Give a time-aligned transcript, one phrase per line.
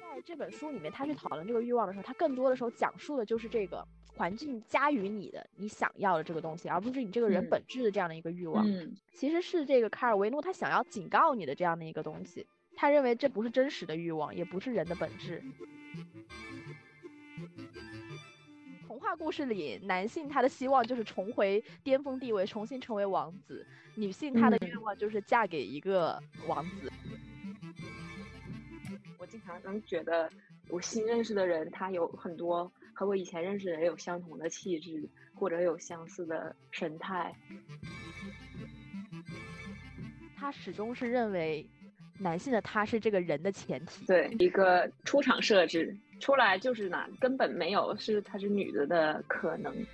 [0.00, 8.66] 在这本书里面，他去讨论这个欲望的时候，他更多的时候讲述的就是这个环境加于你的你想要的这个东西，而不是你这个人嗯本质的这样的一个欲望。
[8.66, 15.42] 嗯其实是这个卡尔维诺他想要警告你的这样的一个东西，他认为这不是真实的欲望，也不是人的本质。
[18.86, 23.64] 童话故事里，男性他的希望就是重回巅峰地位，重新成为王子；
[23.96, 26.90] 女性她的嗯愿望就是嫁给一个王子。
[27.10, 27.15] 我
[29.36, 30.30] 经常能觉得
[30.70, 37.34] 我新认识的人，他有很多和我以前认识的人有相同的气质，或者有相似的神态。
[40.34, 41.68] 他始终是认为
[42.18, 44.06] 男性的他是这个人的前提。
[44.06, 49.86] 对，一个出场设置出来就是男根本没有是他是女的的可能。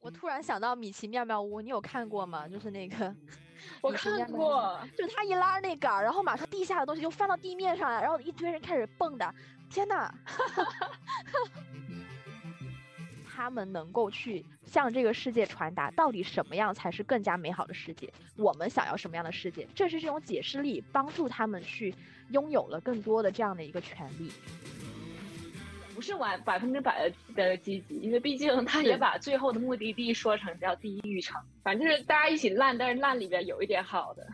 [0.00, 2.48] 我突然想到《米奇妙妙屋》，你有看过吗？
[2.48, 3.14] 就是那个，
[3.80, 9.32] 我看过，就是他一拉那杆儿，然后马上地下的东西就翻到地面上来，然后一堆人开始蹦跶。
[9.70, 10.12] 天呐！
[13.32, 18.12] 他们能够去向这个世界传达，到底什么样才是更加美好的世界？
[18.36, 19.66] 我们想要什么样的世界？
[19.74, 21.94] 这是这种解释力帮助他们去
[22.30, 24.30] 拥有了更多的这样的一个权利。
[26.00, 34.26] 不是完百分之百的的积极，因为毕竟他也把最后的目的地说成叫地狱城，反正就是大家一起烂，但是烂里边有一点好的。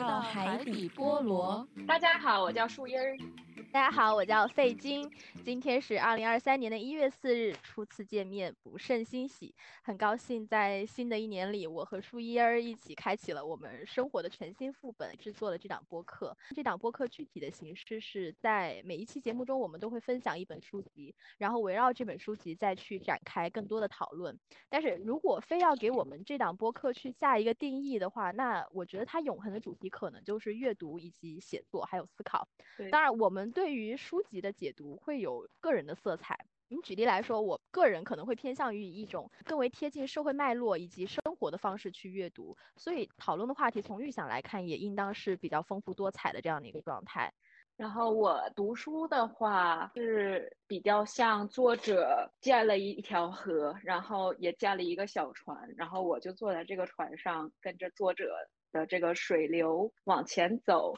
[0.00, 1.66] 到海底菠萝。
[1.86, 3.16] 大家好，我叫树荫儿。
[3.76, 5.06] 大家好，我叫费金，
[5.44, 9.54] 今天是二零二三年的一月四日，初次见面，不胜欣喜。
[9.82, 16.34] 很高兴在新的一年里，我和树叶儿一起开启了我们生活的全新副本，制作了这档播客。
[16.54, 24.40] 这档播客具体的形式是在每一期节目中，我们都会分享一本书籍，然后围绕这本书籍再去展开更多的讨论。
[24.70, 32.48] 但是如果非要给我们这档播客去下一个定义的话，那我觉得它永恒的主题可能就是阅读以及写作还有思考。
[32.78, 36.38] 对当然，我们对对于书籍的解读会有个人的色彩。
[36.68, 47.28] 你举例来说，我个人可能会偏向于以一种更为贴近社会脉络以及生活的方式去阅读，所以讨论的话题从预想来看，也应当是比较丰富多彩的这样的一个状态。
[47.76, 58.32] 然后我读书的话是比较像作者建了一一条河，然后也建了一个小船，然后我就坐在这个船上，跟着作者
[58.70, 60.94] 的这个水流往前走。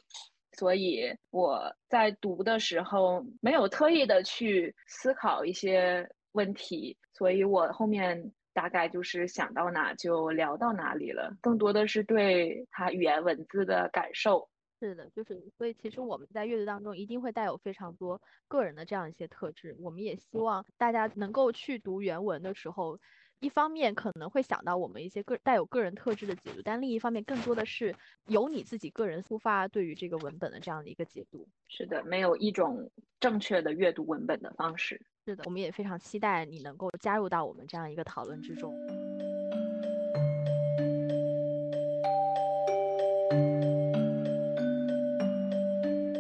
[0.53, 14.49] 所以我在读的时候没有特意的去思考一些问题，所以我后面大概就是想到哪就聊到哪里了，更多的是对它语言文字的感受。
[14.81, 19.77] 是的，就是所以其实我们在阅读当中一定会带有非常多个人的这样一些特质。
[19.81, 23.01] 我们也希望大家能够去读原文的时候，
[23.41, 27.95] 一方面可能会想到我们一些个带有个人特质的解读，但另一方面更多的是
[28.27, 31.47] 由你自己个人出发对于这个文本的这样的一个解读。
[31.69, 32.91] 是的，没有一种
[33.21, 35.01] 正确的阅读文本的方式。
[35.25, 38.75] 是的，我们也非常期待你能够加入到我们这样一个讨论之中。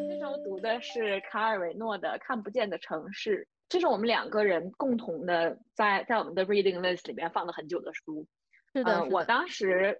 [0.08, 8.26] 这周读的是卡尔维诺的《看不见的城市》，这是我们两个人共同的在在我们的 reading list 里面放了很久的书。
[8.72, 9.98] 是的，嗯，是的我当时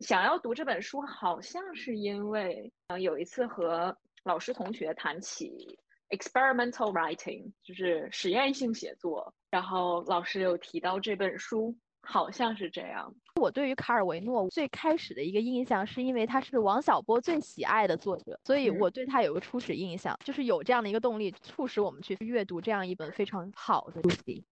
[0.00, 5.78] 想要读这本书，好像是因为呃有一次和老师同学谈起
[6.10, 13.12] experimental writing，就是实验性写作，然后老师有提到这本书，好像是这样。
[13.40, 24.44] 我对于卡尔维诺最开始的一个印象，是因为他是王小波最喜爱的作者，所以嗯我对他有个初始印象，就是有这样的一个动力，促使我们去阅读这样一本非常好的书籍。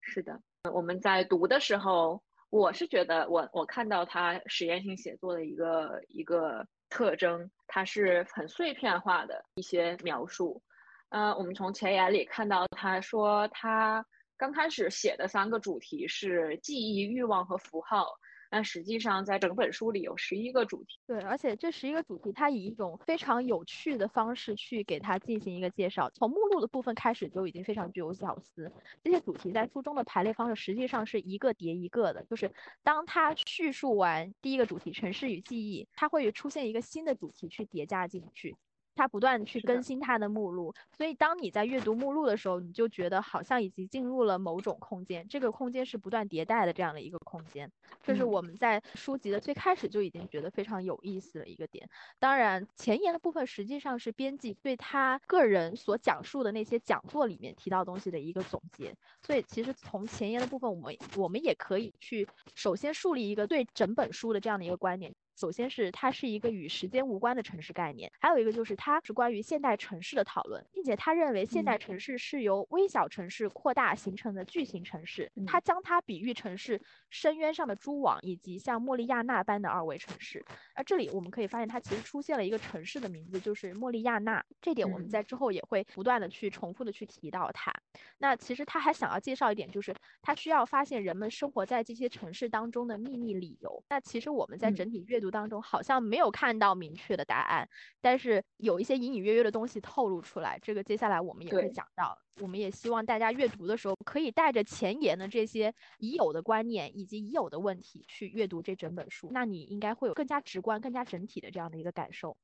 [0.00, 0.40] 是的，
[0.72, 10.62] 我们在读的时候，我是觉得我我看到他实验性写作的一个一个特征，它是很碎片化的一些描述。
[11.10, 14.04] 呃，我们从前言里看到他说他
[14.36, 18.06] 刚开始写的三个主题是记忆、欲望和符号，
[18.50, 21.00] 但实际上在整本书里有十一个主题。
[21.06, 26.10] 对，而且这十一个主题，它以一种非常有趣的方式去给它进行一个介绍。
[26.10, 28.70] 从目录的部分开始就已经非常具有巧思。
[29.02, 32.52] 这些主题在书中的排列方式实际上是一个叠一个的，就是
[32.82, 38.54] 当它叙述完第一个主题“城市与记忆”，它会出现一个新的主题去叠加进去。
[38.96, 47.70] 它不断去更新它的目录，所以当你在阅读目录的时候，你就觉得好像已经进入了某种空间，这个空间是不断迭代的这样的一个空间，
[48.02, 51.88] 这是嗯我们在书籍的最开始就已经觉得非常有意思的一个点。
[52.18, 58.94] 当然，前言的部分实际上是编辑对他个人所讲述的那些讲座里面提到东西的一个总结。
[59.20, 65.14] 所以，其实从前言的部分，我们我们也可以去首先树立一个对整本书的这样的一个观点。
[65.36, 76.80] 首先是它是一个与时间无关的城市概念，还有一个就是它是关于现代城市的讨论，并且他认为现代嗯城市是由微小城市扩大形成的巨型城市，嗯他将它比喻成是
[77.10, 80.44] 深渊上的蛛网，以及像莫利亚纳般的二维城市。
[80.74, 84.44] 而这里我们可以发现，它其实出现了一个城市的名字，就是莫利亚纳。
[84.60, 87.72] 这点我们嗯在之后也会不断的去重复的去提到它。
[88.18, 93.82] 那其实他还想要介绍一点，就是他需要发现人们生活在这些城市当中的秘密理由。
[93.88, 97.68] 那其实我们在嗯整体阅读当中好像没有看到明确的答案，
[98.00, 100.58] 但是有一些隐隐约约的东西透露出来。
[100.62, 102.18] 这个接下来我们也会讲到。
[102.42, 112.36] 我们也希望大家阅读的时候可以带着前沿的这些已有的观念以及已有的问题去阅读这整本书，那你应该会有更加直观、更加整体的这样的一个感受。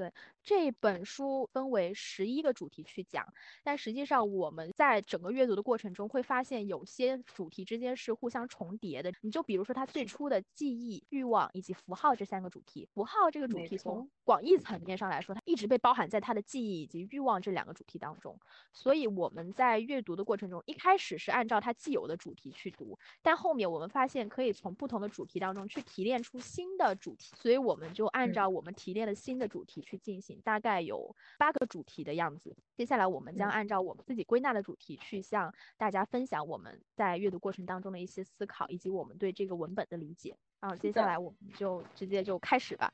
[0.00, 0.12] 对
[0.42, 3.26] 这本书分为十一个主题去讲，
[3.62, 9.12] 但实际上我们在整个阅读的过程中会发现，有些主题之间是互相重叠的。
[9.20, 18.38] 你就比如说它最初的记忆、欲望以及符号这三个主题，符号这个主题从广义层面上来说，它一直被包含在它的记忆以及欲望这两个主题当中。
[18.72, 32.56] 所以我们在阅读的过程中，一开始是按照它既有的主题去读，但后面我们发现可以从不同的主题当中去提炼出新的主题，所以我们就按嗯照我们提炼的新的主题去进行，大概有八个主题的样子。
[32.76, 40.36] 接下来我们将嗯按照我们自己归纳的主题去向大家分享我们在阅读过程当中的一些思考，以及我们对这个文本的理解。
[40.60, 42.92] 然后接下来我们就直接就开始吧。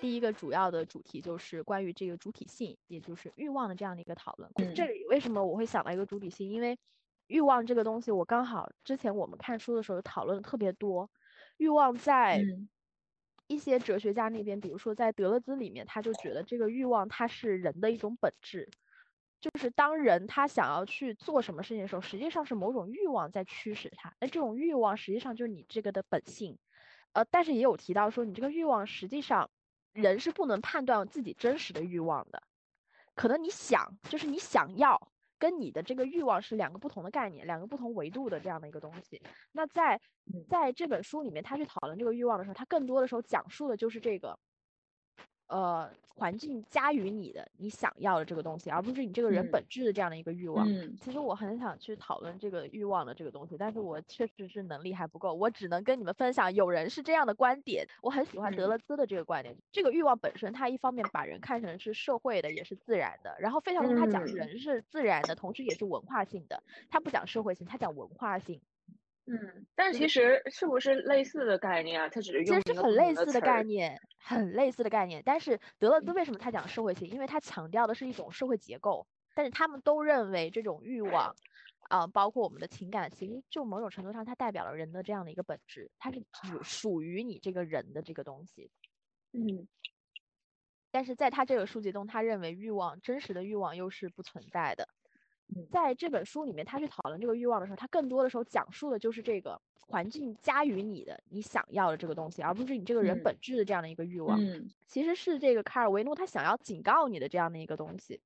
[0.00, 4.50] 第一个主要的主题就是关于这个主体性，也就是欲望的这样的一个讨论。
[4.74, 6.50] 这嗯里为什么我会想到一个主体性？
[6.50, 6.78] 因为
[7.26, 11.10] 欲望这个东西，我刚好之前我们看书的时候讨论的特别多。
[11.56, 12.68] 欲望在嗯
[13.46, 18.68] 一些哲学家那边，比如说在德勒兹里面，他就觉得这个欲望它是人的一种本质，
[19.40, 24.14] 就是当人他想要去做什么事情的时候，实际上是某种欲望在驱使他。
[24.20, 26.58] 那这种欲望实际上就是你这个的本性。
[27.12, 29.50] 呃，但是也有提到说，你这个欲望实际上
[29.96, 32.42] 人是不能判断自己真实的欲望的，
[33.14, 35.00] 可能你想就是你想要
[35.38, 39.20] 跟你的这个欲望是两个不同的概念，两个不同维度的这样的一个东西。
[39.52, 44.38] 那在嗯在这本书里面，他去讨论这个欲望的时候，他更多的时候讲述的就是这个，
[45.48, 50.66] 呃，环境加于你的你想要的这个东西，而不是你这个人嗯本质的这样的一个欲望。
[50.68, 59.56] 嗯其实我很想去讨论这个欲望的这个东西，但是我确实是能力还不够，我只能跟你们分享，有人是这样的观点，我很喜欢德嗯勒兹的这个观点。
[59.70, 68.60] 这个欲望本身，它一方面把人看成是社会的，也是自然的，然后费孝通他讲嗯人是自然的，同时也是文化性的，他不讲社会性，他讲文化性。
[69.28, 72.08] 嗯，但这其实是不是类似的概念啊？
[72.08, 73.40] 它只是用其实是很类似的。
[73.40, 75.20] 概念，很类似的概念。
[75.24, 77.08] 但是德勒兹嗯为什么他讲社会性？
[77.08, 81.34] 因为他强调的是一种社会结构，但是他们都认为这种欲望，
[81.88, 88.70] 啊、包括我们的情感，其实就某种程度上它代表了人的这样的一个本质，它是只属于你这个人的这个东西。
[89.32, 89.66] 嗯
[90.92, 94.88] 但是在他这个书籍中，他认为欲望真实的欲望又是不存在的。
[95.54, 104.42] 嗯在这本书里面，他去讨论这个欲望的时候，他更多的时候讲述的就是这个环境加于你的你想要的这个东西，而不是你这个人嗯本质的这样的一个欲望。
[104.42, 108.20] 嗯其实是这个卡尔维诺他想要警告你的这样的一个东西。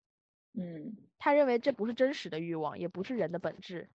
[0.55, 3.91] 嗯他认为这不是真实的欲望，也不是人的本质，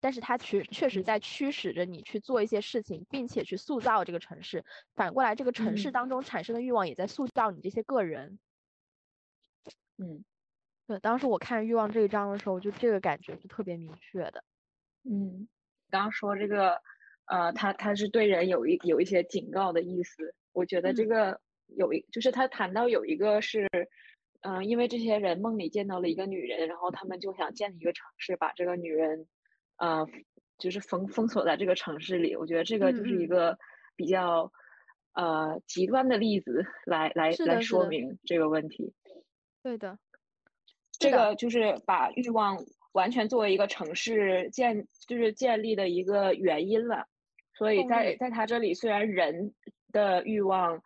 [0.00, 4.64] 但是他确确实嗯在驱使着你去做一些事情，并且去塑造这个城市。
[4.94, 8.38] 反过来，这个城市嗯当中产生的欲望也在塑造你这些个人。
[9.96, 10.24] 嗯
[10.86, 14.44] 对，当时我看欲望这一章的时候，就这个感觉是特别明确的。
[15.04, 15.48] 嗯，
[15.90, 16.78] 刚刚说这个，
[17.26, 20.34] 呃，他他是对人有一有一些警告的意思。
[20.52, 23.66] 我觉得这嗯个有一，就是他谈到有一个是，
[24.42, 29.26] 嗯、因为这些人梦里见到了一个女人，然后他们就想建立一个城市，把这个女人，
[29.78, 30.06] 呃，
[30.58, 32.36] 就是封封锁在这个城市里。
[32.36, 33.58] 我觉得这个嗯就是一嗯个
[33.96, 34.52] 比较，
[35.14, 38.92] 呃，极端的例子来来来说明这个问题。
[39.62, 39.98] 对的，
[40.98, 42.56] 这个就是把欲望
[42.92, 47.06] 完全作为一个城市建，就是建立的一个原因了。
[47.54, 49.54] 所以在在他这里，虽然人
[49.92, 50.82] 的欲望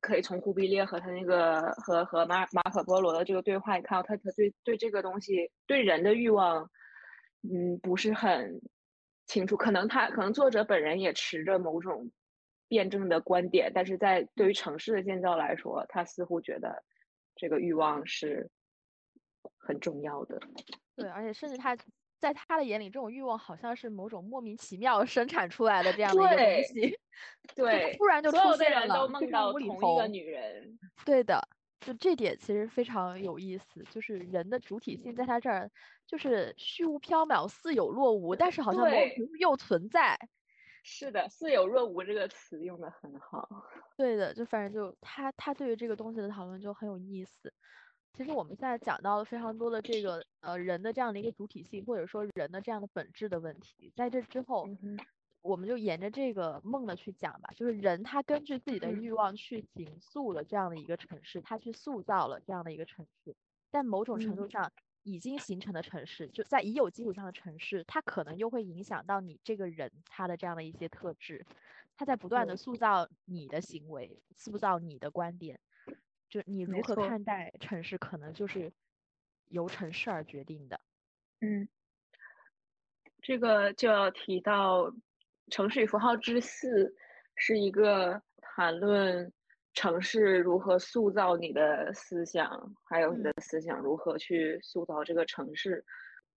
[0.00, 6.70] 可以从忽必烈和他那个和和马马可波罗的这个对话，你看到他他对对这个东西对人的欲望，
[7.42, 8.60] 嗯，不是很
[9.26, 9.56] 清楚。
[9.56, 12.10] 可能他可能作者本人也持着某种
[12.68, 16.82] 辩证的观点，但是在对于城市的建造来说，他似乎觉得
[17.36, 18.50] 这个欲望是
[19.62, 20.38] 很重要的。
[20.96, 21.76] 对，而且甚至他
[22.18, 26.98] 在他的眼里，这种欲望好像是某种莫名其妙生产出来的这样的一个东西。
[27.54, 30.06] 对，突然就出所有的现了，人都梦到同一个。
[30.08, 30.78] 女人。
[31.04, 31.40] 对的，
[31.80, 35.70] 就这点其实非常有意思，就是人的主体性在他这儿
[36.06, 40.18] 就是虚无缥缈、似有若无，但是好像某种对程度又存在。
[40.84, 43.48] 是的，“似有若无”这个词用的很好。
[43.96, 47.52] 对的，就反正就他他对于这个东西的讨论就很有意思。
[48.16, 54.98] 其实我们现在讲到了非常多的这个呃人的这样的一个主体性，或者说人的这样的本质的问题，在这之后，嗯，
[55.40, 59.02] 我们就沿着这个梦的去讲吧，就是人他根据自己的嗯。
[59.02, 63.34] 欲望去形塑了这样的一个城市，他去塑造了这样的一个城市，
[63.70, 64.50] 但某种程度嗯。
[64.50, 64.72] 上
[65.04, 71.44] 已经形成的城市，就在已有基础上的城市，它可能又会影响到你这个人他的这样的一些特质，
[71.96, 75.58] 他在不断的塑造你的行为，塑造你的观点，
[76.32, 78.72] 就你如何看待城市，可能就是
[79.48, 80.80] 由城市而决定的。
[81.42, 81.68] 嗯，
[83.20, 84.84] 这个就要提到
[85.50, 86.86] 《城市与符号之四》，
[87.36, 89.30] 是一个谈论
[89.74, 95.84] 城市如何塑造你的思想，还有你的思想如何去塑造这个城市。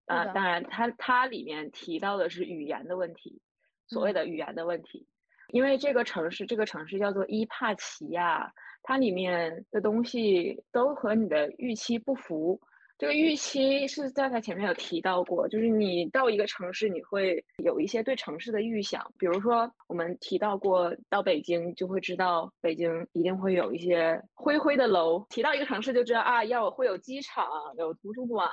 [0.08, 3.42] 啊、的当然它，它里面提到的是语言的问题，
[3.88, 5.08] 所谓嗯的语言的问题。
[5.50, 8.52] 因为这个城市，这个城市叫做伊帕奇亚，
[8.84, 12.60] 它里面的东西都和你的预期不符。
[12.98, 25.26] 这个预期是在它前面有提到过，就是你到一个城市，你会有一些对城市的预想，比如说我们提到过，到北京就会知道北京一定会有一些灰灰的楼。
[25.30, 27.46] 提到一个城市就知道啊，要会有机场、
[27.78, 28.50] 有图书馆、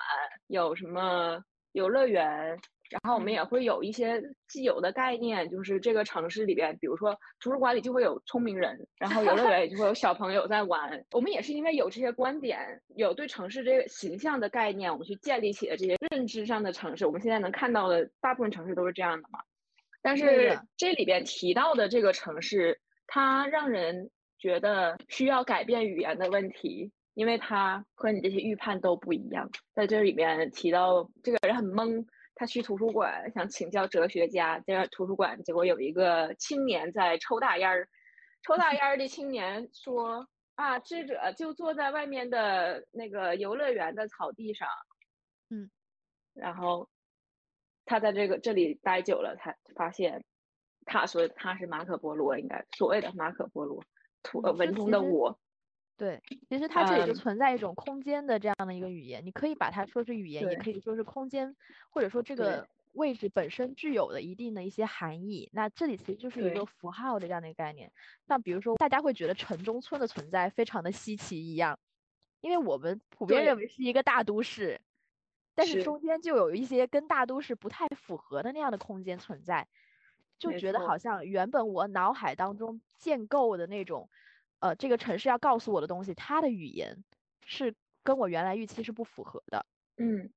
[0.48, 2.58] 有什么游乐园，
[2.92, 11.04] 然后我们嗯也会有一些既有的概念，就是这个城市里边，比如说图书馆里就会有聪明人，然后游乐园里就会有小朋友在玩。
[11.12, 17.06] 我们也是因为有这些观点，有对城市这个形象的概念，我们去建立起了这些认知上的城市。
[17.06, 19.40] 我们现在能看到的大部分城市都是这样的嘛。
[20.02, 29.48] 但是这里边提到的这个城市，它让人觉得需要改变语言的问题，因为它和你这些预判都不一样。
[29.74, 37.88] 在这里面提到这个人很懵，他去图书馆想请教哲学家，在图书馆结果有一个青年在抽大烟儿，
[38.42, 44.68] 抽大烟儿的青年说啊，智者就坐在外面的那个游乐园的草地上，
[45.50, 45.70] 嗯，
[46.34, 46.88] 然后
[47.84, 50.24] 他在这个这里待久了，才发现
[50.84, 53.82] 他说他是马可波罗，应该所谓的马可波罗
[54.22, 55.38] 图呃文中的我，
[55.96, 61.54] 对，其实它这里就嗯存在一种空间的这样的一个语言，你可以把它说是语言，也可以说是空间，
[61.90, 65.48] 或者说这个位置本身具有的一定的一些含义。
[65.52, 67.92] 那这里其实就是一个符号的这样的一个概念。
[68.26, 71.78] 像比如说，大家会觉得城中村的存在非常的稀奇一样，
[72.40, 74.80] 因为我们普遍认为是一个大都市，
[75.54, 79.68] 但是是中间就有一些跟大都市不太符合的那样的空间存在。
[80.38, 84.10] 就觉得好像原本我脑海当中建构的那种，
[84.62, 87.04] 呃，这个城市要告诉我的东西，它的语言
[87.44, 89.66] 是跟我原来预期是不符合的。
[89.98, 90.32] 嗯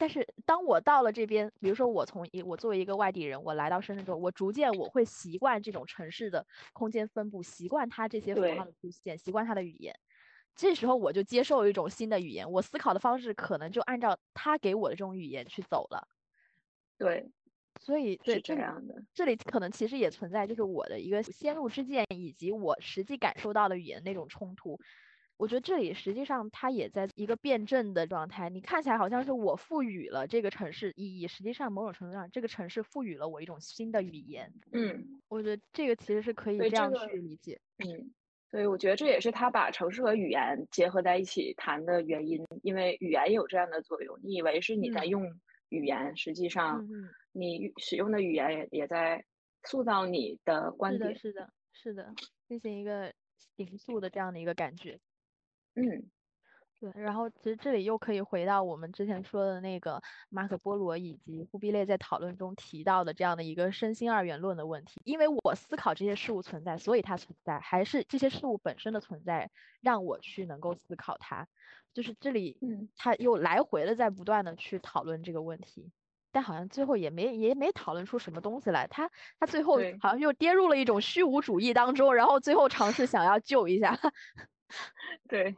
[0.00, 9.94] 但是当我到了这边，比如说我从一我作为一个外地人，我来到深圳之后，我逐渐我会习惯这种城市的空间分布，习惯它这些符号的出现，习惯它的语言。
[10.56, 16.06] 这时候我就接受一种新的语言，我思考的方式可能就按照他给我的这种语言去走了。
[17.00, 17.32] 对
[17.84, 24.78] 所以对是这样的，这里可能其实也存在就是我的一个先入之见以及我实际感受到的语言那种冲突。
[25.36, 28.48] 我觉得这里实际上它也在一个辩证的状态。
[28.48, 34.52] 你看起来好像是我赋予了这个城市意义，实际上某种程度上这个城市赋予了我一种新的语言。
[34.72, 37.60] 嗯我觉得这个其实是可以这这样去理解。
[37.84, 38.10] 嗯。
[38.50, 44.16] 所以我觉得这也是他把城市和语言结合在一起谈的原因，因为语言有这样的作用。
[44.22, 46.86] 你以为是你在嗯用语言，实际上
[47.34, 49.24] 你使用的语言也也在
[49.64, 51.18] 塑造你的观是的，点。
[51.18, 52.14] 是的，是的，
[52.48, 53.12] 进行一个
[53.56, 55.00] 形塑的这样的一个感觉。
[55.74, 56.10] 嗯
[56.80, 65.00] 对，然后其实这里又可以回到我们之前说的那个马可波罗以及忽必烈在讨论中提到的这样的一个身心二元论的问题。
[65.04, 69.50] 因为我思考这些事物存在，所以它存在，还是这些事物本身的存在
[69.80, 71.48] 让我去能够思考它。
[71.94, 75.92] 就是这里，嗯他又来回的在不断的去讨论这个问题。
[76.34, 78.88] 但好像最后也没也没讨论出什么东西来。
[78.88, 83.96] 他他最后好像又跌入了一种虚无主义当中，然后最后尝试想要救一下，
[85.28, 85.56] 对，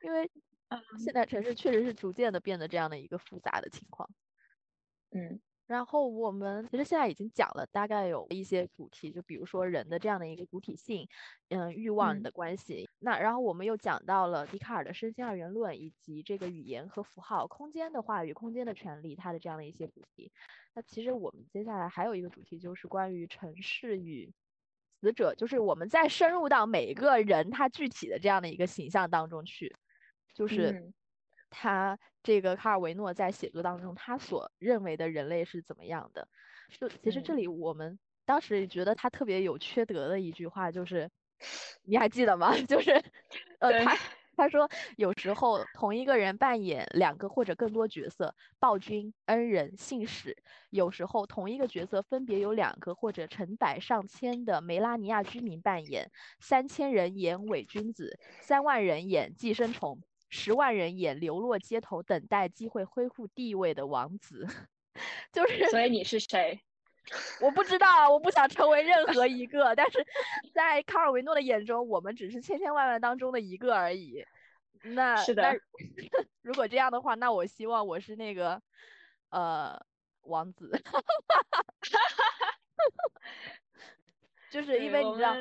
[0.00, 0.30] 因为
[0.68, 0.82] 嗯。
[0.98, 4.08] 现代城市确实是逐渐的变得这样的一个复杂的情况。
[5.12, 11.06] 嗯然后我们其实现在已经讲了大概有一些主题，就比如说人的这样的一个主体性，
[11.50, 12.88] 嗯，欲望嗯的关系。
[12.98, 20.32] 那然后我们又讲到了笛卡尔的身心二元论，以及这个语言和符号、空间的话语、空间的权利，它的这样的一些主题。
[20.74, 24.32] 那其实我们接下来还有一个主题，就是关于城市与
[25.02, 29.76] 死者，就是我们再深入到每个人他具体的这样的一个形象当中去，
[30.32, 30.70] 就是。
[30.70, 30.94] 嗯
[31.50, 36.28] 他这个卡尔维诺在写作当中，他所认为的人类是怎么样的？
[36.78, 41.10] 就其实这嗯里我们当时也觉得他特别有缺德的一句话，就是
[41.82, 42.54] 你还记得吗？
[42.68, 42.90] 就是
[43.60, 43.96] 呃，他
[44.36, 50.32] 他说有时候同一个人扮演两个或者更多角色，暴君、恩人、信使；
[50.70, 60.02] 有时候同一个角色分别有两个或者成百上千的梅拉尼亚居民扮演，三千人演伪君子，三万人演寄生虫。
[60.28, 64.46] 十万人也流落街头等待机会恢复地位的王子，
[65.32, 66.60] 就是所以你是谁？
[67.40, 70.06] 我不知道啊，我不想成为任何一个，但是
[70.52, 74.22] 在卡尔维诺的眼中，我们只是千千万万当中的一个而已。
[74.82, 75.60] 那是那的
[76.42, 78.60] 如果这样的话，那我希望我是那个
[79.30, 79.80] 呃
[80.22, 80.70] 王子，
[84.50, 85.34] 就是因为你知道，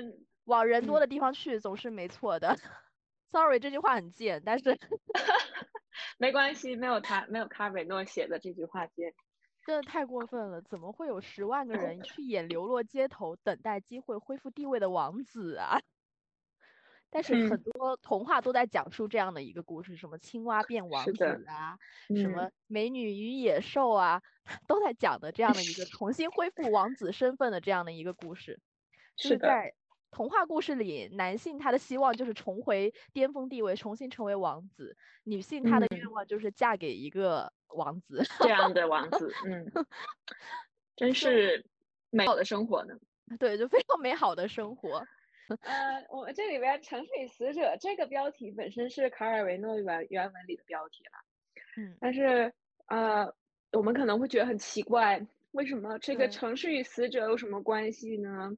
[0.45, 2.57] 往人多嗯的地方去总是没错的。
[3.31, 4.77] Sorry，这句话很贱，但是
[6.17, 9.13] 没关系，没有他没有卡尔维诺写的这句话贱。
[9.65, 10.61] 真的太过分了！
[10.61, 15.77] 怎么会有十万个人去演流落街头、等待机会恢复地位的王子啊？
[17.09, 21.77] 但是很嗯多童话都在讲述这样的一个故事，什么青蛙变王子啊，
[22.15, 24.21] 什么嗯美女与野兽啊，
[24.67, 28.61] 都在讲的这样的一个重新恢复王子身份的这样的一个故事。
[29.17, 29.73] 就是在
[30.17, 38.23] 童话故事里，男性他的希望就是重回巅峰地位，重新成为王子；女性她的愿嗯望就是嫁给一个王子。
[38.39, 39.85] 这样的王子，嗯，
[40.97, 41.63] 真是
[42.09, 42.95] 美好的生活呢。
[43.37, 45.05] 对，就非常美好的生活。
[45.61, 51.11] 呃，我们这里边“城市与死者”这个标题本身是卡尔维诺原原文里的标题了，
[51.77, 52.51] 嗯但是
[52.87, 53.31] 呃，
[53.71, 58.57] 我们可能会觉得很奇怪，为什么这个城市与死者有什么关系呢？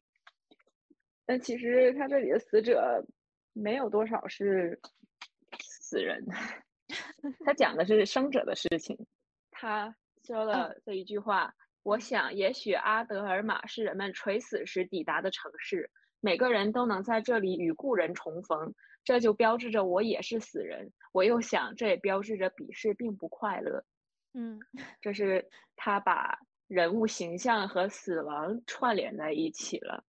[1.29, 3.05] 但其实他这里的死者
[3.53, 4.79] 没有多少是
[5.59, 6.25] 死人，
[7.45, 8.97] 他讲的是生者的事情。
[9.51, 11.53] 他说了这一句话
[11.85, 20.91] ：“我想，也许阿德尔玛是人们垂死时抵达的城市，每个人都能在这里与故人重逢，这就标志着我也是死人。
[21.11, 23.85] 我又想，这也标志着彼世并不快乐。
[24.33, 24.59] ”嗯
[24.99, 30.03] 这是他把人物形象和死亡串联在一起了。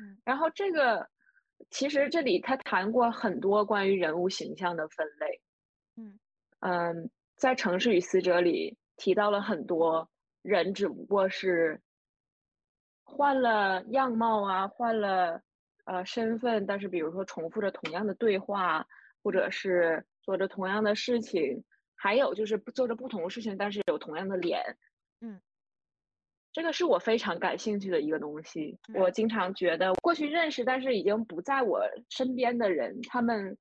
[0.00, 1.08] 嗯然后这个
[1.70, 5.40] 其实这里他谈过很多关于人物形象的分类。
[5.96, 6.18] 嗯
[6.60, 10.08] 嗯，在《城市与死者》里提到了很多
[10.42, 11.80] 人，只不过是
[13.04, 15.40] 换了样貌啊，换了
[15.84, 18.86] 呃身份，但是比如说重复着同样的对话，
[19.22, 24.62] 或者是做着同样的事情，还有就是做着不同的事情，但是有同样的脸。
[26.56, 28.78] 嗯，这个是我非常感兴趣的一个东西。
[28.88, 33.56] 嗯我经常觉得过去认识但是已经不在我身边的人，他们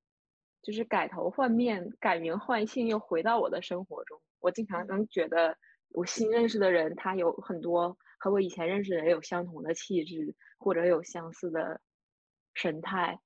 [0.64, 4.20] 就是改头换面、改名换姓，又回到我的生活中。
[4.40, 5.58] 我经常嗯能觉得
[5.90, 11.82] 我新认识的人，他有很多和我以前认识的人有相同的气质，或者有相似的
[12.54, 13.20] 神态。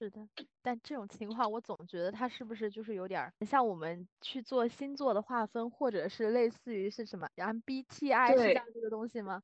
[0.00, 0.28] 是的，
[0.60, 9.42] 但这种情况我总觉得它是不是就是有点儿像我们去做星座的划分，或者是类似于是什么 MBTI 是这对样这个东西吗？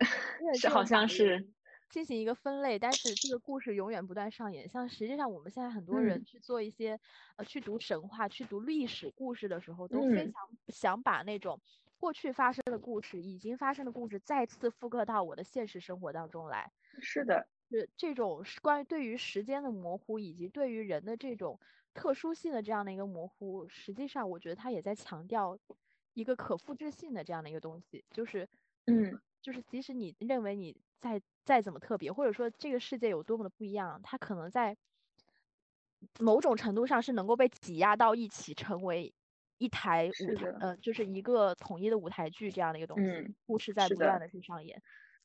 [0.54, 1.54] 是好像是
[1.88, 4.68] 进行一个分类，但是这个故事永远不断上演。
[4.68, 6.98] 像实际上我们现在很多人嗯去做一些
[7.36, 11.60] 呃去读神话、去读历史故事的时候，都非嗯常想把那种
[11.98, 16.72] 过去发生的故事、已经发生的故事再次复刻到我的现实生活当中来。
[17.00, 21.58] 是的，是这种是关于对于时间的模糊，以及对于人的这种
[21.94, 25.58] 特殊性的这样的一个模糊，实际上我觉得他也在强调
[26.14, 28.48] 一个可复制性的这样的一个东西，就是
[28.87, 34.76] 嗯就是即使你认为你再再怎么特别，或者说这个世界有多么的不一样，它可能在
[36.18, 39.14] 某种程度上是能够被挤压到一起，成为
[39.58, 44.82] 一台舞台，是的呃，就是一个统一的舞台剧这样的一个东西，嗯故事在不断的去上演。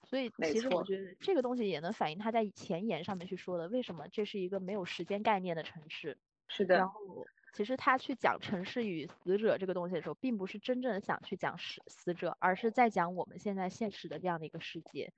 [0.10, 6.18] 所以其实我觉得这个东西也能反映他在前言上面去说的，为什么这是一个没有时间概念的城市。
[6.48, 15.12] 是的，然后其实他去讲城市与死者这个东西的时候，并不是真正想去讲死死者，而是在讲我们现在现实的这样的一个世界。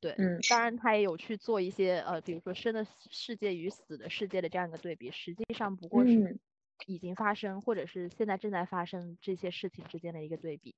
[0.00, 6.40] 对，嗯，当然他也有去做一些呃，比如说生的世界与死的世界的这样一个对比，实际上不过是嗯
[6.86, 10.74] 已经发生或者是现在正在发生这些事情之间的一个对比。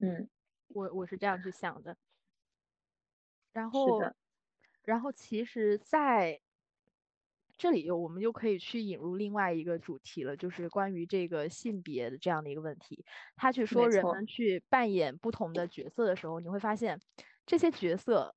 [0.00, 0.28] 嗯，
[0.68, 1.96] 我我是这样去想的。
[3.52, 4.00] 然后，
[4.84, 6.40] 然后其实在
[7.56, 13.04] 这里我们就可以去引入另外一个主题了，就是关于这个性别的这样的一个问题。
[13.34, 17.00] 他去说人们去扮演不同的角色的时候，你会发现
[17.44, 18.32] 这些角色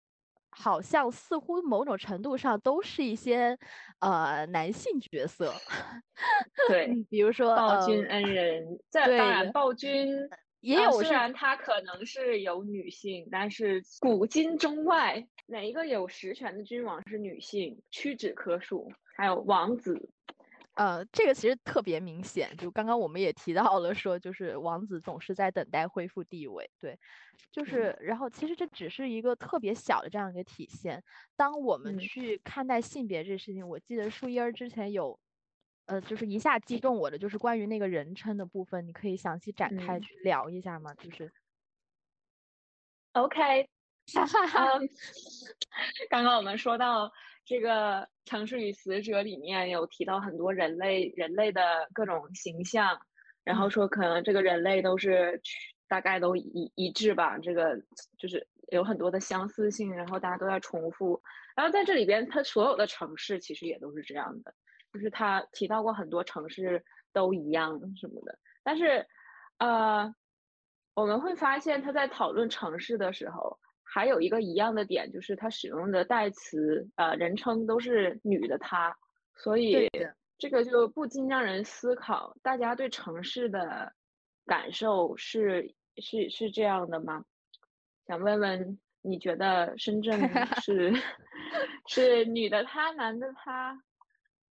[0.49, 3.55] 好像似乎某种程度上都是一些
[3.99, 5.53] 呃男性角色。
[6.67, 10.09] 对， 嗯，比如说暴君呃恩人， 这对当然暴君
[10.61, 18.89] 也有虽然他可能是有女性，但是古今中外哪一个有实权的君王是女性，屈指可数。
[19.13, 20.09] 还有王子，
[20.73, 26.97] 呃，这个其实特别明显，就刚刚我们也提到了，说就是王子总是在等待恢复地位，对，
[27.51, 31.03] 就是，然后其实这只是一个特别小的这样一个体现。
[31.35, 35.19] 当我们嗯去看待性别这事情，我记得树叶儿之前有，
[35.91, 40.93] 呃，就是一下击中我的，就是关于那个人称的部分，你可以详细展开嗯去聊一下吗？
[40.93, 41.29] 就是
[43.11, 43.63] ，OK，
[44.53, 44.89] 嗯，
[46.09, 47.11] 刚刚我们说到
[47.43, 52.97] 这个《城市与死者》里面有提到很多人类人类的各种形象，
[53.43, 55.41] 然后嗯说可能这个人类都是
[55.89, 57.77] 大概都一一致吧，这个
[58.17, 61.21] 就是有很多的相似性，然后大家都在重复。
[61.53, 64.55] 然后在这里边，它所有的城市其实也都是这样的，
[64.93, 69.05] 就是他提到过很多城市都一样什么的，但是
[69.57, 70.13] 呃，
[70.93, 73.59] 我们会发现他在讨论城市的时候。
[73.93, 78.95] 还有一个一样的点，就是他使用的代词，呃，人称都是女的她，
[79.35, 79.89] 所以
[80.37, 83.91] 这个就不禁让人思考，大家对城市的
[84.45, 87.25] 感受是是是这样的吗？
[88.07, 90.17] 想问问，你觉得深圳
[90.63, 90.93] 是
[91.89, 93.77] 是女的她，男的他？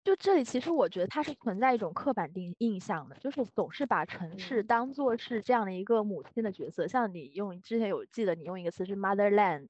[0.04, 6.88] 就这里，其实我觉得它是存在一种刻板定印象的，就是总是把城市嗯当做是这样的一个母亲的角色。
[6.88, 9.70] 像你用之前有记得你用一个词是 motherland，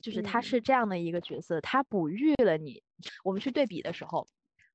[0.00, 2.82] 就是它嗯是这样的一个角色，它哺育了你。
[3.24, 4.26] 我们去对比的时候，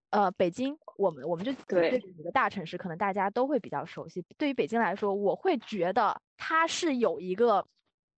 [0.09, 4.23] 呃，北京，我们我们就对比几个大城市，可能大家都会比较熟悉。
[4.37, 7.65] 对于北京来说，我会觉得它是有一个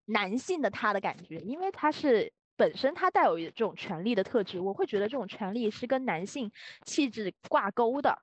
[0.05, 6.51] 男性的他的感觉，因为它是本身它带有这种权力的特质，我会觉得这种权力是跟男性
[6.85, 8.19] 气质挂钩的。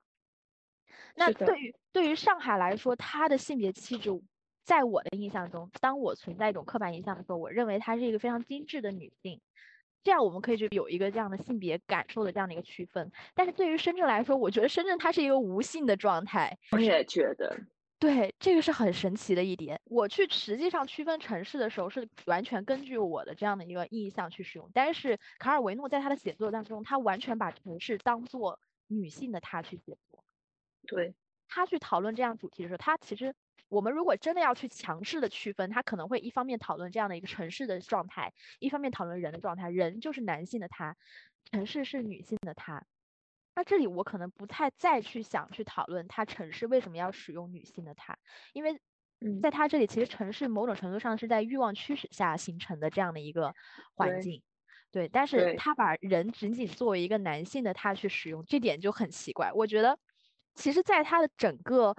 [1.15, 4.09] 那对于对于上海来说，它的性别气质，
[4.63, 9.41] 在我的印象中，当我存在一种刻板印象的时候，我认为她是一个非常精致的女性。
[10.03, 13.11] 这样我们可以就有一个这样的性别感受的这样的一个区分。
[13.33, 16.57] 但是对于深圳来说，我觉得深圳它是一个无性的状态。
[16.71, 17.57] 我也觉得，
[17.99, 19.79] 对，这个是很神奇的一点。
[19.85, 24.69] 我去实际上区分城市的时候，是完全根据我的这样的一个印象去使用。
[24.73, 30.23] 但是卡尔维诺在他的写作当中，他完全把城市当做女性的他去写作。
[30.85, 31.15] 对，
[31.47, 33.33] 他去讨论这样主题的时候，他其实
[33.69, 39.69] 我们如果真的要去强势的区分，他可能会一方面讨论这样的一个城市的状态，一方面讨论人的状态。
[39.69, 40.97] 人就是男性的他，
[41.51, 42.85] 城市是女性的她。
[43.55, 48.17] 那这里我可能不太再去想去讨论他城市为什么要使用女性的她，
[48.53, 48.79] 因为
[49.21, 53.53] 嗯，在他这里，其实城市某种程度上是在欲望驱使下形成的这样的一个
[53.95, 54.41] 环境。
[54.91, 59.51] 对，但是对他把人仅仅作为一个男性的他去使用，这点就很奇怪。
[59.53, 59.97] 我觉得，
[60.55, 61.95] 其实，在他的整个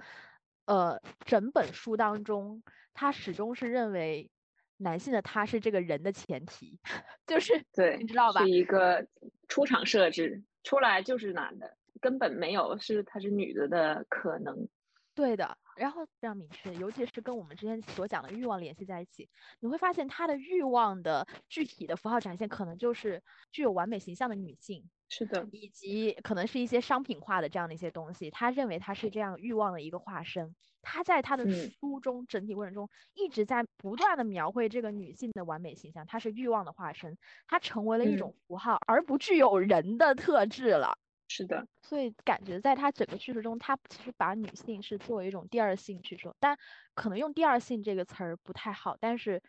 [0.65, 2.63] 呃整本书当中，
[2.93, 4.29] 他始终是认为
[4.77, 6.79] 男性的他是这个人的前提，
[7.27, 8.49] 就是对，你知道吧是？
[8.49, 9.05] 一个
[9.49, 14.67] 出场设置，出来就是男的，根本没有是她是女的的可能。
[15.13, 19.29] 对的，然后非常明确，尤其是跟我们之前所讲的欲望联系在一起，
[19.61, 28.31] 你会发现他的欲望的具体的符号展现，可能就是具有完美形象的女性，是的，以及可能是一些商品化的这样的一些东西。
[28.31, 30.55] 他认为他是这样欲望的一个化身。
[30.81, 40.97] 他在他的嗯书中整体过程中一直在不断的描绘这个女性的完美形象，她是欲望的化身，她成为了一嗯种符号，而不具有人的特质了。
[41.27, 46.57] 是的，所以感觉在他整个叙述中，他其实把女性是作为一种第二性去说，但
[46.93, 49.41] 可能用第二性这个词儿不太好，但是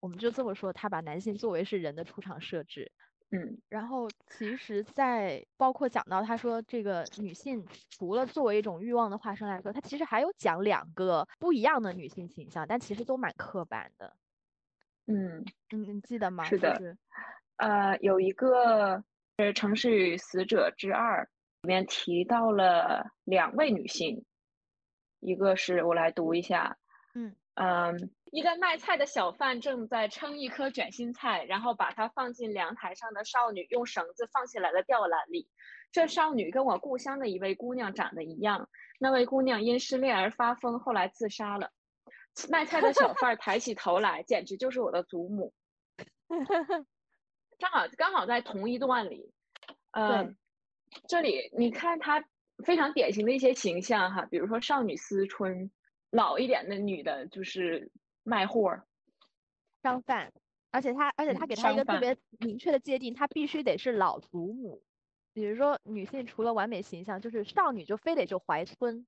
[0.00, 2.92] 我们就这么说，他把男性作为是人的出场设置。
[3.30, 14.16] 嗯，然后其实，在包括讲到他说这个女性除了作为一种欲望的化身来说，他其实还有讲两个不一样的女性形象，但其实都蛮刻板的。
[15.06, 16.44] 嗯，嗯，你记得吗？
[16.44, 16.96] 是的是。
[17.56, 19.04] 呃，有一个
[19.38, 21.24] 是《城市与死者之二》，
[21.62, 24.24] 里面提到了两位女性，
[25.20, 26.78] 一个是我来读一下，
[27.14, 27.36] 嗯。
[27.60, 35.48] 嗯，一个卖菜的小贩正在称一颗卷心菜，然后把它放进凉台上的少女用绳子放起来的吊篮里。
[35.90, 41.70] 这少女跟我故乡的一位姑娘长得一样，那位姑娘因失恋而发疯，后来自杀了。
[42.50, 45.52] 卖菜的小贩抬起头来，简直就是我的祖母。
[47.58, 49.32] 正好刚好在同一段里，
[49.90, 50.32] 呃，
[51.08, 52.24] 这里你看她
[52.64, 55.70] 非常典型的一些形象哈，比如说少女思春，
[56.10, 57.90] 老一点的女的就是
[58.28, 58.82] 卖货
[59.82, 60.32] 商贩，
[60.70, 64.82] 而且他而且他给他一个特别明确的界定，他必须得是老祖母。
[65.32, 69.06] 比如说女性除了完美形象，就是少女就非得就怀春，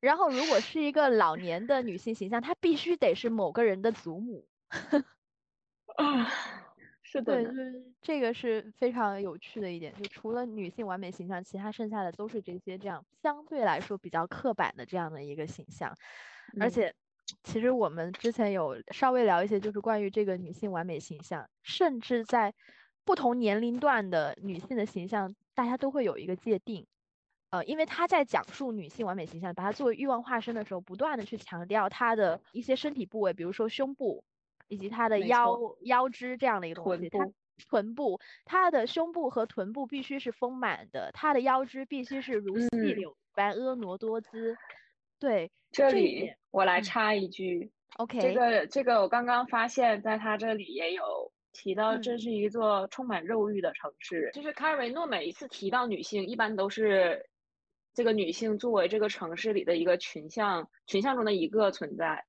[0.00, 4.48] 然后如果是一个老年的女性形象，她必须得是某个人的祖母。
[5.96, 6.26] 啊，
[7.02, 15.94] 是的，对，就是这个是非常有趣的一点，就除了女性完美形象，其他剩下的都是这些这样相对来说比较刻板的这样的一个形象。
[16.58, 16.94] 而且，
[17.42, 22.54] 其实我们之前有稍微聊一些，就是关于这个女性完美形象，甚至在
[23.04, 26.86] 不同年龄段的女性的形象，大家都会有一个界定。
[27.50, 34.24] 呃，因为他在讲述女性完美形象，把它作为欲望化身的时候，不断的去强调她的一些身体部位，比如说胸部。
[34.68, 37.18] 以及她的腰腰肢这样的一个东西，她
[37.68, 44.56] 臀部，她的胸部和臀部必须是丰满的，她的腰肢必须是如细柳般婀娜多姿。
[45.20, 54.30] 对，这里我来插一句，OK，这个这个我刚刚发现，在他这里也有提到，这是一座充满肉欲的城市。
[54.32, 57.28] 就是卡尔维诺每一次提到女性，一般都是
[57.92, 62.24] 这个女性作为这个城市里的一个群像群像中的一个存在。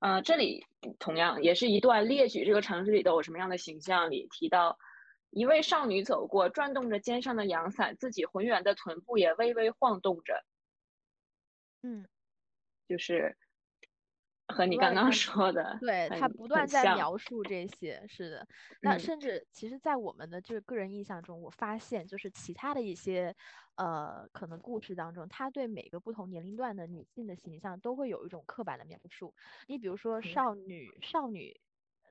[0.00, 0.66] 呃，这里
[0.98, 4.10] 同样也是一段列举这个城市里都有什么样的形象。
[4.10, 4.76] 里提到
[5.30, 10.44] 一位少女走过，转动着肩上的阳伞，自己浑圆的臀部也微微晃动着。
[11.84, 12.04] 嗯，
[12.88, 13.36] 就是。
[14.48, 18.46] 和你刚刚说的，对他不断在描述这些，是的。
[18.82, 23.34] 那甚至其实，在我们的这个个人印象中，我发现就是其他的一些
[23.76, 29.34] 呃可能故事当中，他对每个不同年龄段的女性的形象都会有一种刻板的描述。
[29.68, 31.58] 你比如说少女，少女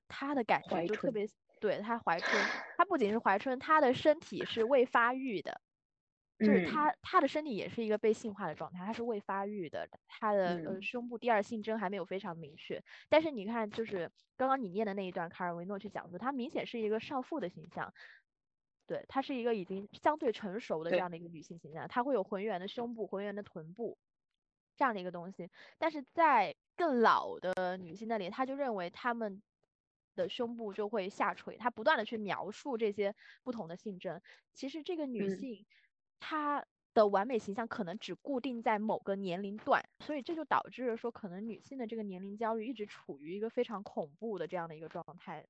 [0.08, 1.28] 她的感觉就特别，
[1.60, 2.42] 对她怀春，
[2.76, 5.62] 她不仅是怀春，她的身体是未发育的。
[6.42, 12.84] 就是她，她的身体也是一个被性化的状态，她是未发育的，她的呃胸部第二性征还没有非常明确。
[13.10, 17.94] 但是你看，就是刚刚你念的那一段，卡尔维诺去讲述，她明显是一个少妇的形象，
[18.88, 23.98] 对，她是一个已经相对成熟的这样的一个女性形象，她会有浑圆的胸部、浑圆的臀部
[24.76, 25.50] 这样的一个东西。
[25.78, 29.44] 但是在更老的女性那里，她就认为她们
[30.16, 34.22] 的胸部就会下垂，她不断的去描述这些不同的性征。
[34.54, 35.68] 其实这个女性。
[36.22, 45.46] 她的完美形象可能只固定在某个年龄段，所以这就导致了说，可能女性的这个年龄焦虑一直处于一个非常恐怖的这样的一个状态。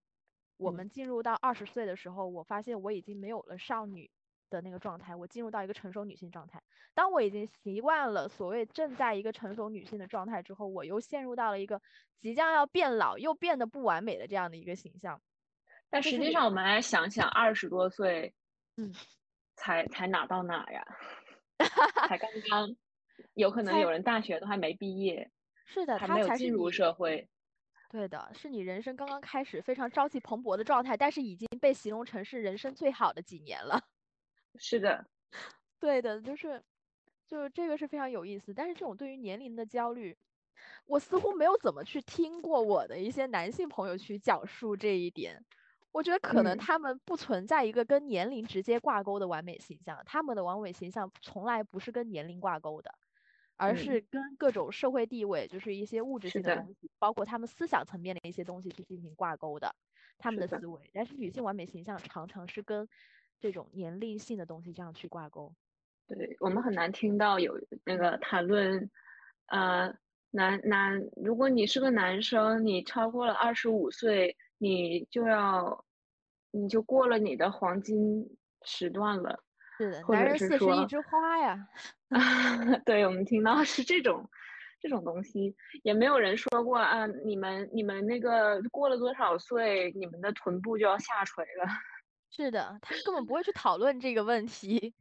[0.57, 4.10] 我们进入到二十岁的时候，我发现我已经没有了少女
[4.49, 6.62] 的那个状态，我进入到一个成熟女性状态。
[6.93, 11.81] 当我已经习惯了所谓正在一个成熟女性的状态之后，我又陷入到了一个
[12.19, 15.19] 即将要变老又变得不完美的这样的一个形象。
[15.89, 18.34] 但实际上，我们来想想，二十多岁，
[18.77, 18.93] 嗯。
[19.62, 20.84] 才才哪到哪呀？
[22.10, 22.76] 才刚刚，
[23.36, 25.30] 有可能有人大学都还没毕业，
[25.67, 27.30] 是的，还没有进入社会。
[27.91, 33.80] 对的，是你人生刚刚开始非常朝气蓬勃的状态，但是已经被形容成是人生最好的几年了。
[34.58, 35.06] 是的，
[35.80, 36.63] 对的，就是，
[37.28, 38.54] 就是这个是非常有意思。
[38.54, 40.17] 但是这种对于年龄的焦虑，
[40.86, 45.45] 我似乎没有怎么去听过我的一些男性朋友去讲述这一点。
[45.91, 52.93] 我觉得可能他们不存在一个跟年龄直接挂钩的完美形象，他们的完美形象从来不是跟年龄挂钩的，
[53.58, 59.75] 而是跟各种社会地位，就是一些物质性的东西，包括他们思想层面的一些东西去进行挂钩的，
[60.17, 60.89] 他们的思维。
[60.93, 62.88] 但是女性完美形象常常是跟
[63.41, 65.54] 这种年龄性的东西这样去挂钩。
[66.08, 68.89] 对我们很难听到有那个谈论，
[69.47, 69.93] 呃，
[70.30, 74.38] 男男，如果你是个男生，你超过了二十五岁。
[74.62, 75.84] 你就要，
[76.52, 79.43] 你就过了你的黄金时段了，
[79.80, 81.67] 是的，男人四十一枝花呀。
[82.86, 84.30] 对，我们听到是这种，
[84.80, 91.67] 这种东西，也没有人说过啊，你们你们那个过了多少岁，你们的臀部就要下垂了。
[92.30, 94.93] 是的，他们根本不会去讨论这个问题。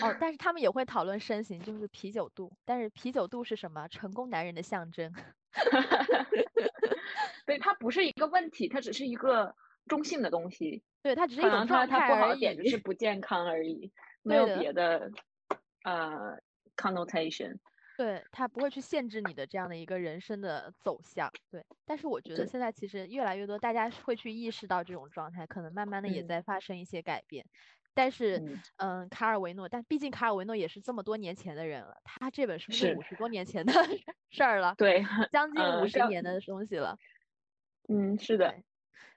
[0.00, 2.50] 哦，但是他们也会讨论身形，就是啤酒肚。
[2.64, 3.86] 但是啤酒肚是什么？
[3.88, 5.12] 成功男人的象征。
[7.50, 9.54] 对，它不是一个问题，它只是一个
[9.86, 10.82] 中性的东西。
[11.02, 15.10] 对，它只是一种状态它不好的点就是不健康而已，没有别的。
[15.82, 16.36] 呃
[16.76, 17.56] connotation。
[17.96, 21.64] 对他不会去限制你的这样的一个人生的走向，对。
[21.86, 27.46] 但是我觉得现在其实越来越多大家会去意识到这种状态，可能慢慢的也嗯在发生一些改变。
[27.94, 33.72] 但是，嗯嗯，卡尔维诺，但毕竟卡尔维诺也是这么多年前的人了，他这本书是是五十多年前的
[34.30, 36.98] 事儿了，对，将近五十年的东西了。
[37.92, 38.54] 嗯，是的，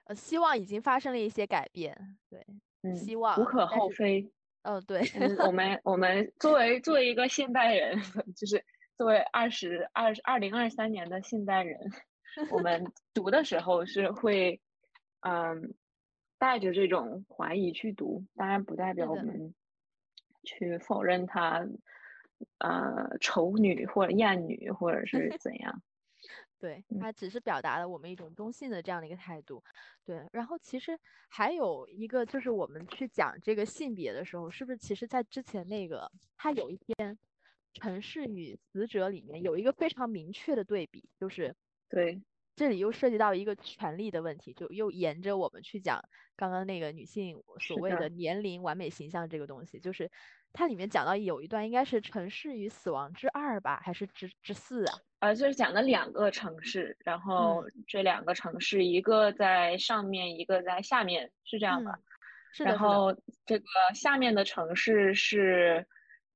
[0.04, 1.96] 呃，希望已经发生了一些改变，
[2.28, 2.44] 对，
[2.82, 4.28] 嗯，希望无可厚非。
[4.62, 7.96] 嗯，对，嗯，我们 我们作为作为一个现代人，
[8.34, 8.64] 就是
[8.96, 11.78] 作为二十二二零二三年的现代人，
[12.50, 12.84] 我们
[13.14, 14.60] 读的时候是会，
[15.20, 15.74] 嗯，
[16.38, 19.54] 带着这种怀疑去读，当然不代表我们
[20.42, 21.64] 去否认她，
[22.58, 25.82] 呃，丑女或者艳女或者是怎样。
[26.64, 29.62] 对，嗯它只是表达了我们一种中性的这样的一个态度。
[30.02, 30.98] 对，然后其实
[31.28, 37.14] 还有一个就是我们去讲这个性别的时候，是不是其实在之前那个它有一篇
[37.74, 41.54] 《城市与死者》里面有一个非常明确的对比，就是
[41.90, 42.22] 对，
[42.56, 46.00] 这里又涉及到一个权利的问题，就又沿着我们去讲
[46.36, 50.10] 刚刚那个女性所谓的年龄完美形象这个东西，就是
[50.52, 54.94] 它里面讲到有一段应该是《城市与死亡之二》吧，还是之之四啊？
[55.20, 61.92] 呃，就是讲了两个城市，然后这两个城市，一个在上面，一个在下面，是这样吧？
[61.92, 62.02] 嗯，
[62.52, 62.78] 是的，然。
[62.78, 63.64] 后这个
[63.94, 65.86] 下面的城市是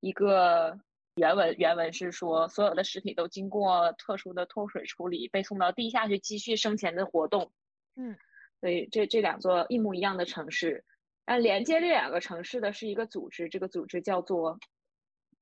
[0.01, 0.81] 一个
[1.19, 7.53] 原文，原文是说所有的尸体都经过特殊的脱水处理，被送到地下去继续生前的活动。
[7.97, 8.17] 嗯，
[8.61, 10.85] 所以这这两座一模一样的城市，
[11.25, 14.59] 但连接这两个城市的是一个组织，这个组织叫做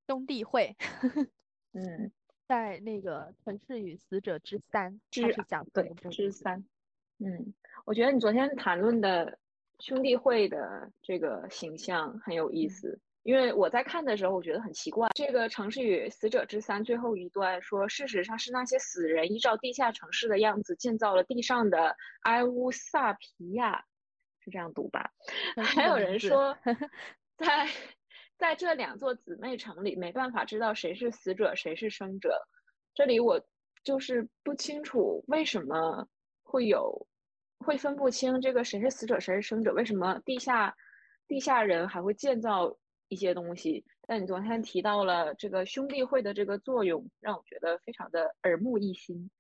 [0.06, 0.76] 兄弟会
[1.74, 2.10] 嗯
[2.46, 5.92] 在那个《城市与死者之三》，它之是讲对。
[6.10, 6.64] 之三。
[7.18, 7.52] 嗯，
[7.84, 9.38] 我觉得你昨天谈论的
[9.80, 15.08] 兄弟会的这个形象很有意嗯思，因为我在看的时候，我觉得很奇怪。
[15.12, 23.84] 这个《城市与死者之三》最后一段说，事实上是那些死人依照地下城市的样子建造了地上的埃乌萨皮亚，
[24.38, 25.10] 是这样读吧？
[25.60, 26.56] 还有人说，
[27.36, 27.68] 在
[28.38, 32.46] 在这两座姊妹城里，没办法知道谁是死者，谁是生者。
[32.94, 33.44] 这里我
[33.82, 36.06] 就是不清楚为什么
[36.44, 37.08] 会有
[37.58, 39.72] 会分不清这个谁是死者，谁是生者。
[39.72, 40.72] 为什么地下
[41.26, 42.76] 地下人还会建造
[43.08, 43.84] 一些东西？
[44.06, 49.30] 但你昨天提到了这个兄弟会的这个作用，让我觉得非常的耳目一新。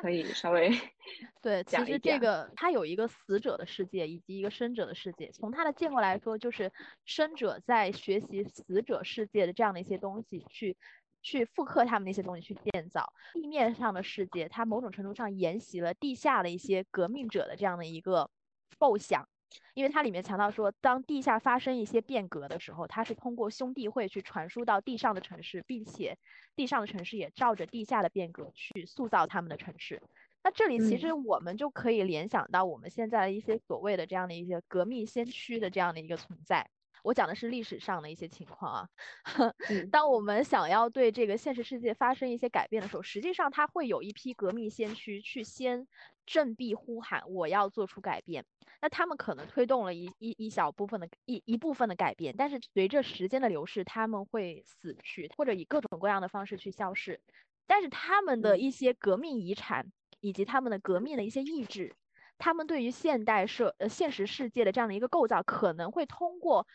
[0.00, 0.70] 可以稍微
[1.42, 5.32] 对，其实这个它有一个死者的世界以及一个生者的世界。
[5.32, 6.72] 从它的建构来说，就是
[7.04, 10.76] 生者在学习死者世界的这样的一些东西，去
[11.22, 14.48] 去复刻他们那些东西去建造地面上的世界。
[14.48, 18.30] 它某种程度上沿袭了地下的一些革命者的这样的一个
[18.78, 19.28] 构想。
[19.74, 26.18] 因为它里面强调说，当地下发生一些变革的时候，它是通过兄弟会去传输到地上的城市，并且
[26.56, 30.02] 地上的城市也照着地下的变革去塑造他们的城市。
[30.42, 36.70] 那这里其实我们就可以联想到我们现在的一些所谓的这样的一些革命先驱的这样的一个存在。
[37.04, 38.88] 我讲的是历史上的一些情况啊。
[39.68, 45.86] 嗯当我们想要对这个现实世界发生一些改变的时候，实际上它会有一批革命先驱去先
[46.28, 48.44] 振臂呼喊，我要做出改变。
[48.82, 57.20] 那他们可能推动了一一一小部分的一一部分的改变，但是随着时间的流逝，他们会死去，或者以各种各样的方式去消逝。
[57.66, 61.96] 但是他们的嗯一些革命遗产，以及他们的革命的一些意志，
[62.36, 66.66] 他们对于现代社呃现实世界的这样的一个构造，可能会通过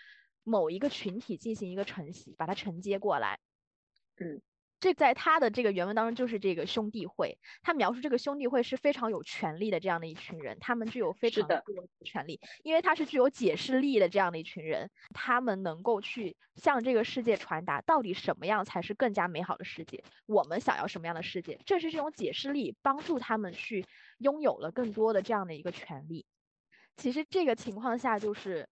[0.44, 3.40] 某一个群体进行一个承袭，把它承接过来。
[4.18, 4.42] 嗯，
[4.84, 11.64] 这在他的这个原文当中就是这个兄弟会，他描述这个兄弟会是非常有权力的这样的一群人，他们具有非常多的
[12.04, 23.86] 权利，因为他是具有解释力的这样的一群人，他们能够去向这个世界传达到底什么样才是更加美好的世界，我们想要什么样的世界，正是这种解释力帮助他们去
[24.18, 26.26] 拥有了更多的这样的一个权利。
[26.98, 28.68] 其实这个情况下，就是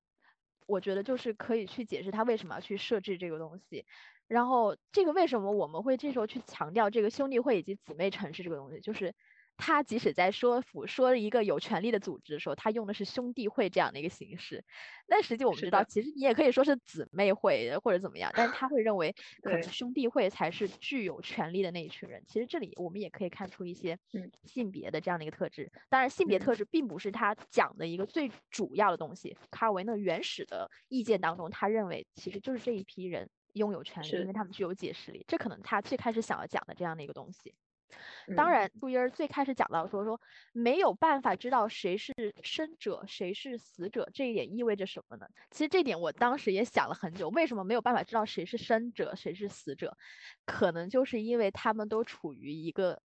[0.67, 3.86] 我觉得就是可以去解释他为什么要去设置这个东西。
[4.32, 9.13] 然后这个为什么我们会这时候去强调这个兄弟会以及姊妹城市这个东西，就是
[9.58, 14.63] 他即使在说服说一个有权力的组织的时候，他用的是兄弟会这样的一个形式。
[15.06, 22.24] 但实际我们知道，其实你也可以说是姊妹会或者怎么样，但是他会认为 可能兄弟会才是具有权力的那一群人。
[22.26, 25.70] 其实这里我们也可以看出一些嗯性别的这样的一个特质。
[25.89, 29.38] 当然，性别嗯特质并不是他讲的一个最主要的东西。
[29.51, 37.54] 卡尔维诺原始的意见当中，他认为其实就是这一批人拥有权利，因为他们具有解释力，这可能他最开始想要讲的这样的一个东西。
[38.38, 40.20] 当然，杜英儿最开始讲到说说
[40.54, 45.28] 没有办法知道谁是生者，谁是死者，这一点意味着什么呢？
[45.49, 49.97] 其实这点我当时也想了很久，为什么没有办法知道谁是生者，谁是死者？
[50.45, 53.02] 可能就是因为他们都处于一个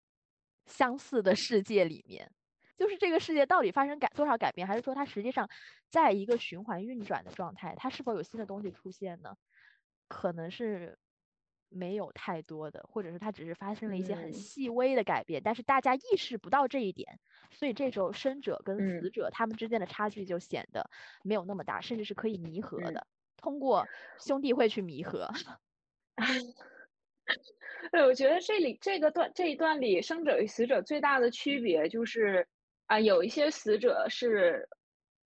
[0.65, 2.31] 相似的世界里面，
[2.77, 5.49] 就是这个世界到底发生改多少改变，还是说它实际上
[5.89, 7.75] 在一个循环运转的状态？
[7.75, 9.35] 它是否有新的东西出现呢？
[10.07, 10.97] 可能是。
[11.69, 17.19] 没有太多的，或者是它只是发生了一些很细微的改变，但是大家意识不到这一点，
[17.51, 20.89] 所以这时候生者跟死者他们之间的差距就显得
[21.23, 23.05] 没有那么大，甚至是可以弥合的，
[23.35, 23.85] 通过
[24.17, 25.29] 兄弟会去弥合。
[27.91, 32.47] 对，我觉得这里这个段这一段里，生者与死者最大的区别就是
[32.85, 34.69] 啊，有一些死者是，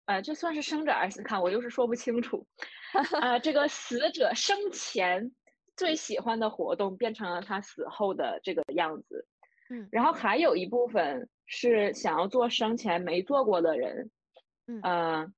[0.06, 2.46] 呃，这算是生者还是看我又是说不清楚
[3.20, 5.32] 啊，这个死者生前。
[5.76, 9.26] 最喜欢的活动变成了他死后的这个样子，
[9.70, 14.10] 嗯，然后还有一部分是想要做生前没做过的人，
[14.82, 15.32] 嗯，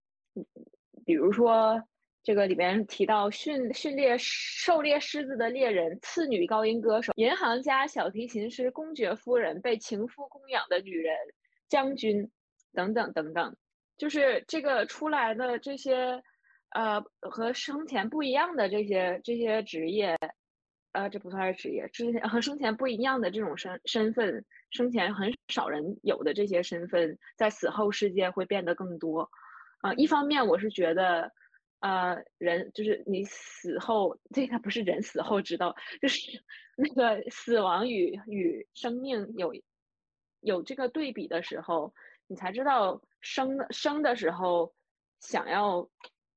[1.06, 1.80] 比如说
[2.24, 11.14] 这个里边提到训训练狩猎狮子的猎人、次女高音歌手、银行家、小提琴师、公爵夫人、被情夫供养的女人、
[11.68, 12.28] 将军
[12.72, 13.54] 等等等等，
[13.96, 16.20] 就是这个出来的这些。
[16.74, 20.18] 呃，和生前不一样的这些这些职业，
[20.92, 29.28] 呃，这不算是职业，之前和生前不一样的这种身身份，生前很少人有的这些身份，在死后世界会变得更多。
[29.82, 31.30] 啊，一方面我是觉得，
[31.80, 36.42] 呃，人就是你死后，这个不是人死后知道，就是
[36.76, 39.52] 那个死亡与与生命有
[40.40, 41.92] 有这个对比的时候，
[42.28, 44.72] 你才知道生生的时候
[45.20, 45.86] 想要。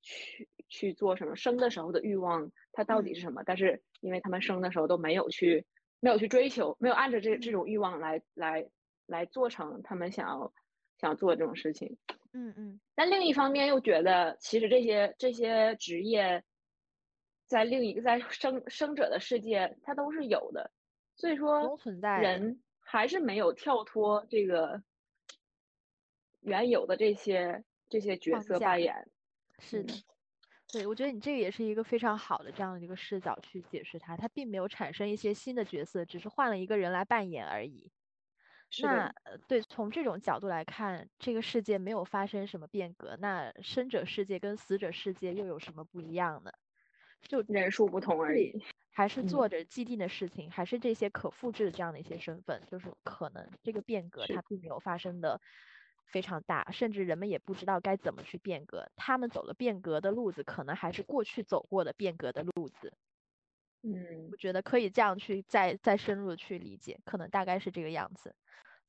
[0.05, 3.43] 去去做什么生的时候的欲望，它到底是什么？
[3.43, 5.65] 但是因为他们生的时候都没有去，
[5.99, 8.69] 没有去追求，没有按照这这种欲望来来
[9.07, 10.53] 来做成他们想要
[10.99, 11.97] 想要做这种事情。
[12.33, 12.79] 嗯嗯。
[12.93, 16.43] 但另一方面又觉得，其实这些这些职业，
[17.47, 20.71] 在另一个在生生者的世界，它都是有的。
[21.15, 21.79] 所以说，
[22.21, 24.83] 人还是没有跳脱这个
[26.41, 29.09] 原有的这些这些角色扮演。
[29.59, 29.93] 是的，
[30.71, 37.91] 对，我觉得你这个也是一个非常好的这样的一个视角去解释它，它并没有产生一些新的角色，只是换了一个人来扮演而已。
[38.77, 39.13] 那
[39.47, 46.51] 对，从这种角度来看，这个世界没有发生什么变革，那生者世界跟死者世界又有什么不一样呢？
[47.23, 48.53] 就人数不同而已，
[48.91, 55.41] 还是做着既定的事情，还是这些可复制的这样的一些身份，就是可能这个变革它并没有发生的。
[56.05, 58.89] 非常大，甚至人们也不知道该怎么去变革。
[58.95, 62.93] 他们走了变革的路子，可能还是过去走过的变革的路子。
[63.81, 68.35] 嗯，我觉得可以这样去再再深入的去理解，可能大概是这个样子。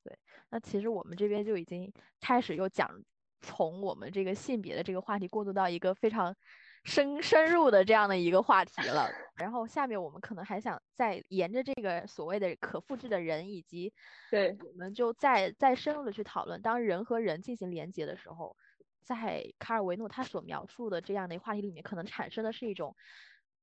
[0.03, 0.17] 对，
[0.49, 3.03] 那其实我们这边就已经开始又讲
[3.41, 6.35] 从我们这个性别的这个话题过渡到一个非常。
[6.83, 13.93] 深深入的这样的一个话题了，然后下面我们可能还想再沿着这个所谓的可复制的人，以及
[14.31, 18.55] 对，我们就再再深入的去讨论，当人和人进行连接的时候，
[19.03, 22.95] 在卡尔维诺他所描述的这样的一个话题里面，可能产生的是一种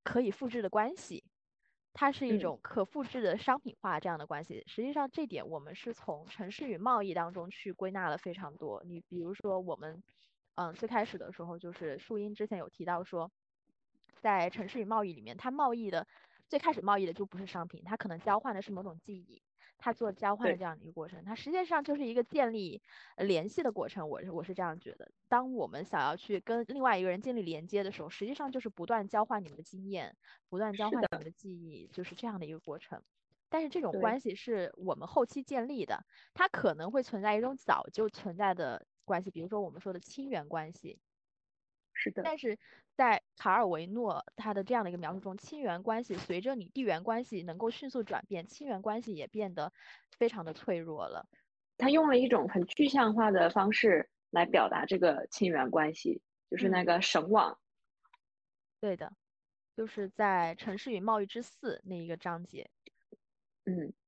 [0.02, 1.24] 可以复制的关系，
[1.94, 4.62] 它是一种可复制的商品化这样的关系。
[4.66, 8.82] 实际上这点我们是从城市与贸易当中去归纳了非常多。
[8.84, 10.02] 你比如说我们。
[10.56, 13.32] 嗯，最开始的时候就是树荫之前有提到说，
[14.20, 16.06] 在城市与贸易里面，它贸易的
[16.48, 19.42] 最开始贸易的就不是商品，它可能交换的是某种记忆，
[19.78, 22.80] 它做交换的这样的一个过程，它实际上就是一个建立
[23.16, 24.08] 联系的过程。
[24.08, 30.16] 我我是这样觉得，当我们想要去跟另外一个人建立连接的时候，实际上就是不断交换你们的经验，
[30.48, 33.02] 不断交换你们的记忆，就是这样的一个过程。
[33.48, 38.86] 但是这种关系是我们后期建立的，它可能会存在一种早就存在的。
[39.04, 40.98] 关系，比如说我们说的亲缘关系，
[41.92, 42.22] 是的。
[42.22, 42.58] 但是
[42.96, 49.72] 在卡尔维诺他的这样的一个描述中，亲缘关系随着你地缘关系能够迅速转变，亲缘关系也变得
[50.18, 51.28] 非常的脆弱了。
[51.76, 57.58] 他用了一种很具象化的方式来表达这个亲缘关系，就是那个绳网。
[58.80, 59.12] 对的，
[59.76, 62.70] 就是在《城市与贸易之四》那一个章节。
[63.64, 64.03] 嗯，对。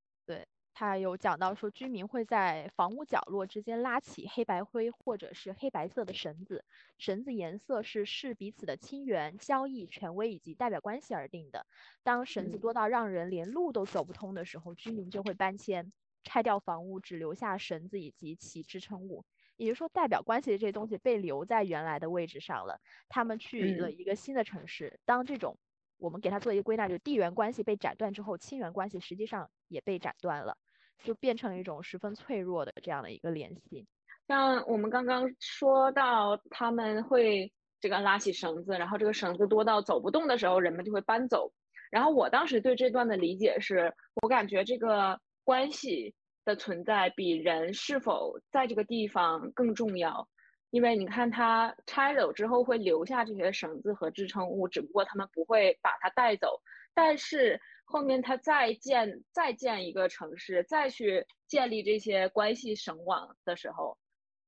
[0.79, 6.67] 他有讲到说，居民会在房屋角落之间拉起黑白灰或者是黑白色的绳子，
[6.99, 11.67] 绳子颜色是视彼此的亲缘、交易、权威以及代表关系而定的。
[12.03, 19.25] 当绳子多到让人连路都走不通的时候，居民就会搬迁，拆掉房屋，只留下绳子以及其支撑物。
[19.57, 25.01] 也就是说，代表关系的这些东西被留在原来的位置上了，他们去了一个新的城市。
[25.07, 25.57] 当这种
[25.97, 30.59] 我们给它做一个归纳，就是地缘关系被斩断之后，亲缘关系实际上也被斩断了。
[31.05, 33.87] 就变成了一种十分脆弱的这样的一个联系。
[34.29, 41.53] 像我们刚刚说到，他们会这个拉起绳子，然后这个绳子多到走不动的时候，人们就会搬走。
[41.91, 46.13] 然后我当时对这段的理解是，我感觉这个关系
[46.45, 50.29] 的存在比人是否在这个地方更重要。
[50.71, 56.61] 因为你看，它拆走之后会留下这些绳子和支撑物，只不过他们不会把它带走。
[56.93, 63.97] 但是后面他再建再建一个城市，再去建立这些关系绳网的时候，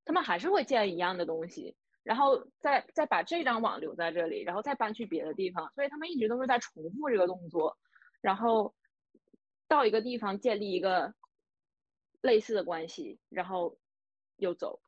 [0.05, 5.73] 他们还是会建一样的东西，然后再再把这张网留在这里，然后再搬去别的地方。
[5.75, 7.79] 所以他们一直都是在重复这个动作，
[8.21, 8.75] 然后
[9.69, 11.15] 到一个地方建立一个
[12.21, 13.79] 类似的关系，然后
[14.37, 14.81] 又走。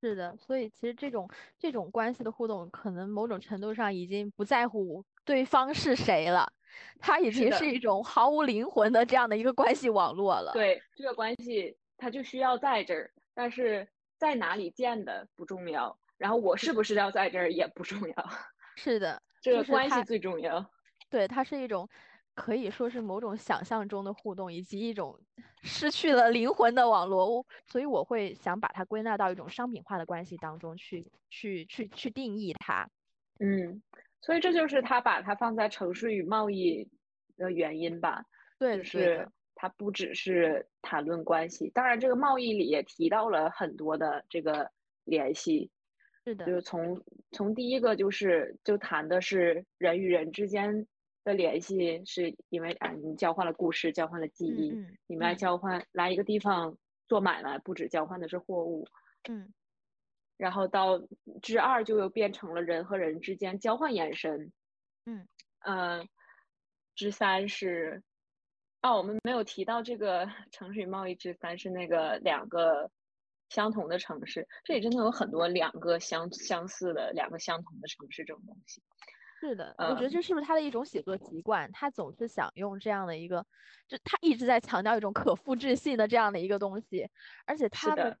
[0.00, 1.28] 是的，所以其实这种
[1.58, 6.52] 这种关系的互动，可能某种程度上已经不在乎对方是谁了，
[6.98, 10.52] 它已经是一种毫无灵魂的这样的一个关系网络了。
[10.52, 18.30] 对，这个关系它就需要在这儿，但是在哪里建的不重要，然后我是不是要在这儿也不重要。
[18.76, 20.64] 是的，这个关系最重要。
[21.08, 21.88] 对，它是一种。
[22.34, 25.20] 可以说是某种想象中的互动，以及一种
[25.60, 32.88] 失去了灵魂的网络，所以我会想把它归纳到一种商品化的关系当中去，去，去，去定义它。
[33.38, 33.82] 嗯，
[34.22, 36.88] 所以这就是他把它放在城市与贸易
[37.36, 38.24] 的原因吧？
[38.58, 44.70] 对，就是它不只是谈论关系，当然这个贸易里也提到了很多的这个
[45.04, 45.70] 联系。
[46.24, 47.02] 是的，就是从
[47.32, 50.86] 从第一个就是就谈的是人与人之间。
[51.24, 54.74] 的联系是因为啊，你交换了故事，交换了记忆，
[55.06, 58.84] 你们来交换来一个地方做买卖，不止交换的是货物，
[59.28, 59.54] 嗯，
[60.42, 61.00] 然后到
[61.40, 64.52] 之二就又变成了人和人之间交换眼神，
[65.06, 65.28] 嗯，
[65.60, 66.04] 呃，
[66.96, 68.02] 之三是，
[68.82, 72.90] 哦，我们没有提到这个 城市与贸易之三是那个两个
[73.50, 78.82] 相同的城市，这里真的有很多两个相相似的两个相同的城市这种东西。
[79.38, 81.70] 是的，我觉得这是不是他的一种写作习惯？
[81.70, 83.46] 他总是想用这样的一个，
[83.86, 87.08] 就他一直在强调一种可复制性的这样的一个东西，
[87.46, 88.18] 而且他的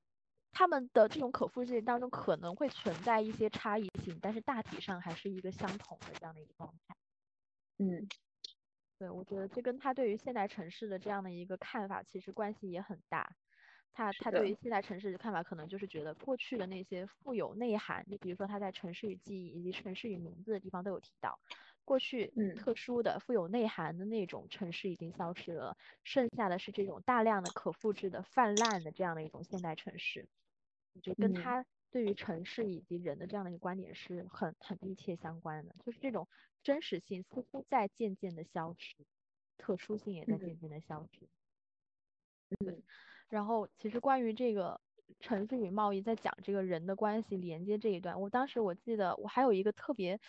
[0.52, 6.96] 他们的这种可复制性当中可能会存在一些差异性，但是大体上还是一个相同的这样的一个状态。
[7.78, 8.06] 嗯，
[8.98, 13.34] 对，我觉得这跟他对于现代城市的这样的一个看法其实关系也很大。
[13.94, 21.38] 他他对于现代城市的看法，可能就是觉得过去的那些富有内涵，你比如说他在《城市与记忆》以及《城市与名字》的地方都有提到，
[21.84, 30.26] 过去特殊的富有内涵的那种城市已经消失了，剩下的是这种大量的可复制的泛滥的这样的一种现代城市，
[30.94, 36.28] 我觉得跟他对于城市以及人的这样的一个观点是很很密切相关的，就是这种
[36.62, 38.96] 真实性似乎在渐渐的消失，
[39.58, 41.28] 特殊性也在渐渐的消失，
[42.64, 42.82] 对。
[43.28, 44.80] 然后，其实关于这个
[45.20, 50.20] 城市与贸易，在讲这个人的关系连接这一段，我当时我记得我还有一个特别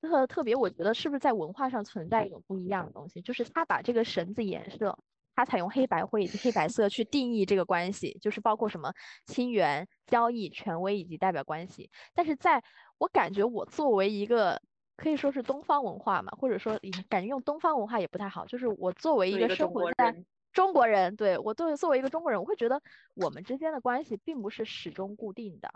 [0.00, 4.98] 特特别，我觉得是不是在文化上存在一种不一样的东西，就是他把这个绳子颜色，
[5.36, 8.92] 他采用黑白灰以及黑白 色去定义这个关系，就是包括什么
[9.26, 11.88] 亲缘、交易、权威以及代表关系。
[12.14, 12.60] 但是在
[12.98, 14.60] 我感觉，我作为一个
[14.96, 20.24] 可以说是东方文化嘛，或者说感觉用东方文化也不太好，就是我作为一个生活在。
[20.52, 22.80] 中国人对我作为作为一个中国人，我会觉得
[23.12, 25.70] 我们之间的关系并不是始终固定的，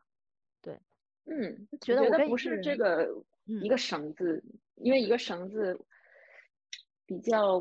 [0.63, 0.81] 对，
[1.27, 3.07] 嗯，觉得我不是这个
[3.45, 4.43] 一个绳子，
[4.77, 5.79] 因为一个绳子
[7.05, 7.61] 比较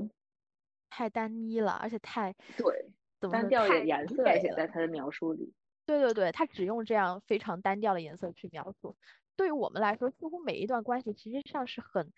[0.89, 2.91] 太单一了，而且太对，
[3.31, 5.53] 单调的颜色写在他的描述里，
[5.85, 8.95] 对对对，他只用这样非常单调的颜色去描述，
[9.35, 12.11] 对于我们来说，似乎每一段关系其实际上是很，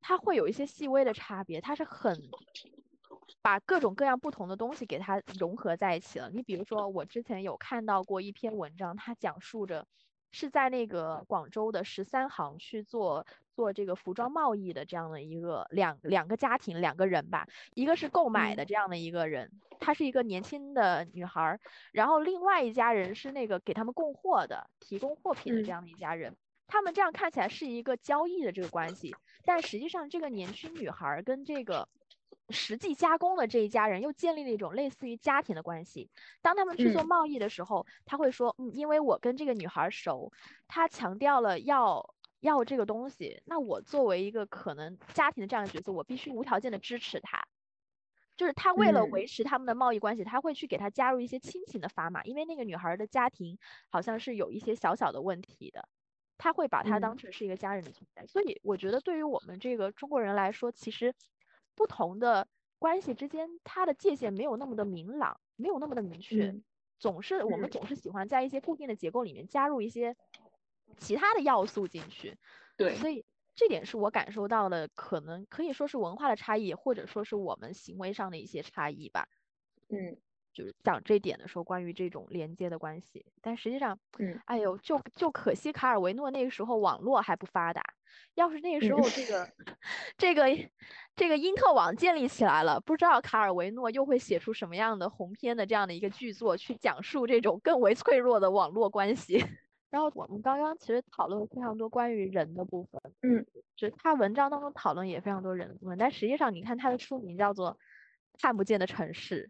[0.00, 2.16] 它会有一些细微的差别，它是很。
[3.40, 6.30] 把各种各样不同的东西给它融合在一起了。
[6.30, 9.86] 你比如说，我之前有看到过一篇文章，它讲述着
[10.34, 21.58] 是在那个广州的十三行去做做这个服装贸易的这样的一个两两个家庭两个人吧，一个是购买的这样的一个人，她是一个年轻的女孩，
[21.92, 26.36] 然后另外一家人是那个给他们供货的、提供货品的这样的一家人。
[26.66, 29.14] 他们这样看起来是一个交易的这个关系，
[29.44, 31.88] 但实际上这个年轻女孩跟这个。
[32.50, 36.10] 实际加工的这一家人又建立了一种类似于家庭的关系。
[36.42, 40.30] 当他们去做贸易的时候，他会说：“嗯，因为我跟这个女孩熟，
[40.68, 47.42] 他强调了要要这个东西，那我作为一个可能家庭的这样的角色，我必须无条件的支持他。
[48.36, 53.56] 就是他为了维持他们的贸易关系，他会去给他加入一些亲情的砝码，因为那个女孩的家庭
[53.88, 55.88] 好像是有一些小小的问题的，
[56.36, 58.26] 他会把她当成是一个家人的存在。
[58.26, 61.14] 所以我觉得对于我们这个中国人来说，其实。
[61.74, 62.48] 不同的
[62.78, 66.64] 关系之间它的界限没有那么的明朗，没有那么的明确，嗯
[66.98, 70.16] 总是我们嗯总是喜欢在一些固定的结构里面加入一些
[70.96, 72.38] 其他的要素进去，
[72.76, 79.28] 对，所以这点是我感受到的，可能可以说是文化的差异，或者说是我们行为上的一些差异吧。
[79.88, 80.16] 嗯
[80.54, 87.82] 就是讲这点的时候，关于这种连接的关系，但实际上，嗯哎呦，就就可惜卡尔维诺那个时候网络还不发达，
[88.36, 89.50] 要是那个时嗯候这个
[90.16, 90.44] 这个
[91.16, 99.38] 这个因特网建立起来了，不知道卡尔维诺又会写出什么样的鸿篇的这样的一个巨作，去讲述这种更为脆弱的网络关系。
[99.90, 103.46] 然后我们刚刚其实讨论了非常多关于人的部分，嗯，
[103.76, 107.72] 就是他文章当中讨论也非常多人的部分，但实际上你看他的书名叫做
[108.42, 109.48] 《看不见的城市》。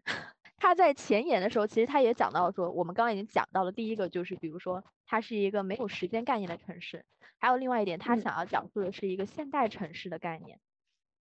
[0.57, 7.05] 他在前言的时候，其实他也讲到说，我们刚刚已经讲到了第一个，就是比如说它是一个没有时间概念的城市，
[7.37, 10.59] 还有另外一点，他嗯想要讲述的是一个现代城市的概念。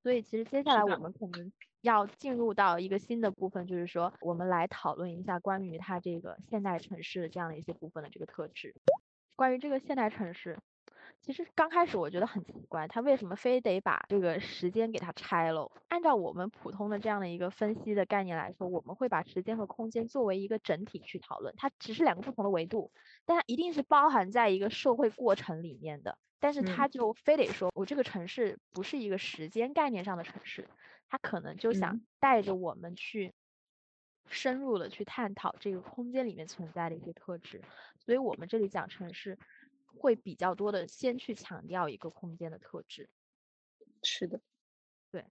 [0.03, 8.75] 所以其实接下来我们可能要进入到一个新的部分，就是说我们来讨论一下关于它这个现代城市这样的一些部分的这个特质。
[9.35, 10.59] 关于这个现代城市，
[11.21, 15.71] 其实刚开始我觉得很奇怪，他为什么非得把这个时间给它拆了？
[15.89, 22.93] 按照我们普通的这样的一个分析的概念来说，我们会把时间和空间作为一个整体去讨论，它只是两个不同的维度，
[23.25, 26.19] 但它一定是包含在一个社会过程里面的。
[26.41, 30.69] 但是他嗯就非得说，我这个城市不是一个时间概念上的城市，
[31.09, 33.33] 他可能就想嗯带着我们去
[34.29, 37.63] 深入的去探讨这个空间里面存在的一些特质。
[37.99, 39.39] 所以我们这里讲城市，
[39.97, 43.09] 会比较多的先去强调一个空间的特质。
[44.03, 44.41] 是的，
[45.11, 45.25] 对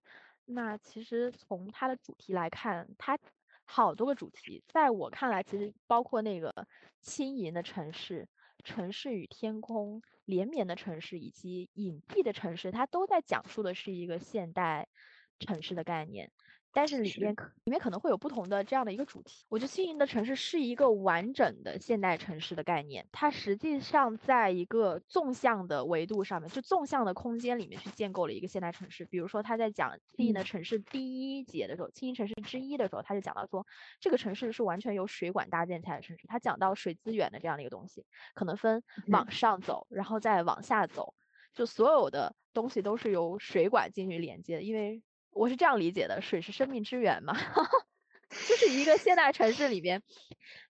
[0.45, 3.17] 那其实从它的主题来看，它
[3.65, 6.67] 好多个主题，在我看来，其实包括那个
[7.01, 8.27] 轻盈的城市、
[8.63, 14.89] 城市与天空、连绵的城市以及隐蔽的城市，它都在讲述的是一个现代
[15.39, 16.31] 城市的概念。
[16.73, 19.45] 但是里是面可里面可能会有不同的这样的一个主题。
[19.47, 29.05] 我觉得轻盈的城市是一个完整的现代城市的概念，它实际上在一个纵向的维度上面，就纵向的空间里面去建构了一个现代城市。
[29.05, 33.65] 比如说他在讲轻盈的嗯城市第一节的时候，轻盈城市之一的时候，他就讲到说，
[33.99, 36.25] 这个城市是完全由水管搭建起来的城市。
[36.27, 38.03] 他讲到水资源的这样的一个东西，
[38.33, 41.13] 可能分往上走，然后再往下走，
[41.53, 45.01] 就所有的东西都是由水管进行连接的，因为
[45.33, 47.33] 我是这样理解的，水是生命之源嘛，
[48.29, 50.01] 就是一个现代城市里边，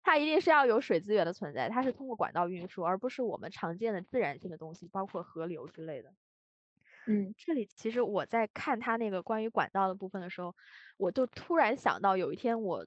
[0.04, 6.14] 它一定是要有水资源的存在，它是通过管道运输，而不是我们常见的自然性的东西，包括河流之类的。
[7.06, 10.56] 嗯这里其实我在看他那个关于管道的部分的时候，
[10.96, 12.86] 我就突然想到，有一天我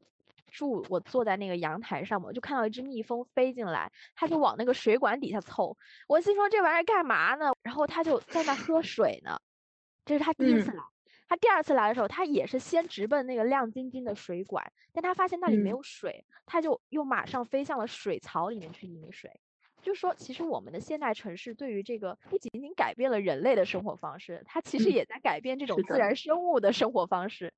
[0.50, 5.76] 住，我坐在那个阳台上嘛，我就看到一只蜜蜂飞进来，它就往那个水管底下凑，
[6.08, 7.52] 我心说这玩意儿干嘛呢？
[7.62, 9.38] 然后它就在那喝水呢，
[10.06, 10.82] 这是它第一次嗯
[11.26, 11.28] 来。
[11.28, 19.30] 它第二次来的时候，他也是先直奔那个亮晶晶的水管，但他发现那里没嗯有水，他就又马上飞向了水槽里面去饮水。
[19.82, 27.52] 就说，其实我们的现代城市对于这个不仅仅改变了人类的生活方式，它其实嗯也在改变这种自然生物的生活方式。